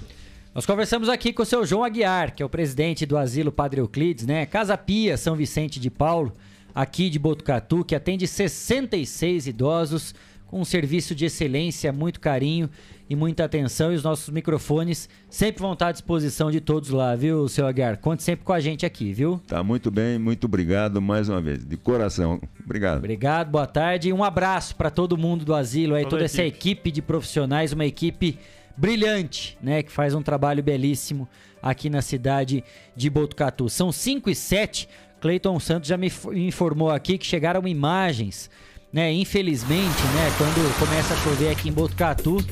[0.54, 3.80] Nós conversamos aqui com o seu João Aguiar, que é o presidente do Asilo Padre
[3.80, 4.46] Euclides, né?
[4.46, 6.36] Casa Pia, São Vicente de Paulo,
[6.74, 10.14] aqui de Botucatu, que atende 66 idosos
[10.52, 12.70] com um serviço de excelência, muito carinho
[13.10, 13.94] e muita atenção.
[13.94, 17.98] E os nossos microfones sempre vão estar à disposição de todos lá, viu, seu Aguiar?
[17.98, 19.40] Conte sempre com a gente aqui, viu?
[19.48, 22.42] Tá muito bem, muito obrigado mais uma vez, de coração.
[22.64, 22.98] Obrigado.
[22.98, 26.92] Obrigado, boa tarde e um abraço para todo mundo do asilo aí, Toda essa equipe
[26.92, 28.38] de profissionais, uma equipe
[28.76, 31.30] brilhante, né, que faz um trabalho belíssimo
[31.62, 32.64] aqui na cidade
[32.96, 33.70] de Botucatu.
[33.70, 34.90] São 5 e 7.
[35.22, 38.50] Cleiton Santos já me informou aqui que chegaram imagens,
[38.92, 42.44] né, infelizmente, né, quando começa a chover aqui em Botucatu,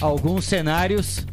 [0.00, 1.24] alguns cenários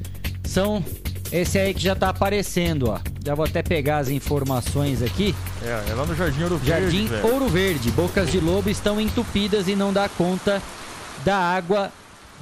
[0.43, 0.83] são
[1.31, 2.99] esse aí que já tá aparecendo, ó.
[3.25, 5.35] Já vou até pegar as informações aqui.
[5.61, 6.81] É, é lá no Jardim Ouro Verde.
[6.81, 7.33] Jardim velho.
[7.33, 7.91] Ouro Verde.
[7.91, 10.61] Bocas de lobo estão entupidas e não dá conta
[11.25, 11.91] da água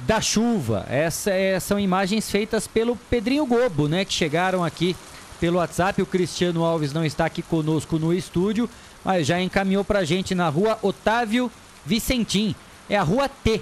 [0.06, 0.86] da chuva.
[0.88, 4.04] Essa é- são imagens feitas pelo Pedrinho Gobo, né?
[4.04, 4.94] Que chegaram aqui
[5.40, 6.00] pelo WhatsApp.
[6.02, 8.68] O Cristiano Alves não está aqui conosco no estúdio,
[9.04, 11.50] mas já encaminhou pra gente na rua Otávio
[11.84, 12.54] Vicentim.
[12.88, 13.60] É a rua T,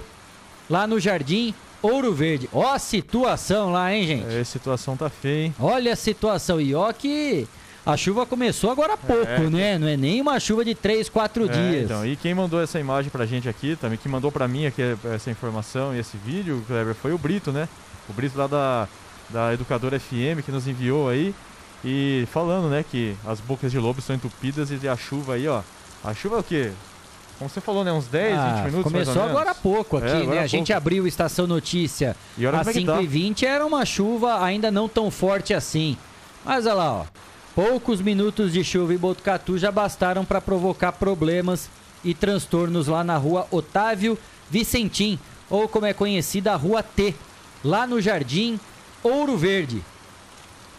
[0.69, 2.49] lá no Jardim Ouro Verde.
[2.53, 4.33] Ó a situação lá, hein, gente?
[4.35, 5.55] É, a situação tá feia, hein?
[5.59, 6.59] Olha a situação.
[6.59, 7.47] E ó que
[7.85, 9.39] a chuva começou agora há pouco, É.
[9.49, 9.77] né?
[9.77, 11.85] Não é nem uma chuva de 3, 4 É, dias.
[11.85, 14.81] então, e quem mandou essa imagem pra gente aqui, também, que mandou pra mim aqui
[15.13, 17.67] essa informação e esse vídeo, Kleber, foi o Brito, né?
[18.09, 18.87] O Brito lá da,
[19.29, 21.33] da Educadora FM que nos enviou aí.
[21.87, 25.61] E falando, né, que as bocas de lobo estão entupidas e a chuva aí, ó.
[26.03, 26.71] A chuva é o quê?
[27.37, 27.91] Como você falou, né?
[27.91, 30.39] Uns 10, Ah, 20 minutos começou agora há pouco aqui, É, né?
[30.39, 30.77] A gente pouco.
[30.77, 32.97] abriu o Estação Notícia às como é que tá.
[32.97, 35.95] 5h20, era uma chuva ainda não tão forte assim.
[36.43, 37.05] Mas olha lá, ó.
[37.53, 41.69] Poucos minutos de chuva em Botucatu já bastaram para provocar problemas
[42.03, 44.17] e transtornos lá na rua Otávio
[44.49, 45.19] Vicentim,
[45.49, 47.13] ou como é conhecida, a Rua T,
[47.63, 48.59] lá no Jardim
[49.03, 49.81] Ouro Verde.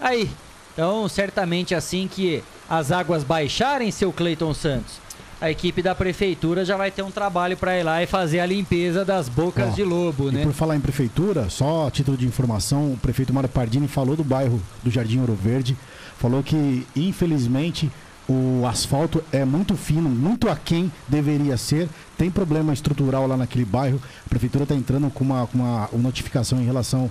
[0.01, 0.31] Aí,
[0.77, 5.01] então certamente assim que as águas baixarem, seu Cleiton Santos,
[5.41, 8.47] a equipe da prefeitura já vai ter um trabalho para ir lá e fazer a
[8.47, 10.43] limpeza das bocas Ó, de lobo, E né?
[10.43, 14.25] por falar em prefeitura, só a título de informação, o prefeito Mário Pardini falou do
[14.25, 15.75] bairro do Jardim Ouro Verde,
[16.19, 17.91] falou que infelizmente
[18.29, 24.01] o asfalto é muito fino, muito aquém deveria ser, tem problema estrutural lá naquele bairro,
[24.25, 27.11] a prefeitura está entrando com uma, com uma notificação em relação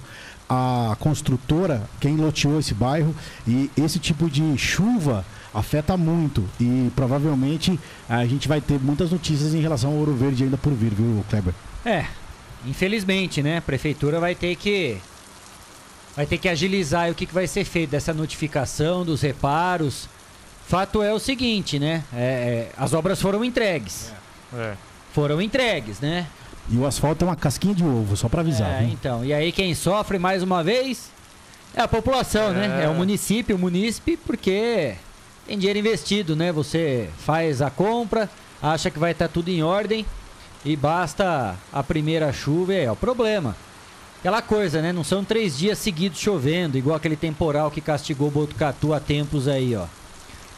[0.50, 3.16] à construtora, quem loteou esse bairro,
[3.48, 7.80] e esse tipo de chuva afeta muito e provavelmente
[8.10, 11.24] a gente vai ter muitas notícias em relação ao Ouro Verde ainda por vir, viu,
[11.30, 11.54] Kleber?
[11.86, 12.06] É,
[12.66, 13.58] infelizmente, né?
[13.58, 14.98] A prefeitura vai ter que
[16.14, 20.10] vai ter que agilizar o que, que vai ser feito dessa notificação, dos reparos.
[20.68, 22.04] Fato é o seguinte, né?
[22.14, 24.12] É, é, as obras foram entregues.
[24.54, 24.74] É.
[25.14, 26.28] Foram entregues, né?
[26.70, 28.70] E o asfalto é uma casquinha de ovo, só pra avisar.
[28.70, 28.90] É, viu?
[28.90, 29.24] então.
[29.24, 31.12] E aí quem sofre mais uma vez
[31.76, 32.82] é a população, né?
[32.82, 32.86] É.
[32.86, 34.96] É o município, o munícipe, porque
[35.46, 36.52] tem dinheiro investido, né?
[36.52, 38.30] Você faz a compra,
[38.62, 40.06] acha que vai estar tudo em ordem
[40.64, 43.56] e basta a primeira chuva e aí é o problema.
[44.20, 44.92] Aquela coisa, né?
[44.92, 49.76] Não são três dias seguidos chovendo, igual aquele temporal que castigou Botucatu há tempos aí,
[49.76, 49.86] ó.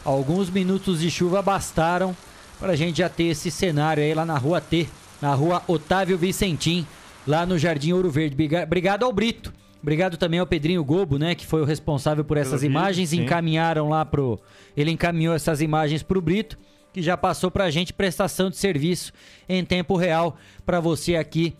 [0.02, 2.16] Alguns minutos de chuva bastaram
[2.58, 4.88] para a gente já ter esse cenário aí lá na rua T,
[5.20, 6.86] na rua Otávio Vicentim,
[7.26, 8.34] lá no Jardim Ouro Verde.
[8.36, 9.52] Briga- Obrigado ao Brito.
[9.82, 13.10] Obrigado também ao Pedrinho Gobo, né, que foi o responsável por essas vídeo, imagens.
[13.10, 13.20] sim.
[13.22, 14.40] Encaminharam lá pro.
[14.76, 16.58] Ele encaminhou essas imagens pro Brito,
[16.92, 19.12] que já passou pra gente prestação de serviço
[19.48, 21.54] em tempo real para você aqui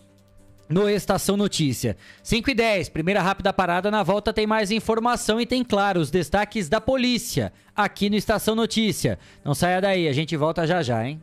[0.68, 1.96] no Estação Notícia.
[2.22, 3.90] 5 e 10, primeira rápida parada.
[3.90, 8.54] Na volta tem mais informação e tem, claro, os destaques da polícia aqui no Estação
[8.56, 9.18] Notícia.
[9.44, 11.22] Não saia daí, a gente volta já já, hein?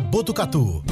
[0.00, 0.84] Botucatu.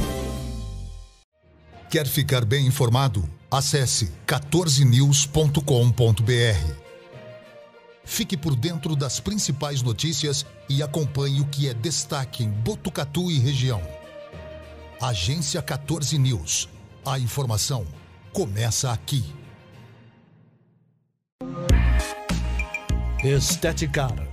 [1.91, 3.29] Quer ficar bem informado?
[3.51, 6.73] Acesse 14news.com.br.
[8.03, 13.37] Fique por dentro das principais notícias e acompanhe o que é destaque em Botucatu e
[13.37, 13.79] região.
[14.99, 16.67] Agência 14 News.
[17.05, 17.85] A informação
[18.33, 19.23] começa aqui.
[23.23, 24.32] Esteticar.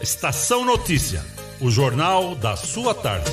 [0.00, 1.24] Estação Notícia,
[1.60, 3.32] o jornal da sua tarde.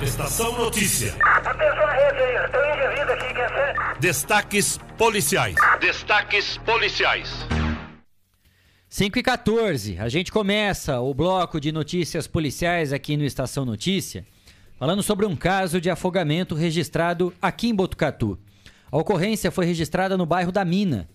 [0.00, 1.16] Estação Notícia.
[1.20, 5.56] Atenção à rede aí, tem um indivíduo aqui que é Destaques policiais.
[5.80, 7.28] Destaques policiais.
[8.88, 14.24] 5 e 14, a gente começa o bloco de notícias policiais aqui no Estação Notícia,
[14.78, 18.38] falando sobre um caso de afogamento registrado aqui em Botucatu.
[18.92, 21.08] A ocorrência foi registrada no bairro da Mina.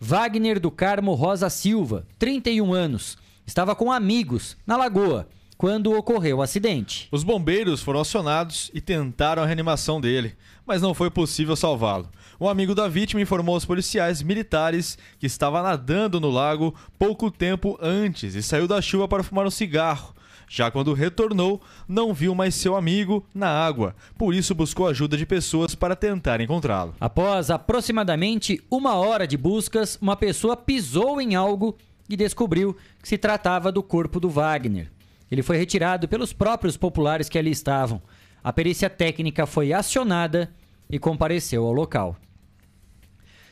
[0.00, 6.42] Wagner do Carmo Rosa Silva, 31 anos, estava com amigos na lagoa quando ocorreu o
[6.42, 7.08] acidente.
[7.10, 12.08] Os bombeiros foram acionados e tentaram a reanimação dele, mas não foi possível salvá-lo.
[12.40, 17.76] Um amigo da vítima informou aos policiais militares que estava nadando no lago pouco tempo
[17.82, 20.14] antes e saiu da chuva para fumar um cigarro.
[20.48, 25.26] Já quando retornou, não viu mais seu amigo na água, por isso buscou ajuda de
[25.26, 26.94] pessoas para tentar encontrá-lo.
[26.98, 31.76] Após aproximadamente uma hora de buscas, uma pessoa pisou em algo
[32.08, 34.90] e descobriu que se tratava do corpo do Wagner.
[35.30, 38.00] Ele foi retirado pelos próprios populares que ali estavam.
[38.42, 40.50] A perícia técnica foi acionada
[40.88, 42.16] e compareceu ao local.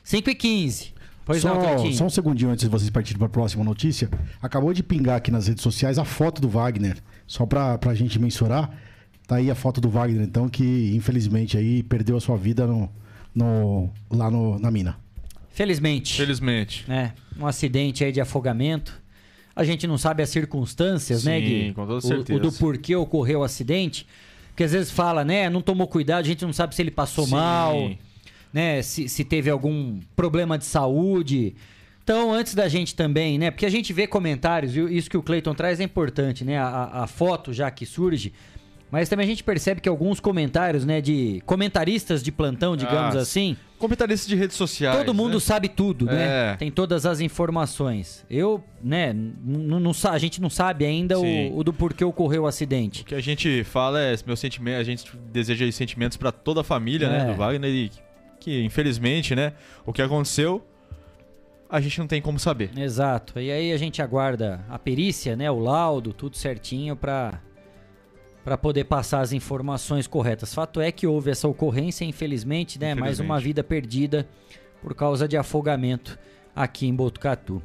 [0.02, 0.94] 5 e 15.
[1.26, 4.08] Pois só, não, só um segundinho antes de vocês partirem para a próxima notícia.
[4.40, 6.96] Acabou de pingar aqui nas redes sociais a foto do Wagner,
[7.26, 8.70] só para a gente mensurar.
[9.26, 12.88] Tá aí a foto do Wagner, então, que infelizmente aí perdeu a sua vida no,
[13.34, 14.96] no- lá no- na mina.
[15.50, 16.16] Felizmente.
[16.16, 16.84] Felizmente.
[16.86, 17.12] né?
[17.38, 19.02] Um acidente aí de afogamento.
[19.54, 21.72] A gente não sabe as circunstâncias, né, Sim, Gui?
[21.74, 22.38] com toda O- certeza.
[22.38, 24.06] O, do porquê ocorreu o acidente.
[24.50, 25.50] Porque às vezes fala, né?
[25.50, 27.32] Não tomou cuidado, a gente não sabe se ele passou Sim.
[27.32, 27.90] mal,
[28.52, 28.82] né?
[28.82, 31.54] Se, se teve algum problema de saúde.
[32.02, 33.50] Então, antes da gente também, né?
[33.50, 36.56] Porque a gente vê comentários, e isso que o Cleiton traz é importante, né?
[36.58, 38.32] A, a- foto já que surge.
[38.88, 43.20] Mas também a gente percebe que alguns comentários, né, de comentaristas de plantão, digamos Ah,
[43.20, 44.96] assim, Comentaristas de redes sociais.
[44.96, 45.40] Todo mundo né?
[45.40, 46.52] sabe tudo, né?
[46.52, 46.56] É.
[46.56, 48.24] Tem todas as informações.
[48.30, 49.12] Eu, né,
[49.44, 53.02] não sa- a gente não sabe ainda o, o do porquê ocorreu o acidente.
[53.02, 56.64] O que a gente fala é meu sentimento, a gente deseja sentimentos pra toda a
[56.64, 57.32] família, né, É.
[57.32, 57.90] do Wagner e
[58.46, 60.64] que infelizmente, né, o que aconteceu
[61.68, 62.70] a gente não tem como saber.
[62.78, 63.40] Exato.
[63.40, 67.42] E aí a gente aguarda a perícia, né, o laudo, tudo certinho pra
[68.44, 70.54] para poder passar as informações corretas.
[70.54, 73.42] Fato é que houve essa ocorrência, infelizmente, né, mais uma Infelizmente.
[73.44, 74.28] vida perdida
[74.80, 76.16] por causa de afogamento
[76.54, 77.60] aqui em Botucatu.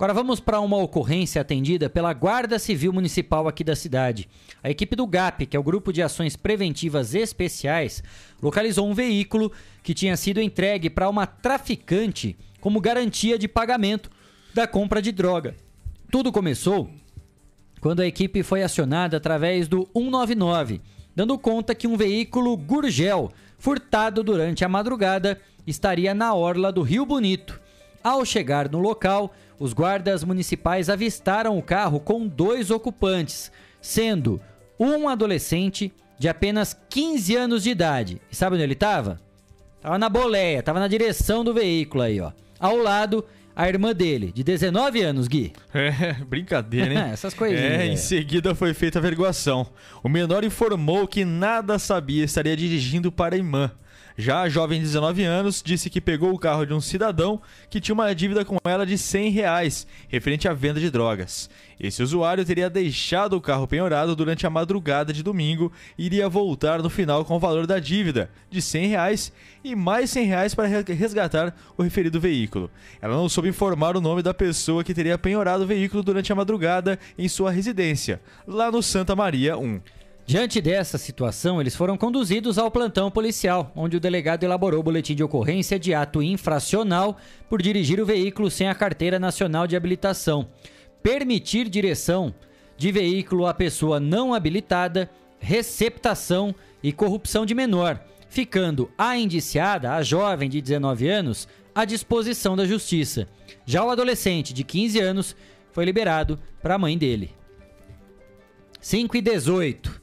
[0.00, 4.26] Agora vamos para uma ocorrência atendida pela Guarda Civil Municipal aqui da cidade.
[4.62, 8.02] A equipe do GAP, que é o Grupo de Ações Preventivas Especiais,
[8.40, 14.10] localizou um veículo que tinha sido entregue para uma traficante como garantia de pagamento
[14.54, 15.54] da compra de droga.
[16.10, 16.88] Tudo começou
[17.78, 20.80] quando a equipe foi acionada através do 199,
[21.14, 27.04] dando conta que um veículo Gurgel, furtado durante a madrugada, estaria na orla do Rio
[27.04, 27.60] Bonito.
[28.02, 29.30] Ao chegar no local,
[29.60, 34.40] os guardas municipais avistaram o carro com dois ocupantes, sendo
[34.78, 38.20] um adolescente de apenas 15 anos de idade.
[38.32, 39.20] E sabe onde ele estava?
[39.82, 42.32] Tava na boleia, tava na direção do veículo aí, ó.
[42.58, 45.52] Ao lado, a irmã dele, de 19 anos, Gui.
[45.74, 47.00] É, brincadeira, hein?
[47.12, 49.66] Essas coisinhas, É, em seguida foi feita a averiguação.
[50.02, 53.70] O menor informou que nada sabia e estaria dirigindo para a irmã.
[54.20, 57.40] Já a jovem de 19 anos disse que pegou o carro de um cidadão
[57.70, 61.48] que tinha uma dívida com ela de 100 reais, referente à venda de drogas.
[61.80, 66.82] Esse usuário teria deixado o carro penhorado durante a madrugada de domingo e iria voltar
[66.82, 69.32] no final com o valor da dívida, de 100 reais,
[69.64, 72.70] e mais 100 reais para re- resgatar o referido veículo.
[73.00, 76.36] Ela não soube informar o nome da pessoa que teria penhorado o veículo durante a
[76.36, 79.80] madrugada em sua residência, lá no Santa Maria 1.
[80.30, 85.12] Diante dessa situação, eles foram conduzidos ao plantão policial, onde o delegado elaborou o boletim
[85.12, 87.16] de ocorrência de ato infracional
[87.48, 90.46] por dirigir o veículo sem a carteira nacional de habilitação,
[91.02, 92.32] permitir direção
[92.76, 95.10] de veículo à pessoa não habilitada,
[95.40, 102.54] receptação e corrupção de menor, ficando a indiciada, a jovem de 19 anos, à disposição
[102.54, 103.26] da justiça.
[103.66, 105.36] Já o adolescente de 15 anos
[105.72, 107.34] foi liberado para a mãe dele.
[108.80, 109.99] 5 e 18.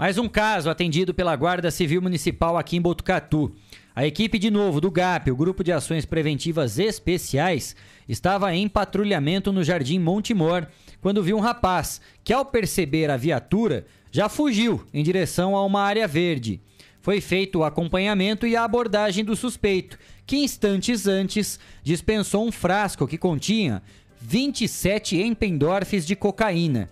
[0.00, 3.54] Mais um caso atendido pela Guarda Civil Municipal aqui em Botucatu.
[3.94, 7.76] A equipe de novo do GAP, o Grupo de Ações Preventivas Especiais,
[8.08, 10.66] estava em patrulhamento no Jardim Montemor
[11.02, 15.82] quando viu um rapaz que, ao perceber a viatura, já fugiu em direção a uma
[15.82, 16.62] área verde.
[17.02, 23.06] Foi feito o acompanhamento e a abordagem do suspeito, que instantes antes dispensou um frasco
[23.06, 23.82] que continha
[24.18, 26.88] 27 Empendorfs de cocaína.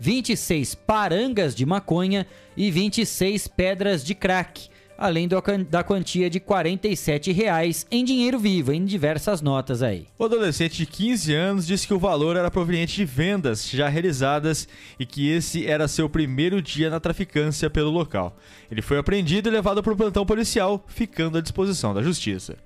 [0.00, 2.26] 26 parangas de maconha
[2.56, 5.36] e 26 pedras de crack, além do-
[5.68, 10.06] da quantia de 47 reais em dinheiro vivo, em diversas notas aí.
[10.18, 14.66] O adolescente de 15 anos disse que o valor era proveniente de vendas já realizadas
[14.98, 18.36] e que esse era seu primeiro dia na traficância pelo local.
[18.70, 22.56] Ele foi apreendido e levado para o plantão policial, ficando à disposição da justiça.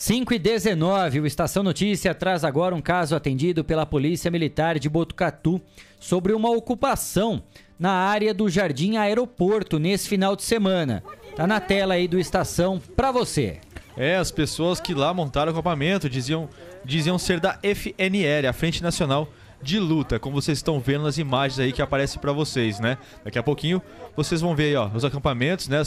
[0.00, 4.88] 5 e 19, o Estação Notícia traz agora um caso atendido pela Polícia Militar de
[4.88, 5.60] Botucatu
[6.00, 7.42] sobre uma ocupação
[7.78, 11.04] na área do Jardim Aeroporto nesse final de semana.
[11.36, 13.58] Tá na tela aí do Estação pra você.
[13.94, 16.48] É, as pessoas que lá montaram o acampamento diziam,
[16.82, 19.28] diziam ser da FNL, a Frente Nacional
[19.62, 22.96] de Luta, como vocês estão vendo nas imagens aí que aparecem pra vocês, né?
[23.22, 23.82] Daqui a pouquinho
[24.16, 25.82] vocês vão ver aí, ó, os acampamentos, né?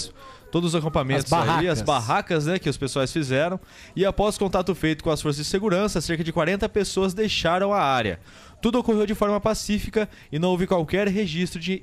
[0.54, 1.70] Todos os acampamentos As aí, barracas.
[1.72, 3.60] as barracas, né, que os pessoais fizeram.
[3.96, 7.82] E após contato feito com as forças de segurança, cerca de 40 pessoas deixaram a
[7.82, 8.20] área.
[8.62, 11.82] Tudo ocorreu de forma pacífica e não houve qualquer registro de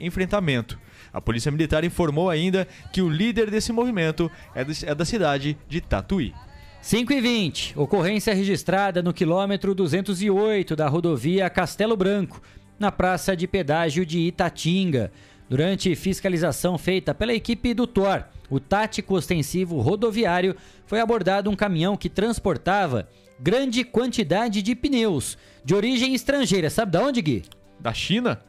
[0.00, 0.76] enfrentamento.
[1.12, 5.56] A Polícia Militar informou ainda que o líder desse movimento é de- é da cidade
[5.68, 6.34] de Tatuí.
[6.82, 12.42] 5 e 20, ocorrência registrada no quilômetro 208 da rodovia Castelo Branco,
[12.76, 15.12] na praça de pedágio de Itatinga.
[15.50, 21.96] Durante fiscalização feita pela equipe do TOR, o Tático Ostensivo Rodoviário, foi abordado um caminhão
[21.96, 23.06] que transportava
[23.38, 26.70] grande quantidade de pneus de origem estrangeira.
[26.70, 27.42] Sabe da onde, Gui?
[27.78, 28.40] Da China?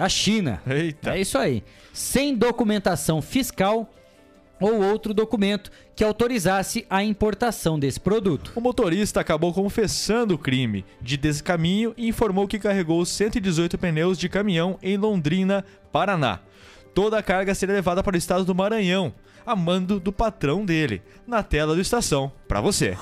[0.00, 0.62] da China.
[0.66, 1.14] Eita.
[1.14, 1.62] É isso aí.
[1.92, 3.92] Sem documentação fiscal
[4.58, 8.52] ou outro documento que autorizasse a importação desse produto.
[8.54, 14.28] O motorista acabou confessando o crime de descaminho e informou que carregou 118 pneus de
[14.28, 16.40] caminhão em Londrina, Paraná.
[16.94, 19.14] Toda a carga seria levada para o estado do Maranhão,
[19.46, 21.02] a mando do patrão dele.
[21.26, 22.96] Na tela do Estação, para você.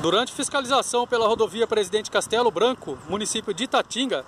[0.00, 4.24] Durante fiscalização pela rodovia Presidente Castelo Branco, município de Itatinga,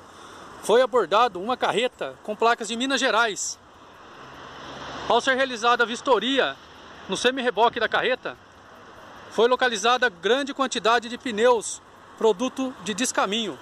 [0.63, 3.59] foi abordado uma carreta com placas de Minas Gerais.
[5.09, 6.57] Ao ser realizada a vistoria
[7.09, 8.37] no semi-reboque da carreta,
[9.31, 11.81] foi localizada grande quantidade de pneus,
[12.19, 13.59] produto de descaminho.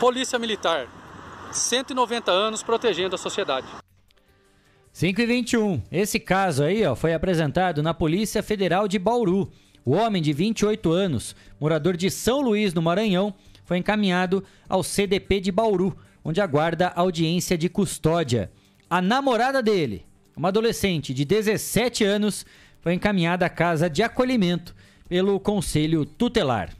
[0.00, 0.88] Polícia Militar,
[1.52, 3.66] 190 anos protegendo a sociedade.
[4.92, 5.82] 5 e 21.
[5.90, 9.50] Esse caso aí ó, foi apresentado na Polícia Federal de Bauru.
[9.84, 13.34] O homem de 28 anos, morador de São Luís, no Maranhão,
[13.64, 18.50] foi encaminhado ao CDP de Bauru, onde aguarda audiência de custódia.
[18.90, 20.04] A namorada dele,
[20.36, 22.44] uma adolescente de 17 anos,
[22.80, 24.74] foi encaminhada à casa de acolhimento
[25.08, 26.70] pelo Conselho Tutelar.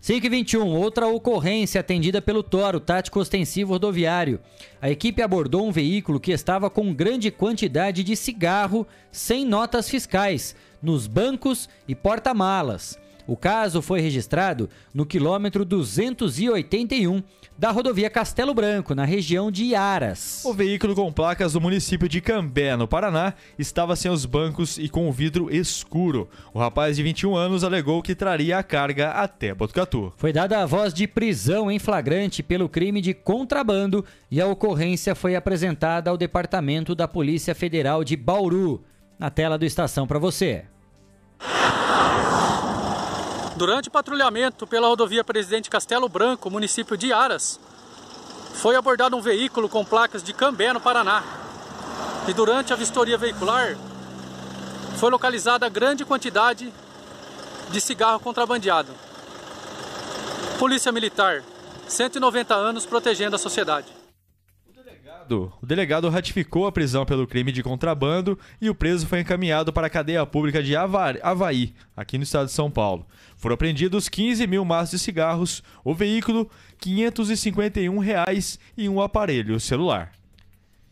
[0.00, 4.40] 5 e 21, outra ocorrência atendida pelo Toro, tático ostensivo rodoviário.
[4.80, 10.56] A equipe abordou um veículo que estava com grande quantidade de cigarro sem notas fiscais
[10.82, 12.98] nos bancos e porta-malas.
[13.26, 17.22] O caso foi registrado no quilômetro 281
[17.60, 20.42] da rodovia Castelo Branco, na região de Iaras.
[20.46, 24.88] O veículo com placas do município de Cambé, no Paraná, estava sem os bancos e
[24.88, 26.26] com o vidro escuro.
[26.54, 30.10] O rapaz de 21 anos alegou que traria a carga até Botucatu.
[30.16, 35.14] Foi dada a voz de prisão em flagrante pelo crime de contrabando e a ocorrência
[35.14, 38.82] foi apresentada ao Departamento da Polícia Federal de Bauru.
[39.18, 40.64] Na tela do Estação para você.
[43.60, 47.60] Durante patrulhamento pela rodovia Presidente Castelo Branco, município de Aras,
[48.54, 51.22] foi abordado um veículo com placas de Cambé, no Paraná.
[52.26, 53.76] E durante a vistoria veicular,
[54.96, 56.72] foi localizada grande quantidade
[57.70, 58.94] de cigarro contrabandeado.
[60.58, 61.42] Polícia Militar,
[61.86, 64.00] 190 anos protegendo a sociedade.
[65.32, 69.86] O delegado ratificou a prisão pelo crime de contrabando e o preso foi encaminhado para
[69.86, 73.06] a cadeia pública de Havaí, aqui no estado de São Paulo.
[73.40, 80.12] Foram apreendidos 15 mil maços de cigarros, o veículo, 551 reais e um aparelho celular.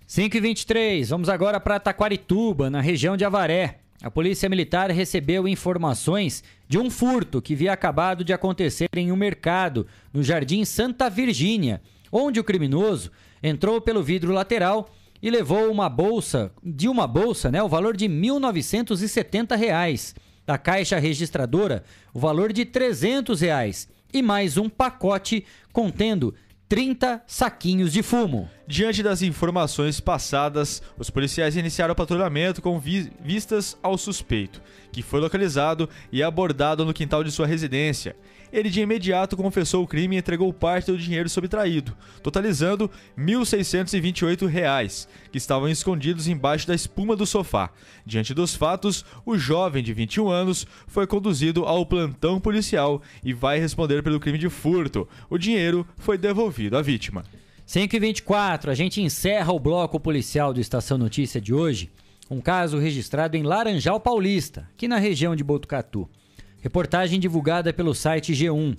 [0.07, 3.80] 5 e 23 vamos agora para Taquarituba, na região de Avaré.
[4.03, 9.16] A Polícia Militar recebeu informações de um furto que havia acabado de acontecer em um
[9.16, 14.88] mercado no Jardim Santa Virgínia, onde o criminoso entrou pelo vidro lateral
[15.20, 20.14] e levou uma bolsa, de uma bolsa, né, o valor de 1.970 reais.
[20.49, 21.84] Da caixa registradora,
[22.14, 23.86] o valor de 300 reais.
[24.11, 25.44] E mais um pacote
[25.74, 26.34] contendo
[26.66, 28.49] 30 saquinhos de fumo.
[28.66, 35.03] Diante das informações passadas, os policiais iniciaram o patrulhamento com vi vistas ao suspeito, que
[35.03, 38.16] foi localizado e abordado no quintal de sua residência.
[38.53, 45.07] Ele de imediato confessou o crime e entregou parte do dinheiro subtraído, totalizando R$ 1.628,
[45.30, 47.70] que estavam escondidos embaixo da espuma do sofá.
[48.05, 53.59] Diante dos fatos, o jovem de 21 anos foi conduzido ao plantão policial e vai
[53.59, 55.09] responder pelo crime de furto.
[55.28, 57.24] O dinheiro foi devolvido à vítima.
[57.66, 61.90] 5 e 24 a gente encerra o bloco policial do Estação Notícia de hoje.
[62.30, 66.09] Um caso registrado em Laranjal Paulista, aqui na região de Botucatu.
[66.61, 68.76] Reportagem divulgada pelo site G1.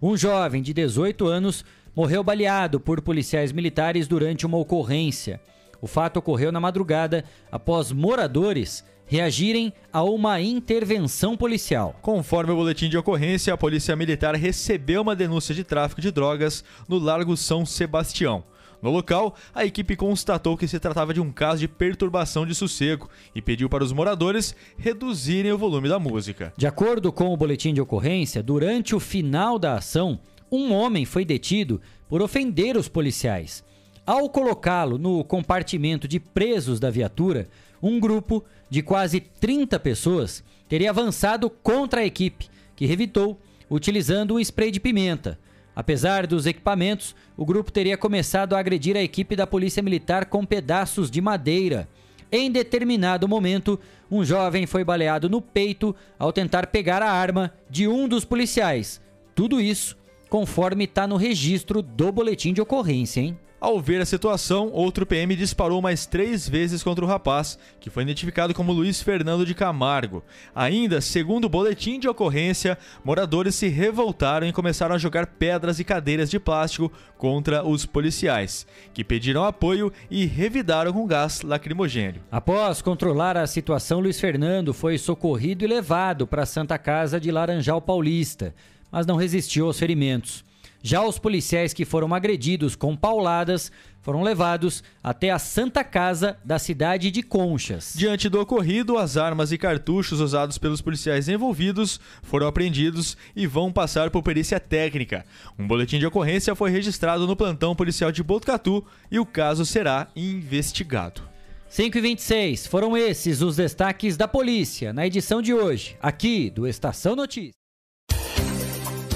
[0.00, 1.64] Um jovem de 18 anos
[1.94, 5.40] morreu baleado por policiais militares durante uma ocorrência.
[5.80, 11.96] O fato ocorreu na madrugada após moradores reagirem a uma intervenção policial.
[12.02, 16.64] Conforme o boletim de ocorrência, a Polícia Militar recebeu uma denúncia de tráfico de drogas
[16.88, 18.44] no Largo São Sebastião.
[18.86, 23.10] No local, a equipe constatou que se tratava de um caso de perturbação de sossego
[23.34, 26.52] e pediu para os moradores reduzirem o volume da música.
[26.56, 30.20] De acordo com o boletim de ocorrência, durante o final da ação,
[30.52, 33.64] um homem foi detido por ofender os policiais.
[34.06, 37.48] Ao colocá-lo no compartimento de presos da viatura,
[37.82, 43.36] um grupo de quase 30 pessoas teria avançado contra a equipe, que revitou
[43.68, 45.40] utilizando um spray de pimenta.
[45.76, 50.42] Apesar dos equipamentos, o grupo teria começado a agredir a equipe da Polícia Militar com
[50.42, 51.86] pedaços de madeira.
[52.32, 53.78] Em determinado momento,
[54.10, 59.02] um jovem foi baleado no peito ao tentar pegar a arma de um dos policiais.
[59.34, 59.94] Tudo isso
[60.30, 63.38] conforme está no registro do boletim de ocorrência, hein?
[63.66, 68.04] Ao ver a situação, outro PM disparou mais três vezes contra o rapaz, que foi
[68.04, 70.22] identificado como Luiz Fernando de Camargo.
[70.54, 75.84] Ainda, segundo o boletim de ocorrência, moradores se revoltaram e começaram a jogar pedras e
[75.84, 82.22] cadeiras de plástico contra os policiais, que pediram apoio e revidaram com gás lacrimogêneo.
[82.30, 87.32] Após controlar a situação, Luiz Fernando foi socorrido e levado para a Santa Casa de
[87.32, 88.54] Laranjal Paulista,
[88.92, 90.45] mas não resistiu aos ferimentos.
[90.86, 96.60] Já os policiais que foram agredidos com pauladas foram levados até a Santa Casa da
[96.60, 97.92] cidade de Conchas.
[97.96, 103.72] Diante do ocorrido, as armas e cartuchos usados pelos policiais envolvidos foram apreendidos e vão
[103.72, 105.24] passar por perícia técnica.
[105.58, 110.06] Um boletim de ocorrência foi registrado no plantão policial de Botucatu e o caso será
[110.14, 111.20] investigado.
[111.68, 116.64] 5 e 26 foram esses os destaques da polícia na edição de hoje, aqui do
[116.64, 117.65] Estação Notícias.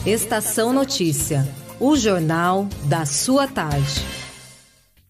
[0.07, 1.47] Estação Notícia,
[1.79, 4.01] o jornal da sua tarde.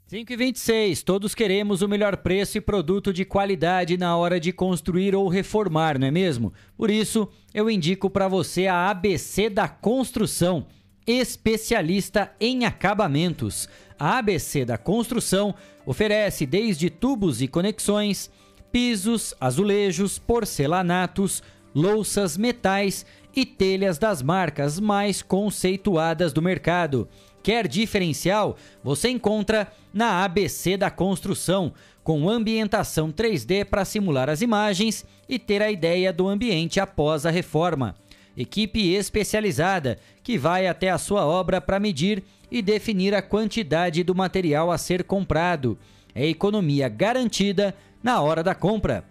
[0.09, 4.53] 5 e 26 todos queremos o melhor preço e produto de qualidade na hora de
[4.53, 6.53] construir ou reformar, não é mesmo?
[6.77, 10.67] Por isso, eu indico para você a ABC da Construção,
[11.07, 13.69] especialista em acabamentos.
[13.97, 15.55] A ABC da Construção
[15.87, 18.29] oferece desde tubos e conexões,
[18.73, 27.09] pisos, azulejos, porcelanatos, louças, metais e telhas das marcas mais conceituadas do mercado.
[27.43, 28.57] Quer diferencial?
[28.83, 31.73] Você encontra na ABC da Construção,
[32.03, 37.31] com ambientação 3D para simular as imagens e ter a ideia do ambiente após a
[37.31, 37.95] reforma.
[38.37, 44.15] Equipe especializada que vai até a sua obra para medir e definir a quantidade do
[44.15, 45.79] material a ser comprado.
[46.15, 49.05] É economia garantida na hora da compra.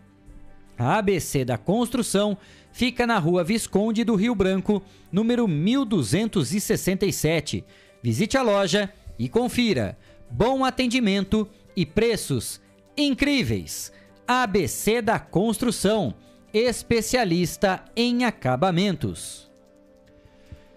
[0.78, 2.38] A ABC da Construção
[2.72, 7.64] fica na rua Visconde do Rio Branco, número 1267.
[8.02, 9.98] Visite a loja e confira.
[10.30, 12.62] Bom atendimento e preços
[12.96, 13.92] incríveis.
[14.28, 16.14] ABC da Construção,
[16.54, 19.50] especialista em acabamentos.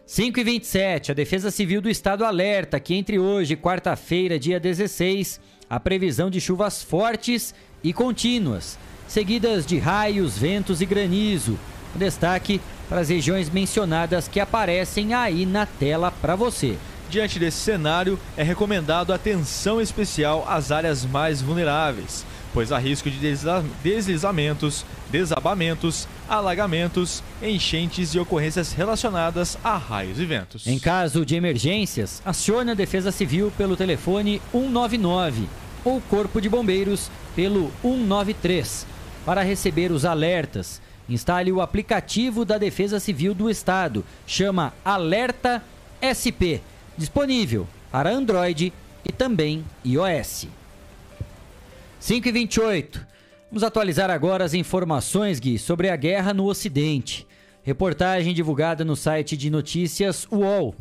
[0.07, 4.61] 5 e 27, a Defesa Civil do Estado alerta que entre hoje e quarta-feira, dia
[4.61, 5.41] 16,
[5.71, 8.79] a previsão de chuvas fortes e contínuas,
[9.09, 11.59] seguidas de raios, ventos e granizo.
[11.95, 16.77] Destaque para as regiões mencionadas que aparecem aí na tela para você.
[17.09, 22.25] Diante desse cenário, é recomendado atenção especial às áreas mais vulneráveis,
[22.55, 30.25] pois há risco de desliza- deslizamentos, desabamentos, alagamentos, enchentes e ocorrências relacionadas a raios e
[30.25, 30.67] ventos.
[30.67, 35.49] Em caso de emergências, acione a Defesa Civil pelo telefone 199
[35.85, 38.87] ou Corpo de Bombeiros pelo 193.
[39.25, 45.63] Para receber os alertas, instale o aplicativo da Defesa Civil do Estado, chama Alerta
[46.01, 46.61] SP,
[46.97, 48.73] disponível para Android
[49.05, 50.49] e também iOS.
[52.01, 53.07] 5 e 28.
[53.51, 57.27] Vamos atualizar agora as informações, Gui, sobre a guerra no Ocidente.
[57.63, 60.75] Reportagem divulgada no site de notícias UOL.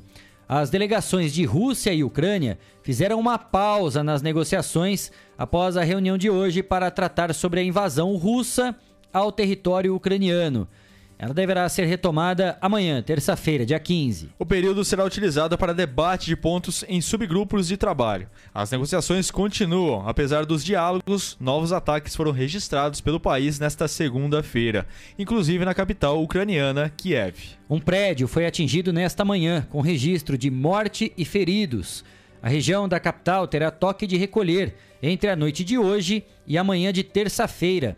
[0.47, 6.29] As delegações de Rússia e Ucrânia fizeram uma pausa nas negociações após a reunião de
[6.29, 8.75] hoje para tratar sobre a invasão russa
[9.13, 10.67] ao território ucraniano.
[11.21, 14.31] Ela deverá ser retomada amanhã, terça-feira, dia 15.
[14.39, 18.27] O período será utilizado para debate de pontos em subgrupos de trabalho.
[18.51, 24.87] As negociações continuam, apesar dos diálogos, novos ataques foram registrados pelo país nesta segunda-feira,
[25.19, 27.37] inclusive na capital ucraniana, Kiev.
[27.69, 32.03] Um prédio foi atingido nesta manhã, com registro de morte e feridos.
[32.41, 36.91] A região da capital terá toque de recolher entre a noite de hoje e amanhã
[36.91, 37.95] de terça-feira.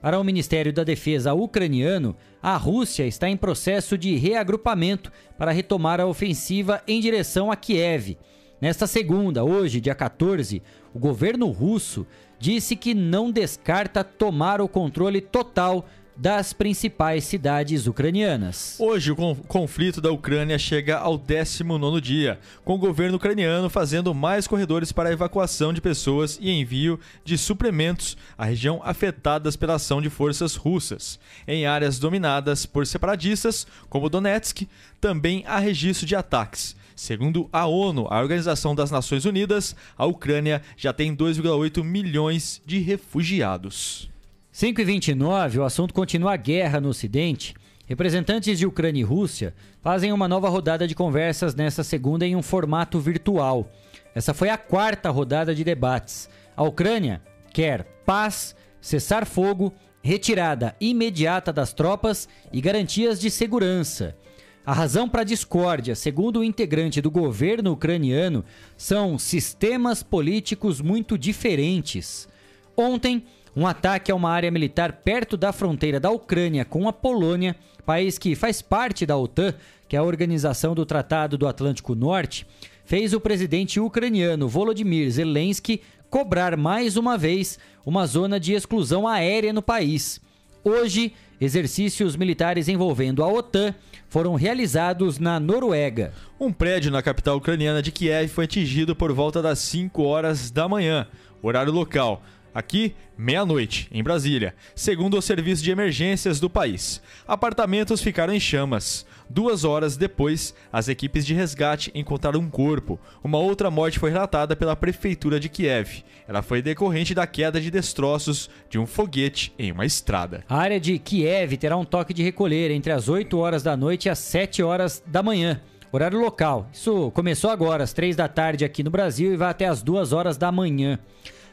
[0.00, 6.00] Para o Ministério da Defesa ucraniano, a Rússia está em processo de reagrupamento para retomar
[6.00, 8.16] a ofensiva em direção a Kiev.
[8.60, 10.62] Nesta segunda, hoje, dia 14,
[10.94, 12.06] o governo russo
[12.38, 15.86] disse que não descarta tomar o controle total
[16.16, 18.76] das principais cidades ucranianas.
[18.78, 24.14] Hoje, o con- conflito da Ucrânia chega ao 19 dia, com o governo ucraniano fazendo
[24.14, 29.74] mais corredores para a evacuação de pessoas e envio de suplementos à região afetadas pela
[29.74, 31.18] ação de forças russas.
[31.46, 34.66] Em áreas dominadas por separatistas, como Donetsk,
[35.00, 36.74] também há registro de ataques.
[36.94, 42.78] Segundo a ONU, a Organização das Nações Unidas, a Ucrânia já tem 2,8 milhões de
[42.78, 44.08] refugiados.
[44.56, 47.54] 5 e 29, o assunto continua a guerra no Ocidente.
[47.84, 49.52] Representantes de Ucrânia e Rússia
[49.82, 53.70] fazem uma nova rodada de conversas nesta segunda em um formato virtual.
[54.14, 56.30] Essa foi a quarta rodada de debates.
[56.56, 57.20] A Ucrânia
[57.52, 64.16] quer paz, cessar fogo, retirada imediata das tropas e garantias de segurança.
[64.64, 68.42] A razão para a discórdia, segundo o integrante do governo ucraniano,
[68.74, 72.26] são sistemas políticos muito diferentes.
[72.74, 73.22] Ontem,
[73.56, 77.56] um ataque a uma área militar perto da fronteira da Ucrânia com a Polônia,
[77.86, 79.54] país que faz parte da OTAN,
[79.88, 82.46] que é a organização do Tratado do Atlântico Norte,
[82.84, 85.80] fez o presidente ucraniano Volodymyr Zelensky
[86.10, 90.20] cobrar mais uma vez uma zona de exclusão aérea no país.
[90.62, 93.74] Hoje, exercícios militares envolvendo a OTAN
[94.08, 96.12] foram realizados na Noruega.
[96.38, 100.68] Um prédio na capital ucraniana de Kiev foi atingido por volta das 5 horas da
[100.68, 101.06] manhã,
[101.42, 102.22] horário local.
[102.56, 107.02] Aqui, meia-noite, em Brasília, segundo o serviço de emergências do país.
[107.28, 109.04] Apartamentos ficaram em chamas.
[109.28, 112.98] Duas horas depois, as equipes de resgate encontraram um corpo.
[113.22, 116.02] Uma outra morte foi relatada pela prefeitura de Kiev.
[116.26, 120.42] Ela foi decorrente da queda de destroços de um foguete em uma estrada.
[120.48, 124.06] A área de Kiev terá um toque de recolher entre as 8 horas da noite
[124.06, 125.60] e as 7 horas da manhã.
[125.92, 126.70] Horário local.
[126.72, 130.14] Isso começou agora, às 3 da tarde aqui no Brasil e vai até as 2
[130.14, 130.98] horas da manhã.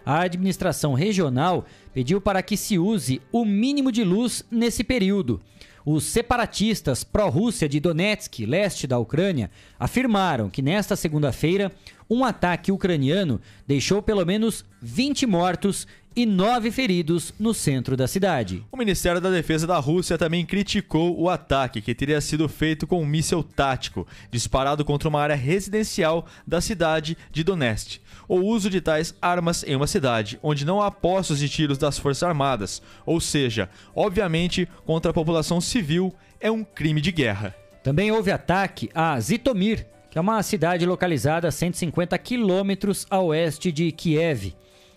[0.05, 5.41] A administração regional pediu para que se use o mínimo de luz nesse período.
[5.85, 11.71] Os separatistas pró-Rússia de Donetsk, leste da Ucrânia, afirmaram que nesta segunda-feira
[12.09, 15.85] um ataque ucraniano deixou pelo menos 20 mortos
[16.15, 18.63] e nove feridos no centro da cidade.
[18.71, 23.01] O Ministério da Defesa da Rússia também criticou o ataque, que teria sido feito com
[23.01, 27.99] um míssil tático, disparado contra uma área residencial da cidade de Donetsk.
[28.27, 31.97] O uso de tais armas em uma cidade onde não há postos de tiros das
[31.97, 37.55] Forças Armadas, ou seja, obviamente contra a população civil, é um crime de guerra.
[37.83, 43.71] Também houve ataque a Zitomir, que é uma cidade localizada a 150 quilômetros a oeste
[43.71, 44.53] de Kiev.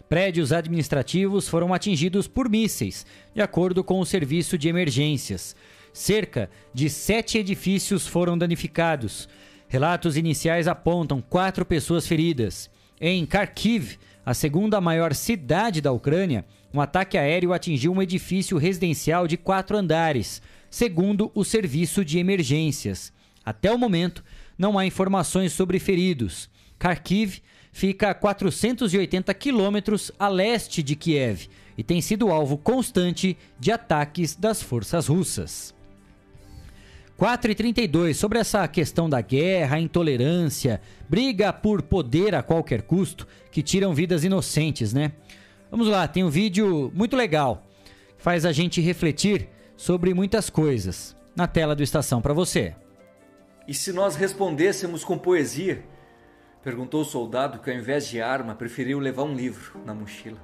[0.08, 3.04] Prédios administrativos foram atingidos por mísseis,
[3.34, 5.56] de acordo com o serviço de emergências.
[5.92, 9.28] Cerca de sete edifícios foram danificados.
[9.66, 12.70] Relatos iniciais apontam quatro pessoas feridas.
[13.00, 19.26] Em Kharkiv, a segunda maior cidade da Ucrânia, um ataque aéreo atingiu um edifício residencial
[19.26, 23.12] de quatro andares, segundo o serviço de emergências.
[23.44, 24.22] Até o momento,
[24.56, 26.48] não há informações sobre feridos.
[26.78, 27.40] Kharkiv
[27.76, 31.46] fica a 480 quilômetros a leste de Kiev
[31.76, 35.74] e tem sido alvo constante de ataques das forças russas.
[37.18, 43.28] 4 e 32 sobre essa questão da guerra, intolerância, briga por poder a qualquer custo,
[43.52, 45.12] que tiram vidas inocentes, né?
[45.70, 47.62] Vamos lá, tem um vídeo muito legal,
[48.16, 51.14] que faz a gente refletir sobre muitas coisas.
[51.36, 52.74] Na tela do Estação para você.
[53.68, 55.84] E se nós respondêssemos com poesia?
[56.66, 60.40] Perguntou o soldado que, ao invés de arma, preferiu levar um livro na mochila.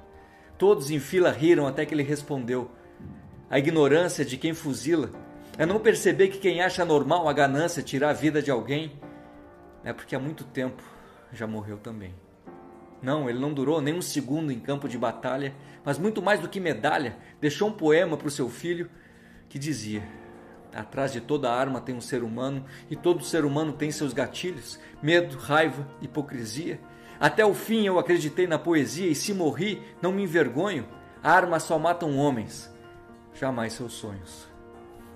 [0.57, 2.71] Todos em fila riram até que ele respondeu:
[3.51, 5.11] A ignorância de quem fuzila
[5.59, 8.93] é não perceber que quem acha normal a ganância tirar a vida de alguém
[9.83, 10.81] é porque há muito tempo
[11.33, 12.15] já morreu também.
[13.03, 15.53] Não, ele não durou nem um segundo em campo de batalha,
[15.85, 18.89] mas muito mais do que medalha, deixou um poema para o seu filho
[19.49, 20.05] que dizia:
[20.75, 24.79] Atrás de toda arma tem um ser humano e todo ser humano tem seus gatilhos,
[25.03, 26.81] medo, raiva, hipocrisia.
[27.21, 30.89] Até o fim eu acreditei na poesia e se morri, não me envergonho.
[31.23, 32.73] Armas só matam homens,
[33.35, 34.49] jamais seus sonhos.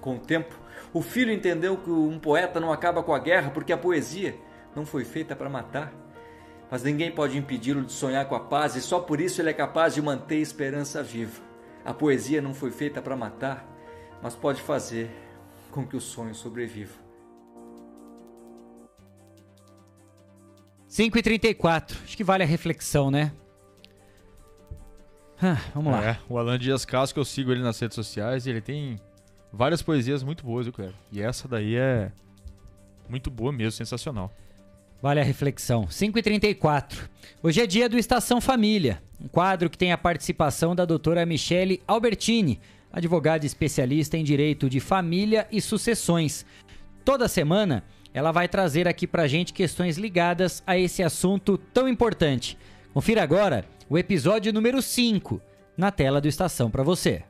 [0.00, 0.54] Com o tempo,
[0.92, 4.36] o filho entendeu que um poeta não acaba com a guerra porque a poesia
[4.74, 5.92] não foi feita para matar.
[6.70, 9.54] Mas ninguém pode impedi-lo de sonhar com a paz e só por isso ele é
[9.54, 11.42] capaz de manter a esperança viva.
[11.84, 13.66] A poesia não foi feita para matar,
[14.22, 15.10] mas pode fazer
[15.76, 16.94] com que o sonho sobreviva.
[20.88, 23.30] 5 e 34 acho que vale a reflexão, né?
[25.42, 26.02] Ah, vamos lá.
[26.02, 28.98] É, o Alan Dias que eu sigo ele nas redes sociais, e ele tem
[29.52, 30.94] várias poesias muito boas, viu, Cleber?
[31.12, 32.10] E essa daí é
[33.06, 34.32] muito boa mesmo, sensacional.
[35.02, 35.90] Vale a reflexão.
[35.90, 37.06] 5 e 34
[37.42, 41.82] Hoje é dia do Estação Família, um quadro que tem a participação da doutora Michele
[41.86, 42.58] Albertini,
[42.96, 46.46] advogada especialista em direito de família e sucessões.
[47.04, 52.56] Toda semana ela vai trazer aqui pra gente questões ligadas a esse assunto tão importante.
[52.94, 55.38] Confira agora o episódio número 5
[55.76, 57.22] na tela do Estação para você.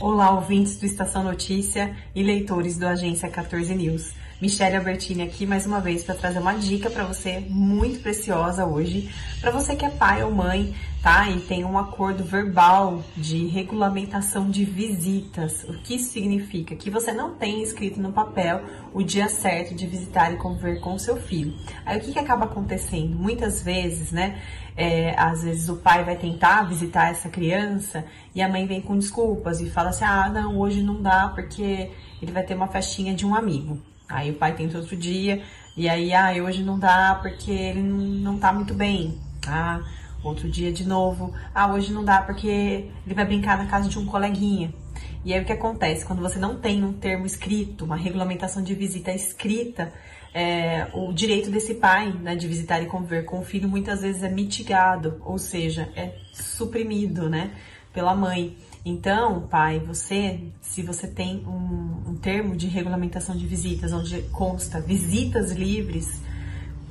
[0.00, 4.19] Olá, ouvintes do Estação Notícia e leitores do Agência 14 News.
[4.40, 9.10] Michelle Albertini aqui mais uma vez para trazer uma dica para você muito preciosa hoje,
[9.38, 11.28] para você que é pai ou mãe, tá?
[11.28, 15.64] E tem um acordo verbal de regulamentação de visitas.
[15.64, 16.74] O que isso significa?
[16.74, 18.62] Que você não tem escrito no papel
[18.94, 21.54] o dia certo de visitar e conviver com o seu filho.
[21.84, 23.14] Aí o que, que acaba acontecendo?
[23.14, 24.40] Muitas vezes, né?
[24.74, 28.96] É, às vezes o pai vai tentar visitar essa criança e a mãe vem com
[28.96, 31.90] desculpas e fala assim: ah, não, hoje não dá porque
[32.22, 33.78] ele vai ter uma festinha de um amigo.
[34.10, 35.42] Aí o pai tenta outro dia,
[35.76, 39.18] e aí, ah, hoje não dá porque ele não tá muito bem.
[39.46, 39.80] Ah,
[40.22, 42.48] outro dia de novo, ah, hoje não dá porque
[43.06, 44.74] ele vai brincar na casa de um coleguinha.
[45.24, 46.04] E aí o que acontece?
[46.04, 49.92] Quando você não tem um termo escrito, uma regulamentação de visita escrita,
[50.32, 54.22] é, o direito desse pai né, de visitar e conviver com o filho muitas vezes
[54.22, 57.50] é mitigado, ou seja, é suprimido né,
[57.92, 58.56] pela mãe.
[58.84, 64.80] Então, pai, você, se você tem um, um termo de regulamentação de visitas onde consta
[64.80, 66.22] visitas livres,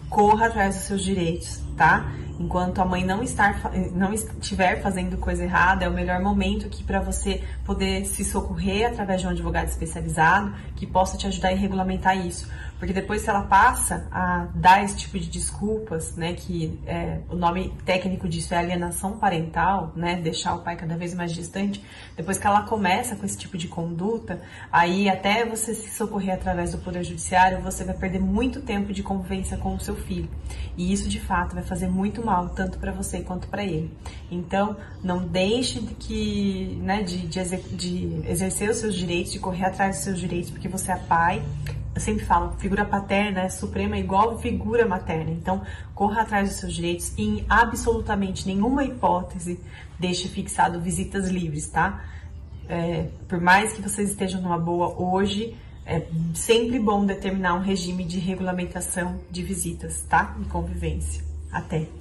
[0.09, 2.11] corra atrás dos seus direitos, tá?
[2.39, 6.83] Enquanto a mãe não estar não estiver fazendo coisa errada, é o melhor momento aqui
[6.83, 11.55] para você poder se socorrer através de um advogado especializado que possa te ajudar a
[11.55, 12.49] regulamentar isso.
[12.80, 17.73] Porque depois, ela passa a dar esse tipo de desculpas, né, que é, o nome
[17.85, 21.84] técnico disso é alienação parental, né, deixar o pai cada vez mais distante,
[22.15, 24.41] depois que ela começa com esse tipo de conduta,
[24.72, 29.03] aí até você se socorrer através do Poder Judiciário, você vai perder muito tempo de
[29.03, 30.30] convivência com o seu filho.
[30.77, 33.91] E isso, de fato, vai fazer muito mal, tanto para você quanto para ele.
[34.31, 37.43] Então, não deixe de, que, né, de, de,
[37.76, 41.43] de exercer os seus direitos, de correr atrás dos seus direitos, porque você é pai,
[41.99, 45.31] eu sempre falo, figura paterna é suprema igual figura materna.
[45.31, 45.61] Então,
[45.93, 49.59] corra atrás dos seus direitos e em absolutamente nenhuma hipótese
[49.99, 52.01] deixe fixado visitas livres, tá?
[52.69, 58.05] É, por mais que vocês estejam numa boa hoje, é sempre bom determinar um regime
[58.05, 60.38] de regulamentação de visitas, tá?
[60.41, 61.21] E convivência.
[61.51, 61.98] Até!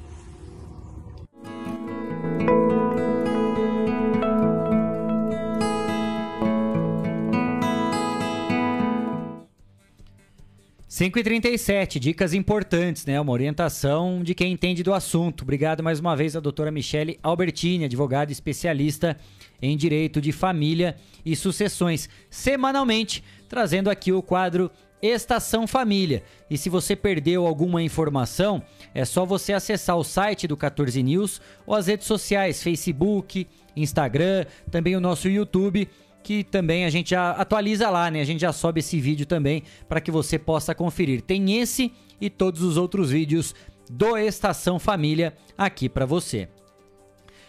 [10.98, 13.20] 5h37, dicas importantes, né?
[13.20, 15.42] Uma orientação de quem entende do assunto.
[15.42, 19.16] Obrigado mais uma vez à doutora Michele Albertini, advogada especialista
[19.62, 26.24] em direito de família e sucessões, semanalmente trazendo aqui o quadro Estação Família.
[26.50, 28.60] E se você perdeu alguma informação,
[28.92, 33.46] é só você acessar o site do 14 News ou as redes sociais, Facebook,
[33.76, 35.88] Instagram, também o nosso YouTube
[36.22, 38.20] que também a gente já atualiza lá, né?
[38.20, 41.22] A gente já sobe esse vídeo também para que você possa conferir.
[41.22, 43.54] Tem esse e todos os outros vídeos
[43.90, 46.48] do Estação Família aqui para você.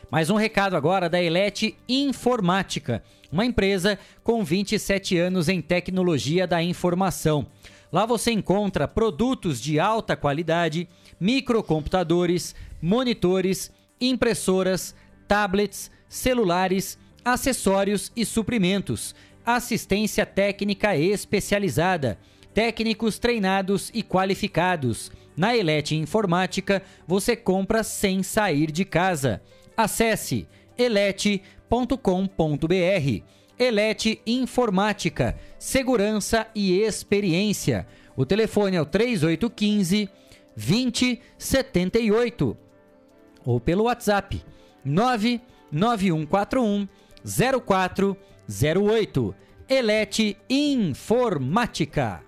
[0.10, 6.64] Mais um recado agora da Elete Informática, uma empresa com 27 anos em tecnologia da
[6.64, 7.46] informação.
[7.92, 10.88] Lá você encontra produtos de alta qualidade,
[11.20, 14.96] microcomputadores, monitores, impressoras,
[15.28, 16.98] tablets, celulares
[17.34, 19.14] acessórios e suprimentos,
[19.46, 22.18] assistência técnica especializada,
[22.54, 25.12] técnicos treinados e qualificados.
[25.36, 29.42] Na Elete Informática, você compra sem sair de casa.
[29.78, 30.48] Acesse
[30.78, 31.44] elete.com.br.
[33.58, 37.86] Elete Informática, segurança e experiência.
[38.16, 40.10] O telefone é o 3815
[40.60, 42.58] 2078
[43.46, 44.44] ou pelo WhatsApp
[44.84, 46.88] 99141
[47.24, 49.36] 0408.
[49.68, 52.24] Elete Informática.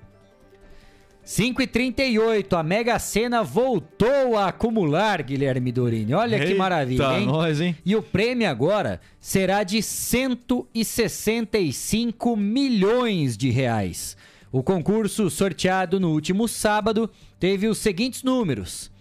[1.23, 6.13] 5 e 38 a Mega Sena voltou a acumular, Guilherme Dorini.
[6.13, 7.25] Olha Eita que maravilha, hein?
[7.25, 7.73] Nós, hein?
[7.85, 14.17] E o prêmio agora será de 165 milhões de reais.
[14.51, 17.09] O concurso sorteado no último sábado
[17.39, 18.91] teve os seguintes números: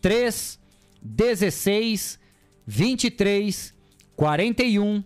[0.00, 0.60] 3,
[1.02, 2.20] 16,
[2.66, 3.74] 23,
[4.14, 5.02] 41,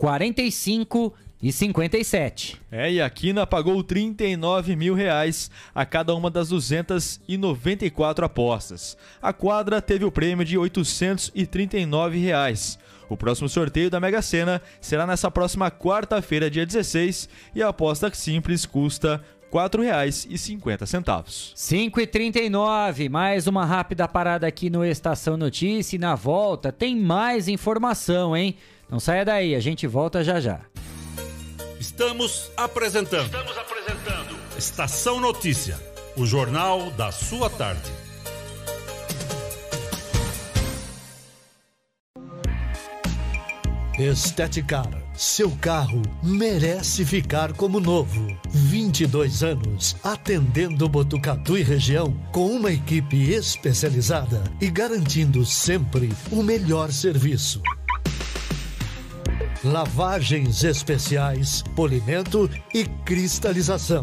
[0.00, 1.12] 45
[1.42, 2.58] e 57.
[2.72, 8.96] É, e a Quina pagou 39 mil reais a cada uma das 294 apostas.
[9.20, 12.78] A quadra teve o prêmio de 839 reais.
[13.10, 18.10] O próximo sorteio da Mega Sena será nessa próxima quarta-feira, dia 16, e a aposta
[18.14, 19.22] simples custa
[19.52, 21.52] R$ 4,50.
[21.54, 26.96] 5 e 39 mais uma rápida parada aqui no Estação Notícia e na volta tem
[26.96, 28.56] mais informação, hein?
[28.90, 30.60] Não saia daí, a gente volta já já.
[31.78, 33.26] Estamos apresentando.
[33.26, 34.36] Estamos apresentando.
[34.58, 35.78] Estação Notícia,
[36.16, 37.90] o jornal da sua tarde.
[43.98, 48.34] Esteticar Seu carro merece ficar como novo.
[48.48, 56.90] 22 anos atendendo Botucatu e região com uma equipe especializada e garantindo sempre o melhor
[56.90, 57.62] serviço.
[59.62, 64.02] Lavagens especiais, polimento e cristalização,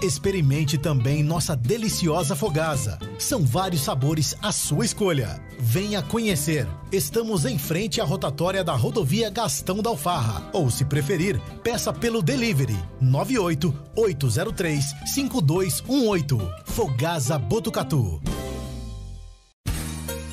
[0.00, 3.00] Experimente também nossa deliciosa Fogasa.
[3.18, 5.40] São vários sabores à sua escolha.
[5.58, 6.68] Venha conhecer.
[6.92, 10.48] Estamos em frente à rotatória da rodovia Gastão da Alfarra.
[10.52, 16.38] Ou, se preferir, peça pelo delivery 98 803 5218.
[16.66, 18.22] Fogasa Botucatu.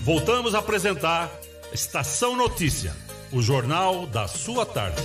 [0.03, 1.31] Voltamos a apresentar
[1.73, 2.95] Estação Notícia,
[3.31, 5.01] o jornal da sua tarde.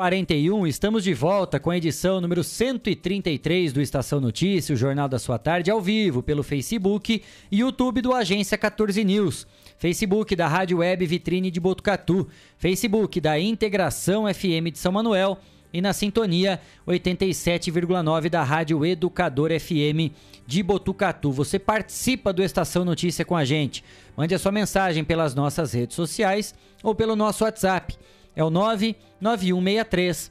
[0.00, 5.18] 41, estamos de volta com a edição número 133 do Estação Notícia, o Jornal da
[5.18, 7.22] Sua Tarde, ao vivo pelo Facebook
[7.52, 9.46] e YouTube do Agência 14 News,
[9.76, 15.36] Facebook da Rádio Web Vitrine de Botucatu, Facebook da Integração FM de São Manuel
[15.70, 16.58] e na sintonia
[16.88, 20.14] 87,9 da Rádio Educador FM
[20.46, 21.30] de Botucatu.
[21.30, 23.84] Você participa do Estação Notícia com a gente.
[24.16, 27.98] Mande a sua mensagem pelas nossas redes sociais ou pelo nosso WhatsApp.
[28.34, 30.30] É o 99163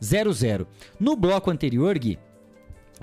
[0.00, 0.66] 0000.
[0.98, 2.18] No bloco anterior, Gui,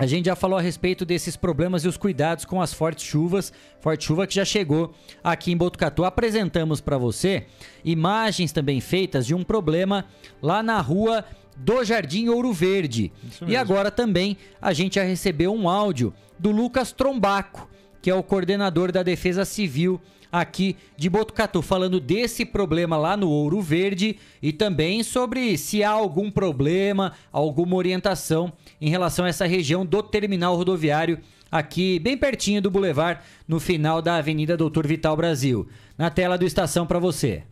[0.00, 3.52] a gente já falou a respeito desses problemas e os cuidados com as fortes chuvas,
[3.80, 6.04] forte chuva que já chegou aqui em Botucatu.
[6.04, 7.46] Apresentamos para você
[7.84, 10.06] imagens também feitas de um problema
[10.40, 11.22] lá na rua
[11.54, 13.12] do Jardim Ouro Verde.
[13.46, 17.68] E agora também a gente já recebeu um áudio do Lucas Trombaco,
[18.00, 20.00] que é o coordenador da Defesa Civil
[20.30, 25.90] aqui de Botucatu, falando desse problema lá no Ouro Verde e também sobre se há
[25.90, 31.18] algum problema, alguma orientação em relação a essa região do terminal rodoviário
[31.50, 35.68] aqui bem pertinho do Boulevard, no final da Avenida Doutor Vital Brasil.
[35.98, 37.42] Na tela do Estação para você.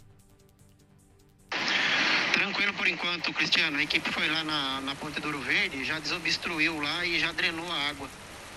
[2.33, 3.79] Tranquilo por enquanto, Cristiano.
[3.79, 7.33] A equipe foi lá na, na Ponte do Ouro Verde, já desobstruiu lá e já
[7.33, 8.09] drenou a água.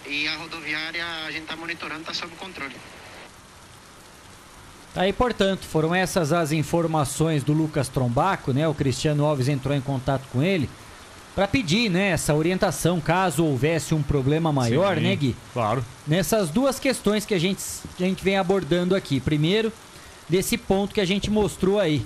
[0.07, 2.75] E a rodoviária a gente está monitorando, está sob controle.
[4.93, 8.67] Tá aí, portanto, foram essas as informações do Lucas Trombaco, né?
[8.67, 10.69] O Cristiano Alves entrou em contato com ele
[11.33, 15.35] para pedir, né, essa orientação caso houvesse um problema maior, Sim, né, Gui?
[15.53, 15.83] Claro.
[16.05, 17.63] Nessas duas questões que a gente,
[17.95, 19.19] que a gente vem abordando aqui.
[19.19, 19.71] Primeiro,
[20.27, 22.05] desse ponto que a gente mostrou aí,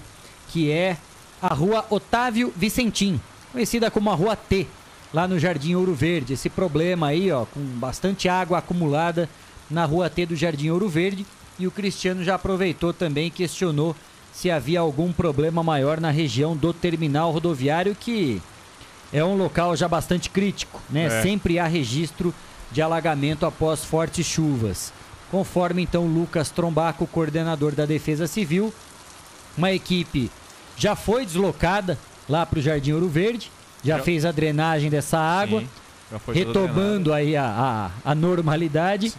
[0.50, 0.98] que é
[1.42, 3.20] a rua Otávio Vicentim,
[3.52, 4.68] conhecida como a Rua T,
[5.14, 6.34] lá no Jardim Ouro Verde.
[6.34, 9.28] Esse problema aí, ó, com bastante água acumulada
[9.70, 11.26] na Rua T do Jardim Ouro Verde.
[11.58, 13.96] E o Cristiano já aproveitou também e questionou
[14.34, 18.42] se havia algum problema maior na região do terminal rodoviário, que
[19.14, 21.06] é um local já bastante crítico, né?
[21.06, 21.22] É.
[21.22, 22.34] Sempre há registro
[22.72, 24.92] de alagamento após fortes chuvas.
[25.32, 28.74] Conforme então Lucas Trombaco, coordenador da Defesa Civil,
[29.58, 30.30] uma equipe
[30.78, 33.50] já foi deslocada lá para o Jardim Ouro Verde,
[33.84, 35.68] já, Já- fez a drenagem dessa água, Sim,
[36.34, 39.14] retomando aí a, a, a normalidade.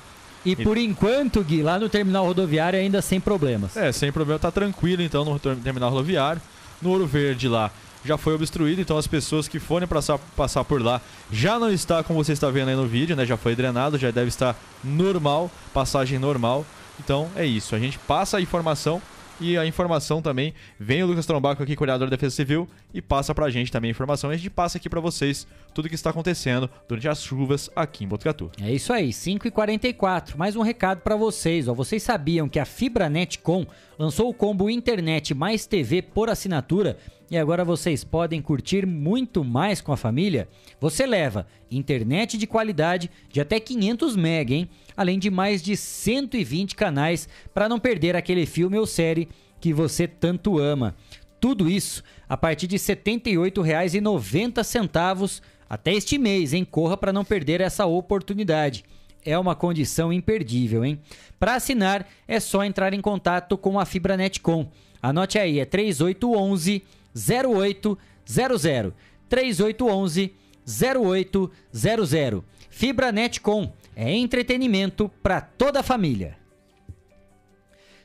[0.51, 3.77] E, por enquanto, Gui, lá no terminal rodoviário ainda sem problemas.
[3.77, 6.41] É, sem problema, tá tranquilo então no ter- terminal rodoviário.
[6.81, 7.71] No Ouro Verde lá
[8.05, 11.01] já foi obstruído, então as pessoas que forem passar, passar por lá
[11.33, 13.27] já não está como você está vendo aí no vídeo, né?
[13.27, 14.55] Já foi drenado, já deve estar
[14.85, 16.65] normal, passagem normal.
[17.01, 19.03] Então é isso, a gente passa a informação
[19.41, 23.35] e a informação também vem o Lucas Trombaco aqui, coordenador da Defesa Civil, e passa
[23.35, 24.31] pra gente também a informação.
[24.31, 25.47] E a gente passa aqui pra vocês
[25.77, 28.51] tudo que está acontecendo durante as chuvas aqui em Botucatu.
[28.63, 30.35] É isso aí, 5h44.
[30.35, 31.69] Mais um recado para vocês.
[31.69, 31.75] Ó.
[31.75, 33.67] Vocês sabiam que a Fibranet Com
[33.99, 36.97] lançou o combo internet mais TV por assinatura
[37.31, 40.49] e agora vocês podem curtir muito mais com a família?
[40.81, 44.71] Você leva internet de qualidade de até 500 MB, hein?
[44.97, 49.29] Além de mais de 120 canais para não perder aquele filme ou série
[49.61, 50.95] que você tanto ama.
[51.39, 56.65] Tudo isso a partir de R$ 78,90 até este mês, hein?
[56.65, 58.85] Corra para não perder essa oportunidade.
[59.25, 61.01] É uma condição imperdível, hein?
[61.39, 64.71] Para assinar, é só entrar em contato com a Fibra Netcom.
[65.03, 66.83] Anote aí, é 3811
[67.15, 68.93] 0800.
[69.29, 70.33] 3811
[70.67, 72.43] 0800.
[72.71, 76.37] Fibra Netcom é entretenimento para toda a família.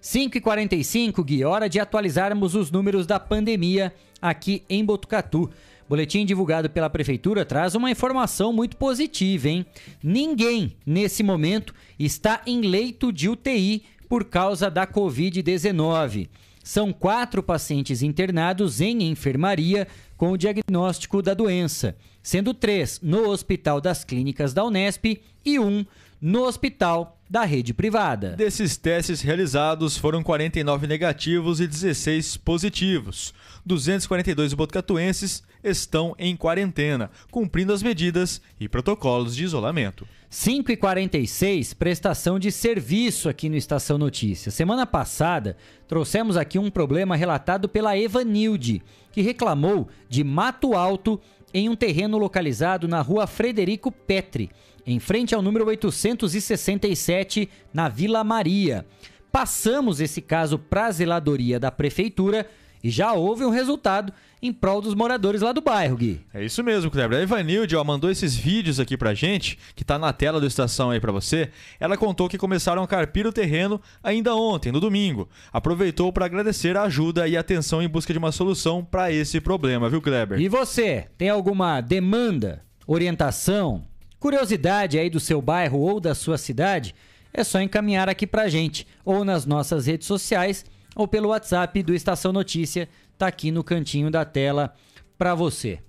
[0.02, 5.52] 5h45, Gui, hora de atualizarmos os números da pandemia aqui em Botucatu.
[5.92, 9.66] Boletim divulgado pela Prefeitura traz uma informação muito positiva, hein?
[10.02, 16.30] Ninguém, nesse momento, está em leito de UTI por causa da Covid-19.
[16.64, 19.86] São quatro pacientes internados em enfermaria
[20.16, 25.86] com o diagnóstico da doença, sendo três no Hospital das Clínicas da Unesp e um
[26.22, 28.32] no hospital da rede privada.
[28.32, 33.34] Desses testes realizados, foram 49 negativos e 16 positivos.
[33.66, 40.06] 242 botucatuenses estão em quarentena, cumprindo as medidas e protocolos de isolamento.
[40.30, 44.54] 5 e 46 prestação de serviço aqui no Estação Notícias.
[44.54, 45.56] Semana passada,
[45.88, 51.18] trouxemos aqui um problema relatado pela Evanilde, que reclamou de mato alto
[51.54, 54.50] em um terreno localizado na rua Frederico Petri,
[54.86, 58.86] em frente ao número 867, na Vila Maria.
[59.32, 62.48] Passamos esse caso para a zeladoria da prefeitura
[62.84, 66.20] e já houve um resultado em prol dos moradores lá do bairro, Gui.
[66.34, 67.20] É isso mesmo, Kleber.
[67.20, 70.90] A Ivanilde ó, mandou esses vídeos aqui pra gente, que tá na tela do Estação
[70.90, 71.50] aí pra você.
[71.80, 75.30] Ela contou que começaram a carpir o terreno ainda ontem, no domingo.
[75.54, 79.90] Aproveitou para agradecer a ajuda e atenção em busca de uma solução para esse problema,
[79.90, 80.40] viu, Kleber?
[80.40, 83.84] E você, tem alguma demanda, orientação,
[84.22, 86.94] curiosidade aí do seu bairro ou da sua cidade?
[87.34, 90.64] É só encaminhar aqui pra gente, ou nas nossas redes sociais,
[90.96, 92.88] ou pelo WhatsApp do Estação Notícia,
[93.18, 94.76] tá aqui no cantinho da tela
[95.18, 95.80] para você.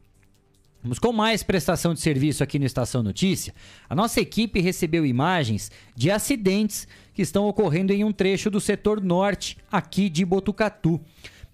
[0.83, 3.55] Vamos com mais prestação de serviço aqui no Estação Notícia.
[3.89, 9.01] A nossa equipe recebeu imagens de acidentes que estão ocorrendo em um trecho do setor
[9.01, 11.01] norte aqui de Botucatu.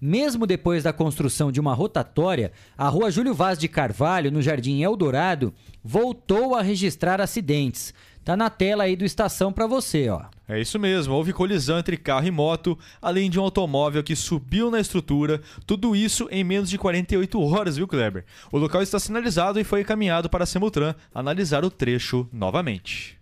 [0.01, 4.81] Mesmo depois da construção de uma rotatória, a rua Júlio Vaz de Carvalho, no Jardim
[4.81, 5.53] Eldorado,
[5.83, 7.93] voltou a registrar acidentes.
[8.23, 10.21] Tá na tela aí do estação para você, ó.
[10.47, 14.69] É isso mesmo, houve colisão entre carro e moto, além de um automóvel que subiu
[14.69, 18.25] na estrutura, tudo isso em menos de 48 horas, viu, Kleber?
[18.51, 23.17] O local está sinalizado e foi encaminhado para a Semutran analisar o trecho novamente.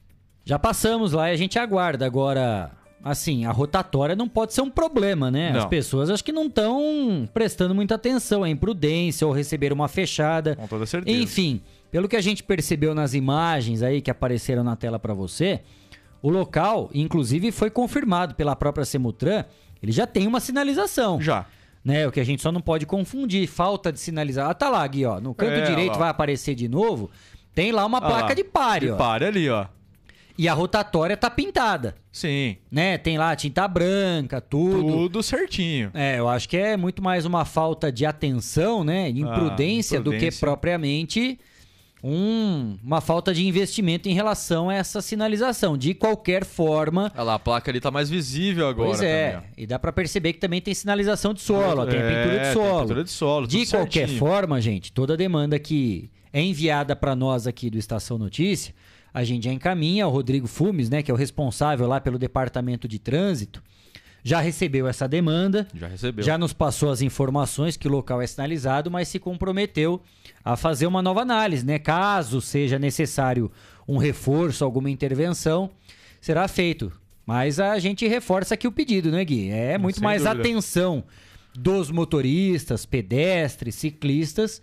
[0.46, 2.06] Já passamos lá e a gente aguarda.
[2.06, 2.72] Agora,
[3.04, 5.52] assim, a rotatória não pode ser um problema, né?
[5.52, 5.60] Não.
[5.60, 10.56] As pessoas acho que não estão prestando muita atenção, é imprudência ou receber uma fechada.
[10.56, 11.18] Com toda certeza.
[11.18, 11.62] Enfim,
[11.92, 15.62] pelo que a gente percebeu nas imagens aí que apareceram na tela para você,
[16.22, 19.46] o local, inclusive, foi confirmado pela própria Semutran,
[19.82, 21.22] ele já tem uma sinalização.
[21.22, 21.46] Já.
[21.86, 24.52] Né, o que a gente só não pode confundir, falta de sinalização.
[24.52, 25.22] Ah, tá lá, Gui, ó.
[25.22, 25.98] No canto É, direito lá.
[26.00, 27.10] vai aparecer de novo.
[27.56, 28.98] Tem lá uma Ah placa lá, de pare, de ó.
[28.98, 29.66] pare ali, ó.
[30.38, 31.96] E a rotatória tá pintada.
[32.12, 32.58] Sim.
[32.72, 32.98] Né?
[32.98, 34.84] Tem lá tinta branca, tudo.
[34.88, 35.90] Tudo certinho.
[35.94, 39.12] É, eu acho que é muito mais uma falta de atenção, né?
[39.12, 40.40] de Imprudência, do que imprudência.
[40.40, 41.40] propriamente
[42.04, 45.76] um- uma falta de investimento em relação a essa sinalização.
[45.78, 47.12] De qualquer forma.
[47.16, 48.90] Olha lá, a placa ali tá mais visível agora.
[48.90, 52.00] Pois é, também, e dá pra perceber que também tem sinalização de solo, ó, tem
[52.00, 52.82] É, pintura de tem solo.
[52.82, 54.20] pintura de solo, De qualquer certinho.
[54.20, 58.74] forma, gente, toda a demanda que é enviada pra nós aqui do Estação Notícia,
[59.18, 62.88] a gente já encaminha o Rodrigo Fumes, né, que é o responsável lá pelo departamento
[62.88, 63.64] de trânsito,
[64.24, 66.24] já recebeu essa demanda, Já recebeu.
[66.24, 70.02] já nos passou as informações que o local é sinalizado, mas se comprometeu
[70.46, 71.80] a fazer uma nova análise, né?
[71.80, 73.50] Caso seja necessário
[73.88, 75.70] um reforço, alguma intervenção,
[76.22, 76.92] será feito.
[77.26, 79.50] Mas a gente reforça aqui o pedido, né, Gui?
[79.50, 80.42] É muito Sem mais dúvida.
[80.42, 81.04] atenção
[81.58, 84.62] dos motoristas, pedestres, ciclistas,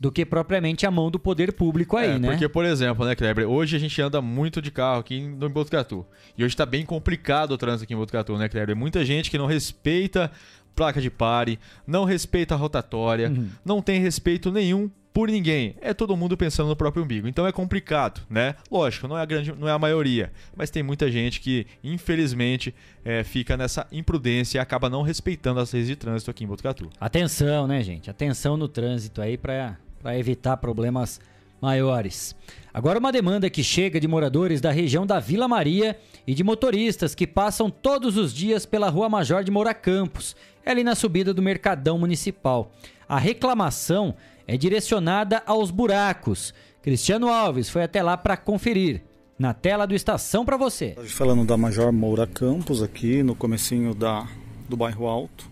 [0.00, 2.28] do que propriamente a mão do poder público aí, É, né?
[2.30, 6.06] Porque, por exemplo, né, Kleber, hoje a gente anda muito de carro aqui em Botucatu.
[6.36, 8.76] E hoje tá bem complicado o trânsito aqui em Botucatu, né, Kleber?
[8.76, 10.30] Muita gente que não respeita
[10.76, 13.48] placa de pare, não respeita a rotatória, Uhum.
[13.64, 15.74] não tem respeito nenhum por ninguém.
[15.80, 17.26] É todo mundo pensando no próprio umbigo.
[17.26, 18.54] Então é complicado, né?
[18.70, 22.72] Lógico, não é a grande, não é a maioria, mas tem muita gente que, infelizmente,
[23.04, 26.88] é, fica nessa imprudência e acaba não respeitando as leis de trânsito aqui em Botucatu.
[27.00, 28.08] Atenção, né, gente?
[28.08, 29.76] Atenção no trânsito aí para
[30.16, 31.20] evitar problemas
[31.60, 32.34] maiores.
[32.72, 37.14] Agora, uma demanda que chega de moradores da região da Vila Maria e de motoristas
[37.14, 41.34] que passam todos os dias pela Rua Major de Moura Campos, é ali na subida
[41.34, 42.70] do Mercadão Municipal.
[43.08, 44.14] A reclamação
[44.46, 46.54] é direcionada aos buracos.
[46.82, 49.02] Cristiano Alves foi até lá para conferir.
[49.38, 50.96] Na tela do Estação para você.
[51.06, 54.26] Falando da Major Moura Campos aqui no comecinho da,
[54.68, 55.48] do bairro Alto,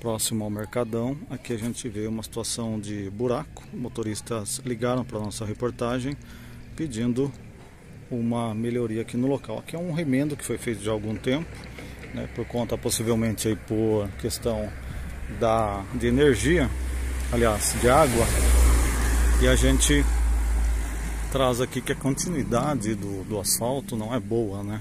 [0.00, 1.16] próximo ao Mercadão.
[1.30, 3.62] Aqui a gente vê uma situação de buraco.
[3.72, 6.16] Motoristas ligaram para nossa reportagem
[6.76, 7.32] pedindo
[8.10, 9.58] uma melhoria aqui no local.
[9.58, 11.48] Aqui é um remendo que foi feito já há algum tempo,
[12.14, 14.70] né, por conta possivelmente aí por questão
[15.40, 16.70] da, de energia,
[17.32, 18.24] aliás, de água.
[19.42, 20.04] E a gente
[21.32, 24.80] traz aqui que a continuidade do, do asfalto não é boa, né?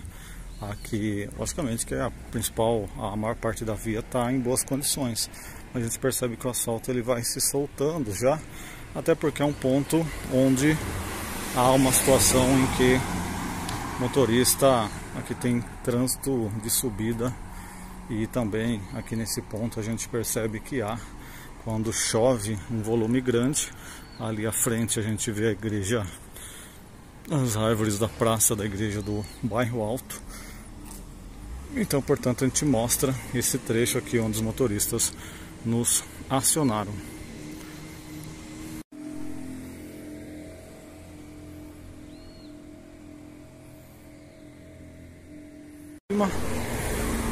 [0.61, 5.29] Aqui, logicamente que é a principal, a maior parte da via está em boas condições.
[5.73, 8.39] A gente percebe que o asfalto ele vai se soltando já,
[8.95, 10.77] até porque é um ponto onde
[11.55, 12.99] há uma situação em que
[13.99, 17.33] motorista aqui tem trânsito de subida
[18.09, 20.97] e também aqui nesse ponto a gente percebe que há
[21.63, 23.71] quando chove um volume grande
[24.19, 26.05] ali à frente a gente vê a igreja
[27.31, 30.21] as árvores da praça da igreja do bairro Alto.
[31.77, 35.11] Então, portanto, a gente mostra esse trecho aqui onde os motoristas
[35.65, 36.93] nos acionaram.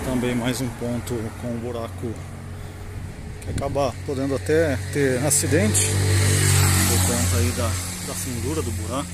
[0.03, 2.13] Também mais um ponto com um buraco
[3.41, 5.87] que acaba podendo até ter acidente
[6.89, 7.67] por conta aí da,
[8.07, 9.09] da fundura do buraco.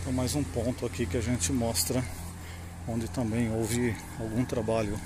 [0.00, 2.02] Então mais um ponto aqui que a gente mostra
[2.88, 4.98] onde também houve algum trabalho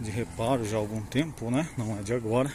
[0.00, 1.68] de reparo já há algum tempo, né?
[1.76, 2.52] Não é de agora,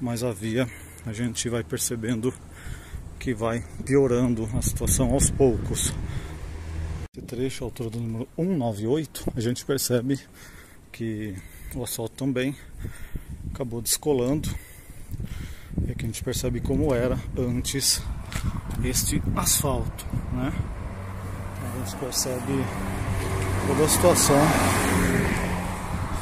[0.00, 0.66] mas havia,
[1.04, 2.32] a gente vai percebendo
[3.18, 5.92] que vai piorando a situação aos poucos.
[7.12, 10.20] Esse trecho, a altura do número 198, a gente percebe
[10.92, 11.34] que
[11.74, 12.56] o asfalto também
[13.52, 14.48] acabou descolando.
[15.86, 18.02] E aqui a gente percebe como era antes
[18.84, 20.52] este asfalto, né?
[21.62, 22.52] A gente percebe
[23.66, 24.36] toda a situação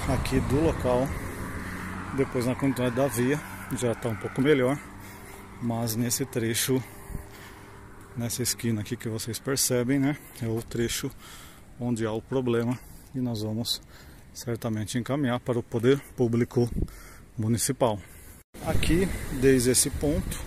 [0.09, 1.07] aqui do local.
[2.17, 3.39] Depois na continuidade da via
[3.77, 4.79] já está um pouco melhor,
[5.61, 6.83] mas nesse trecho,
[8.17, 10.17] nessa esquina aqui que vocês percebem, né?
[10.41, 11.11] É o trecho
[11.79, 12.79] onde há o problema
[13.15, 13.83] e nós vamos
[14.33, 16.71] certamente encaminhar para o poder público
[17.37, 17.99] municipal.
[18.65, 19.07] Aqui,
[19.41, 20.41] desde esse ponto,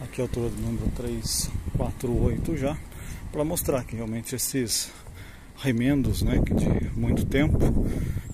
[0.00, 2.78] aqui a altura do número 348 já,
[3.30, 4.90] para mostrar que realmente esses
[5.58, 7.58] remendos, né, de muito tempo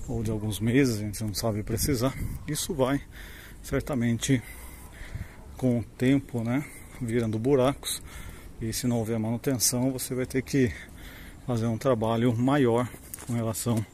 [0.09, 2.15] ou de alguns meses, a gente não sabe precisar,
[2.47, 3.01] isso vai
[3.63, 4.43] certamente
[5.57, 6.65] com o tempo, né,
[7.01, 8.03] virando buracos
[8.61, 10.73] e se não houver manutenção, você vai ter que
[11.47, 12.89] fazer um trabalho maior
[13.27, 13.85] com relação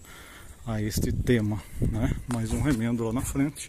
[0.67, 2.15] a este tema, né?
[2.33, 3.69] Mais um remendo lá na frente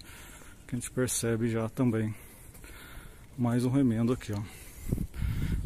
[0.68, 2.14] que a gente percebe já também
[3.38, 4.42] mais um remendo aqui, ó.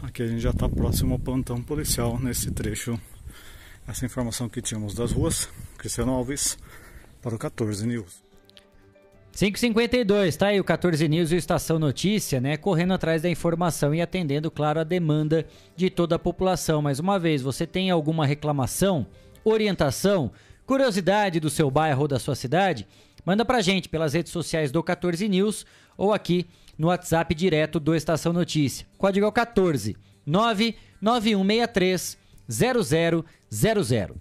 [0.04, 3.00] Aqui a gente já está próximo ao plantão policial nesse trecho.
[3.88, 5.48] Essa informação que tínhamos das ruas.
[5.78, 6.58] Cristiano Alves
[7.22, 8.24] para o 14 News.
[9.36, 12.56] 552, tá aí o 14 News e o Estação Notícia, né?
[12.56, 15.46] Correndo atrás da informação e atendendo, claro, a demanda
[15.76, 16.82] de toda a população.
[16.82, 19.06] Mais uma vez, você tem alguma reclamação,
[19.44, 20.32] orientação,
[20.66, 22.88] curiosidade do seu bairro ou da sua cidade?
[23.26, 25.66] Manda pra gente pelas redes sociais do 14 News
[25.98, 26.48] ou aqui
[26.78, 28.88] no WhatsApp direto do Estação Notícia.
[28.98, 32.18] Código é o 14 99163
[32.48, 34.16] 0000.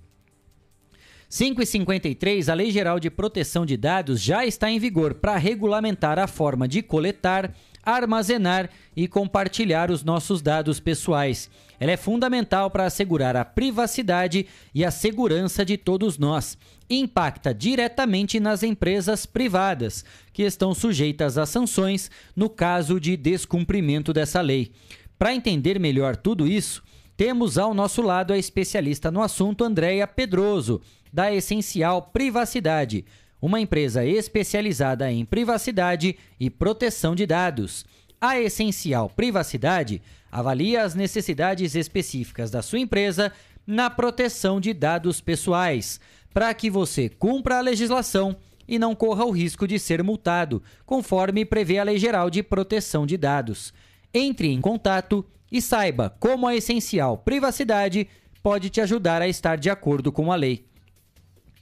[1.29, 5.37] 5 e 53, a Lei Geral de Proteção de Dados já está em vigor para
[5.37, 7.53] regulamentar a forma de coletar,
[7.83, 11.51] armazenar e compartilhar os nossos dados pessoais.
[11.81, 16.57] Ela é fundamental para assegurar a privacidade e a segurança de todos nós.
[16.89, 24.41] Impacta diretamente nas empresas privadas, que estão sujeitas a sanções no caso de descumprimento dessa
[24.41, 24.71] lei.
[25.19, 26.81] Para entender melhor tudo isso,
[27.17, 30.81] temos ao nosso lado a especialista no assunto Andréia Pedroso,
[31.13, 33.05] da Essencial Privacidade,
[33.41, 37.85] uma empresa especializada em privacidade e proteção de dados.
[38.21, 43.31] A Essencial Privacidade avalia as necessidades específicas da sua empresa
[43.67, 46.01] na proteção de dados pessoais,
[46.33, 48.37] para que você cumpra a legislação
[48.67, 53.07] e não corra o risco de ser multado, conforme prevê a Lei Geral de Proteção
[53.07, 53.73] de Dados.
[54.13, 55.25] Entre em contato
[55.55, 58.09] e saiba como a Essencial Privacidade
[58.43, 60.67] pode te ajudar a estar de acordo com a lei.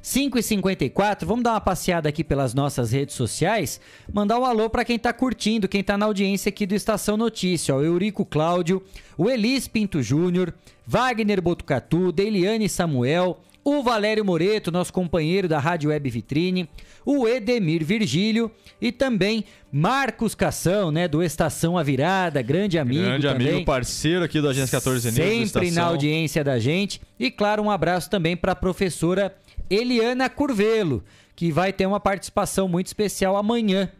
[0.04, 3.80] 5 e 54 vamos dar uma passeada aqui pelas nossas redes sociais,
[4.12, 7.74] mandar um alô para quem tá curtindo, quem tá na audiência aqui do Estação Notícia,
[7.74, 8.82] o Eurico Cláudio,
[9.16, 10.52] o Elis Pinto Júnior,
[10.86, 16.68] Wagner Botucatu, Deiliane Samuel, o Valério Moreto, nosso companheiro da Rádio Web Vitrine,
[17.02, 18.50] o Edemir Virgílio
[18.82, 23.48] e também Marcos Cação, né, do Estação A Virada, grande amigo Grande também.
[23.48, 25.50] amigo, parceiro aqui do Agência 14 News.
[25.50, 27.00] Sempre na audiência da gente.
[27.18, 29.34] E claro, um abraço também para a professora
[29.68, 31.04] Eliana Curvelo,
[31.34, 33.90] que vai ter uma participação muito especial amanhã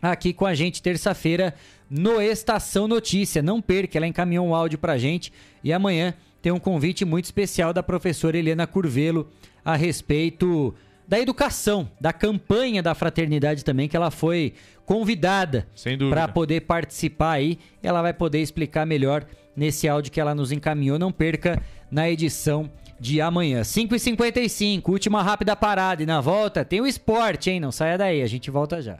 [0.00, 1.54] aqui com a gente, terça-feira,
[1.88, 3.42] no Estação Notícia.
[3.42, 7.72] Não perca, ela encaminhou um áudio pra gente e amanhã tem um convite muito especial
[7.72, 9.28] da professora Helena Curvelo
[9.64, 10.74] a respeito
[11.06, 14.54] da educação, da campanha da fraternidade também, que ela foi
[14.84, 15.66] convidada
[16.10, 17.58] para poder participar aí.
[17.82, 19.26] Ela vai poder explicar melhor
[19.56, 20.98] nesse áudio que ela nos encaminhou.
[20.98, 23.62] Não perca na edição de amanhã.
[23.62, 26.02] 5h55, última rápida parada.
[26.02, 27.60] E na volta tem o esporte, hein?
[27.60, 28.98] Não saia daí, a gente volta já.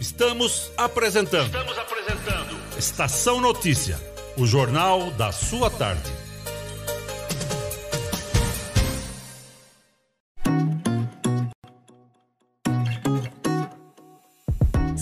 [0.00, 1.46] Estamos apresentando.
[1.46, 2.56] Estamos apresentando.
[2.78, 3.98] Estação Notícia,
[4.36, 6.23] o jornal da sua tarde.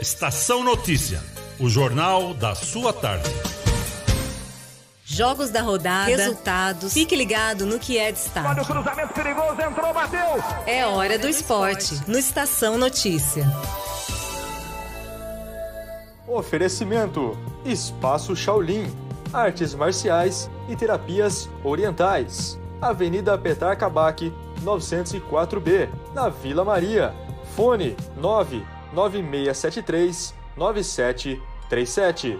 [0.00, 1.22] Estação Notícia,
[1.58, 3.28] o jornal da sua tarde.
[5.04, 6.94] Jogos da rodada, resultados.
[6.94, 8.48] Fique ligado no que é destaque.
[8.48, 10.42] Olha o cruzamento perigoso, entrou, bateu.
[10.66, 13.44] É hora do esporte, no Estação Notícia.
[16.26, 17.36] Oferecimento:
[17.66, 18.90] Espaço Shaolin,
[19.34, 22.58] Artes Marciais e Terapias Orientais.
[22.80, 24.32] Avenida Petar Kabak,
[24.64, 27.14] 904B, na Vila Maria.
[27.54, 27.94] Fone
[28.92, 32.38] 99673 9737.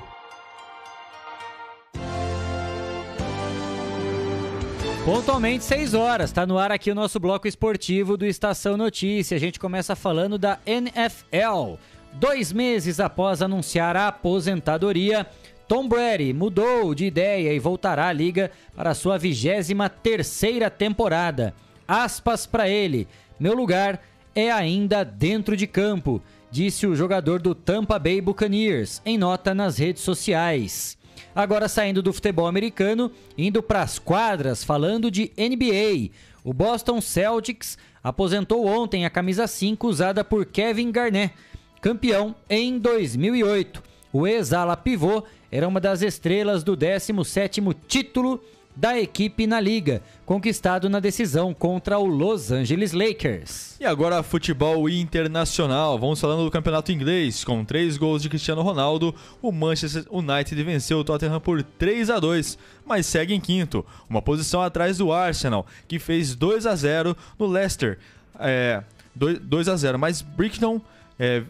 [5.05, 9.37] Pontualmente 6 horas, tá no ar aqui o nosso bloco esportivo do Estação Notícia.
[9.37, 11.77] A gente começa falando da NFL.
[12.13, 15.27] Dois meses após anunciar a aposentadoria,
[15.67, 19.73] Tom Brady mudou de ideia e voltará à liga para sua 23
[20.03, 21.55] terceira temporada.
[21.89, 23.09] Aspas para ele,
[23.39, 24.03] meu lugar
[24.35, 26.21] é ainda dentro de campo,
[26.51, 30.99] disse o jogador do Tampa Bay Buccaneers em nota nas redes sociais.
[31.35, 36.11] Agora saindo do futebol americano, indo para as quadras, falando de NBA.
[36.43, 41.35] O Boston Celtics aposentou ontem a camisa 5 usada por Kevin Garnett,
[41.81, 43.83] campeão em 2008.
[44.13, 45.23] O ex-ala pivô
[45.53, 48.43] era uma das estrelas do 17º título
[48.81, 53.77] da equipe na liga, conquistado na decisão contra o Los Angeles Lakers.
[53.79, 55.99] E agora futebol internacional.
[55.99, 57.45] Vamos falando do campeonato inglês.
[57.45, 62.19] Com três gols de Cristiano Ronaldo, o Manchester United venceu o Tottenham por 3 a
[62.19, 67.15] 2, mas segue em quinto, uma posição atrás do Arsenal, que fez 2 a 0
[67.39, 67.99] no Leicester.
[68.39, 68.83] É,
[69.15, 70.81] 2 a 0, mas Brickton
[71.19, 71.43] é,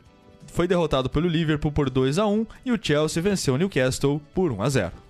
[0.49, 4.51] foi derrotado pelo Liverpool por 2 a 1 e o Chelsea venceu o Newcastle por
[4.51, 5.10] 1 a 0.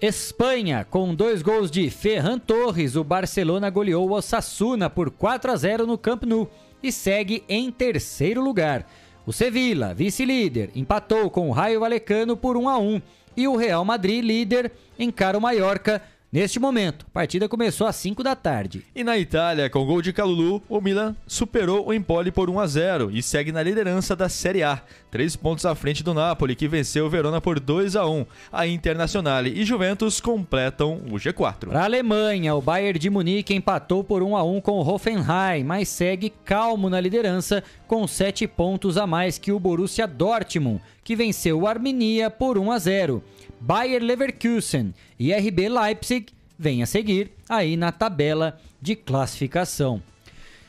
[0.00, 5.56] Espanha, com dois gols de Ferran Torres, o Barcelona goleou o Osasuna por 4 a
[5.56, 6.50] 0 no Camp Nou
[6.82, 8.86] e segue em terceiro lugar.
[9.24, 13.02] O Sevilla, vice-líder, empatou com o Raio Valecano por 1 a 1
[13.36, 16.02] e o Real Madrid, líder, encara o Mallorca
[16.34, 18.84] Neste momento, a partida começou às 5 da tarde.
[18.92, 22.66] E na Itália, com gol de Calulu, o Milan superou o Empoli por 1 a
[22.66, 24.82] 0 e segue na liderança da Série A,
[25.12, 28.26] três pontos à frente do Napoli, que venceu o Verona por 2 a 1.
[28.50, 31.68] A Internazionale e Juventus completam o G4.
[31.68, 35.62] Para a Alemanha, o Bayern de Munique empatou por 1 a 1 com o Hoffenheim,
[35.62, 41.14] mas segue calmo na liderança com sete pontos a mais que o Borussia Dortmund, que
[41.14, 43.22] venceu o Arminia por 1 a 0.
[43.66, 46.26] Bayer Leverkusen e RB Leipzig
[46.58, 50.02] vêm a seguir aí na tabela de classificação.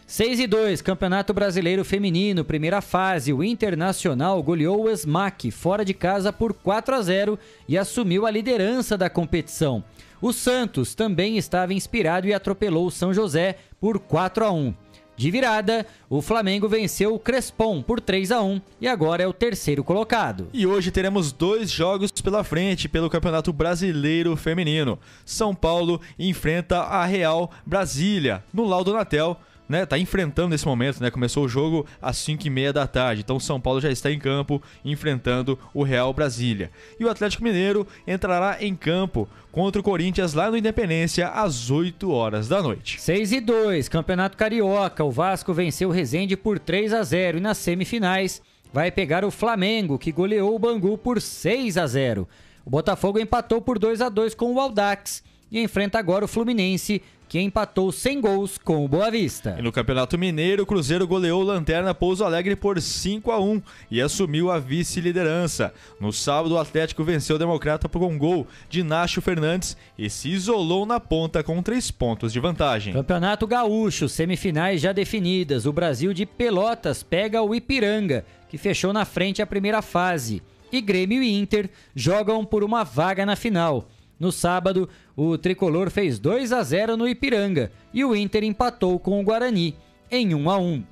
[0.07, 3.33] 6 e 2, Campeonato Brasileiro Feminino, primeira fase.
[3.33, 8.31] O Internacional goleou o Smack fora de casa por 4 a 0 e assumiu a
[8.31, 9.83] liderança da competição.
[10.21, 14.73] O Santos também estava inspirado e atropelou o São José por 4 a 1.
[15.17, 19.31] De virada, o Flamengo venceu o Crespon por 3 a 1 e agora é o
[19.31, 20.49] terceiro colocado.
[20.53, 24.99] E hoje teremos dois jogos pela frente pelo Campeonato Brasileiro Feminino.
[25.23, 31.09] São Paulo enfrenta a Real Brasília no Laudo Natel né, tá enfrentando nesse momento, né?
[31.09, 33.21] Começou o jogo às 5 e meia da tarde.
[33.21, 36.71] Então o São Paulo já está em campo enfrentando o Real Brasília.
[36.99, 42.11] E o Atlético Mineiro entrará em campo contra o Corinthians lá no Independência às 8
[42.11, 43.01] horas da noite.
[43.01, 45.03] 6 e 2, Campeonato Carioca.
[45.03, 48.41] O Vasco venceu o Resende por 3 a 0 e nas semifinais
[48.73, 52.27] vai pegar o Flamengo, que goleou o Bangu por 6 a 0.
[52.65, 57.01] O Botafogo empatou por 2 a 2 com o Aldax e enfrenta agora o Fluminense
[57.27, 59.55] que empatou sem gols com o Boa Vista.
[59.57, 63.61] E no Campeonato Mineiro, o Cruzeiro goleou o Lanterna Pouso Alegre por 5 a 1
[63.89, 65.73] e assumiu a vice-liderança.
[65.99, 70.29] No sábado, o Atlético venceu o Democrata por um gol de Nacho Fernandes e se
[70.29, 72.93] isolou na ponta com três pontos de vantagem.
[72.93, 75.65] Campeonato Gaúcho, semifinais já definidas.
[75.65, 80.41] O Brasil de Pelotas pega o Ipiranga, que fechou na frente a primeira fase.
[80.71, 83.87] E Grêmio e Inter jogam por uma vaga na final.
[84.19, 89.19] No sábado, o tricolor fez 2 a 0 no Ipiranga e o Inter empatou com
[89.19, 89.75] o Guarani
[90.09, 90.83] em 1 a 1.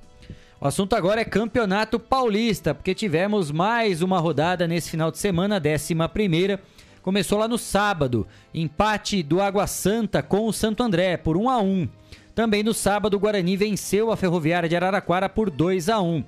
[0.60, 5.62] O assunto agora é Campeonato Paulista, porque tivemos mais uma rodada nesse final de semana,
[5.62, 6.62] 11 primeira.
[7.02, 11.60] Começou lá no sábado, empate do Água Santa com o Santo André por 1 a
[11.62, 11.90] 1.
[12.34, 16.24] Também no sábado, o Guarani venceu a Ferroviária de Araraquara por 2 a 1.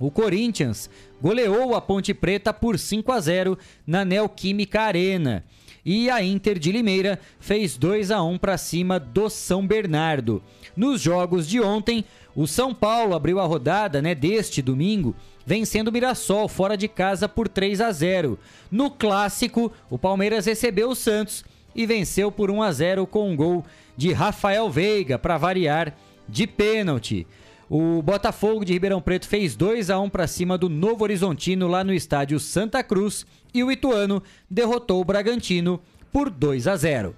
[0.00, 0.90] O Corinthians
[1.22, 5.44] goleou a Ponte Preta por 5 a 0 na Neoquímica Arena.
[5.84, 10.42] E a Inter de Limeira fez 2 a 1 para cima do São Bernardo.
[10.74, 12.04] Nos jogos de ontem,
[12.34, 17.28] o São Paulo abriu a rodada, né, deste domingo, vencendo o Mirassol fora de casa
[17.28, 18.38] por 3 a 0.
[18.70, 21.44] No clássico, o Palmeiras recebeu o Santos
[21.74, 23.64] e venceu por 1 a 0 com um gol
[23.96, 25.94] de Rafael Veiga para variar
[26.28, 27.26] de pênalti.
[27.68, 31.82] O Botafogo de Ribeirão Preto fez 2 a 1 para cima do Novo Horizontino lá
[31.82, 33.24] no estádio Santa Cruz
[33.54, 35.80] e o Ituano derrotou o Bragantino
[36.12, 37.16] por 2 a 0.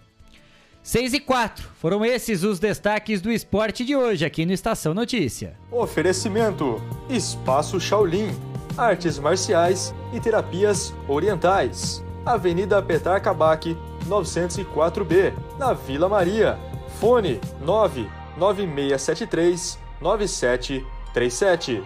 [0.83, 5.57] 6 e 4 foram esses os destaques do esporte de hoje aqui no Estação Notícia.
[5.73, 8.31] Oferecimento: Espaço Shaolin,
[8.79, 12.05] artes marciais e terapias orientais.
[12.25, 13.77] Avenida Petar Kabak,
[14.09, 16.57] 904B, na Vila Maria.
[17.01, 21.83] Fone 99673 9737.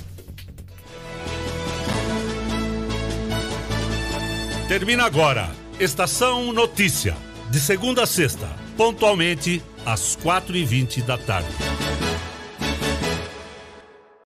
[4.68, 5.50] Termina agora.
[5.80, 7.16] Estação Notícia.
[7.50, 8.48] De segunda a sexta,
[8.80, 12.09] pontualmente às 4h20 da tarde.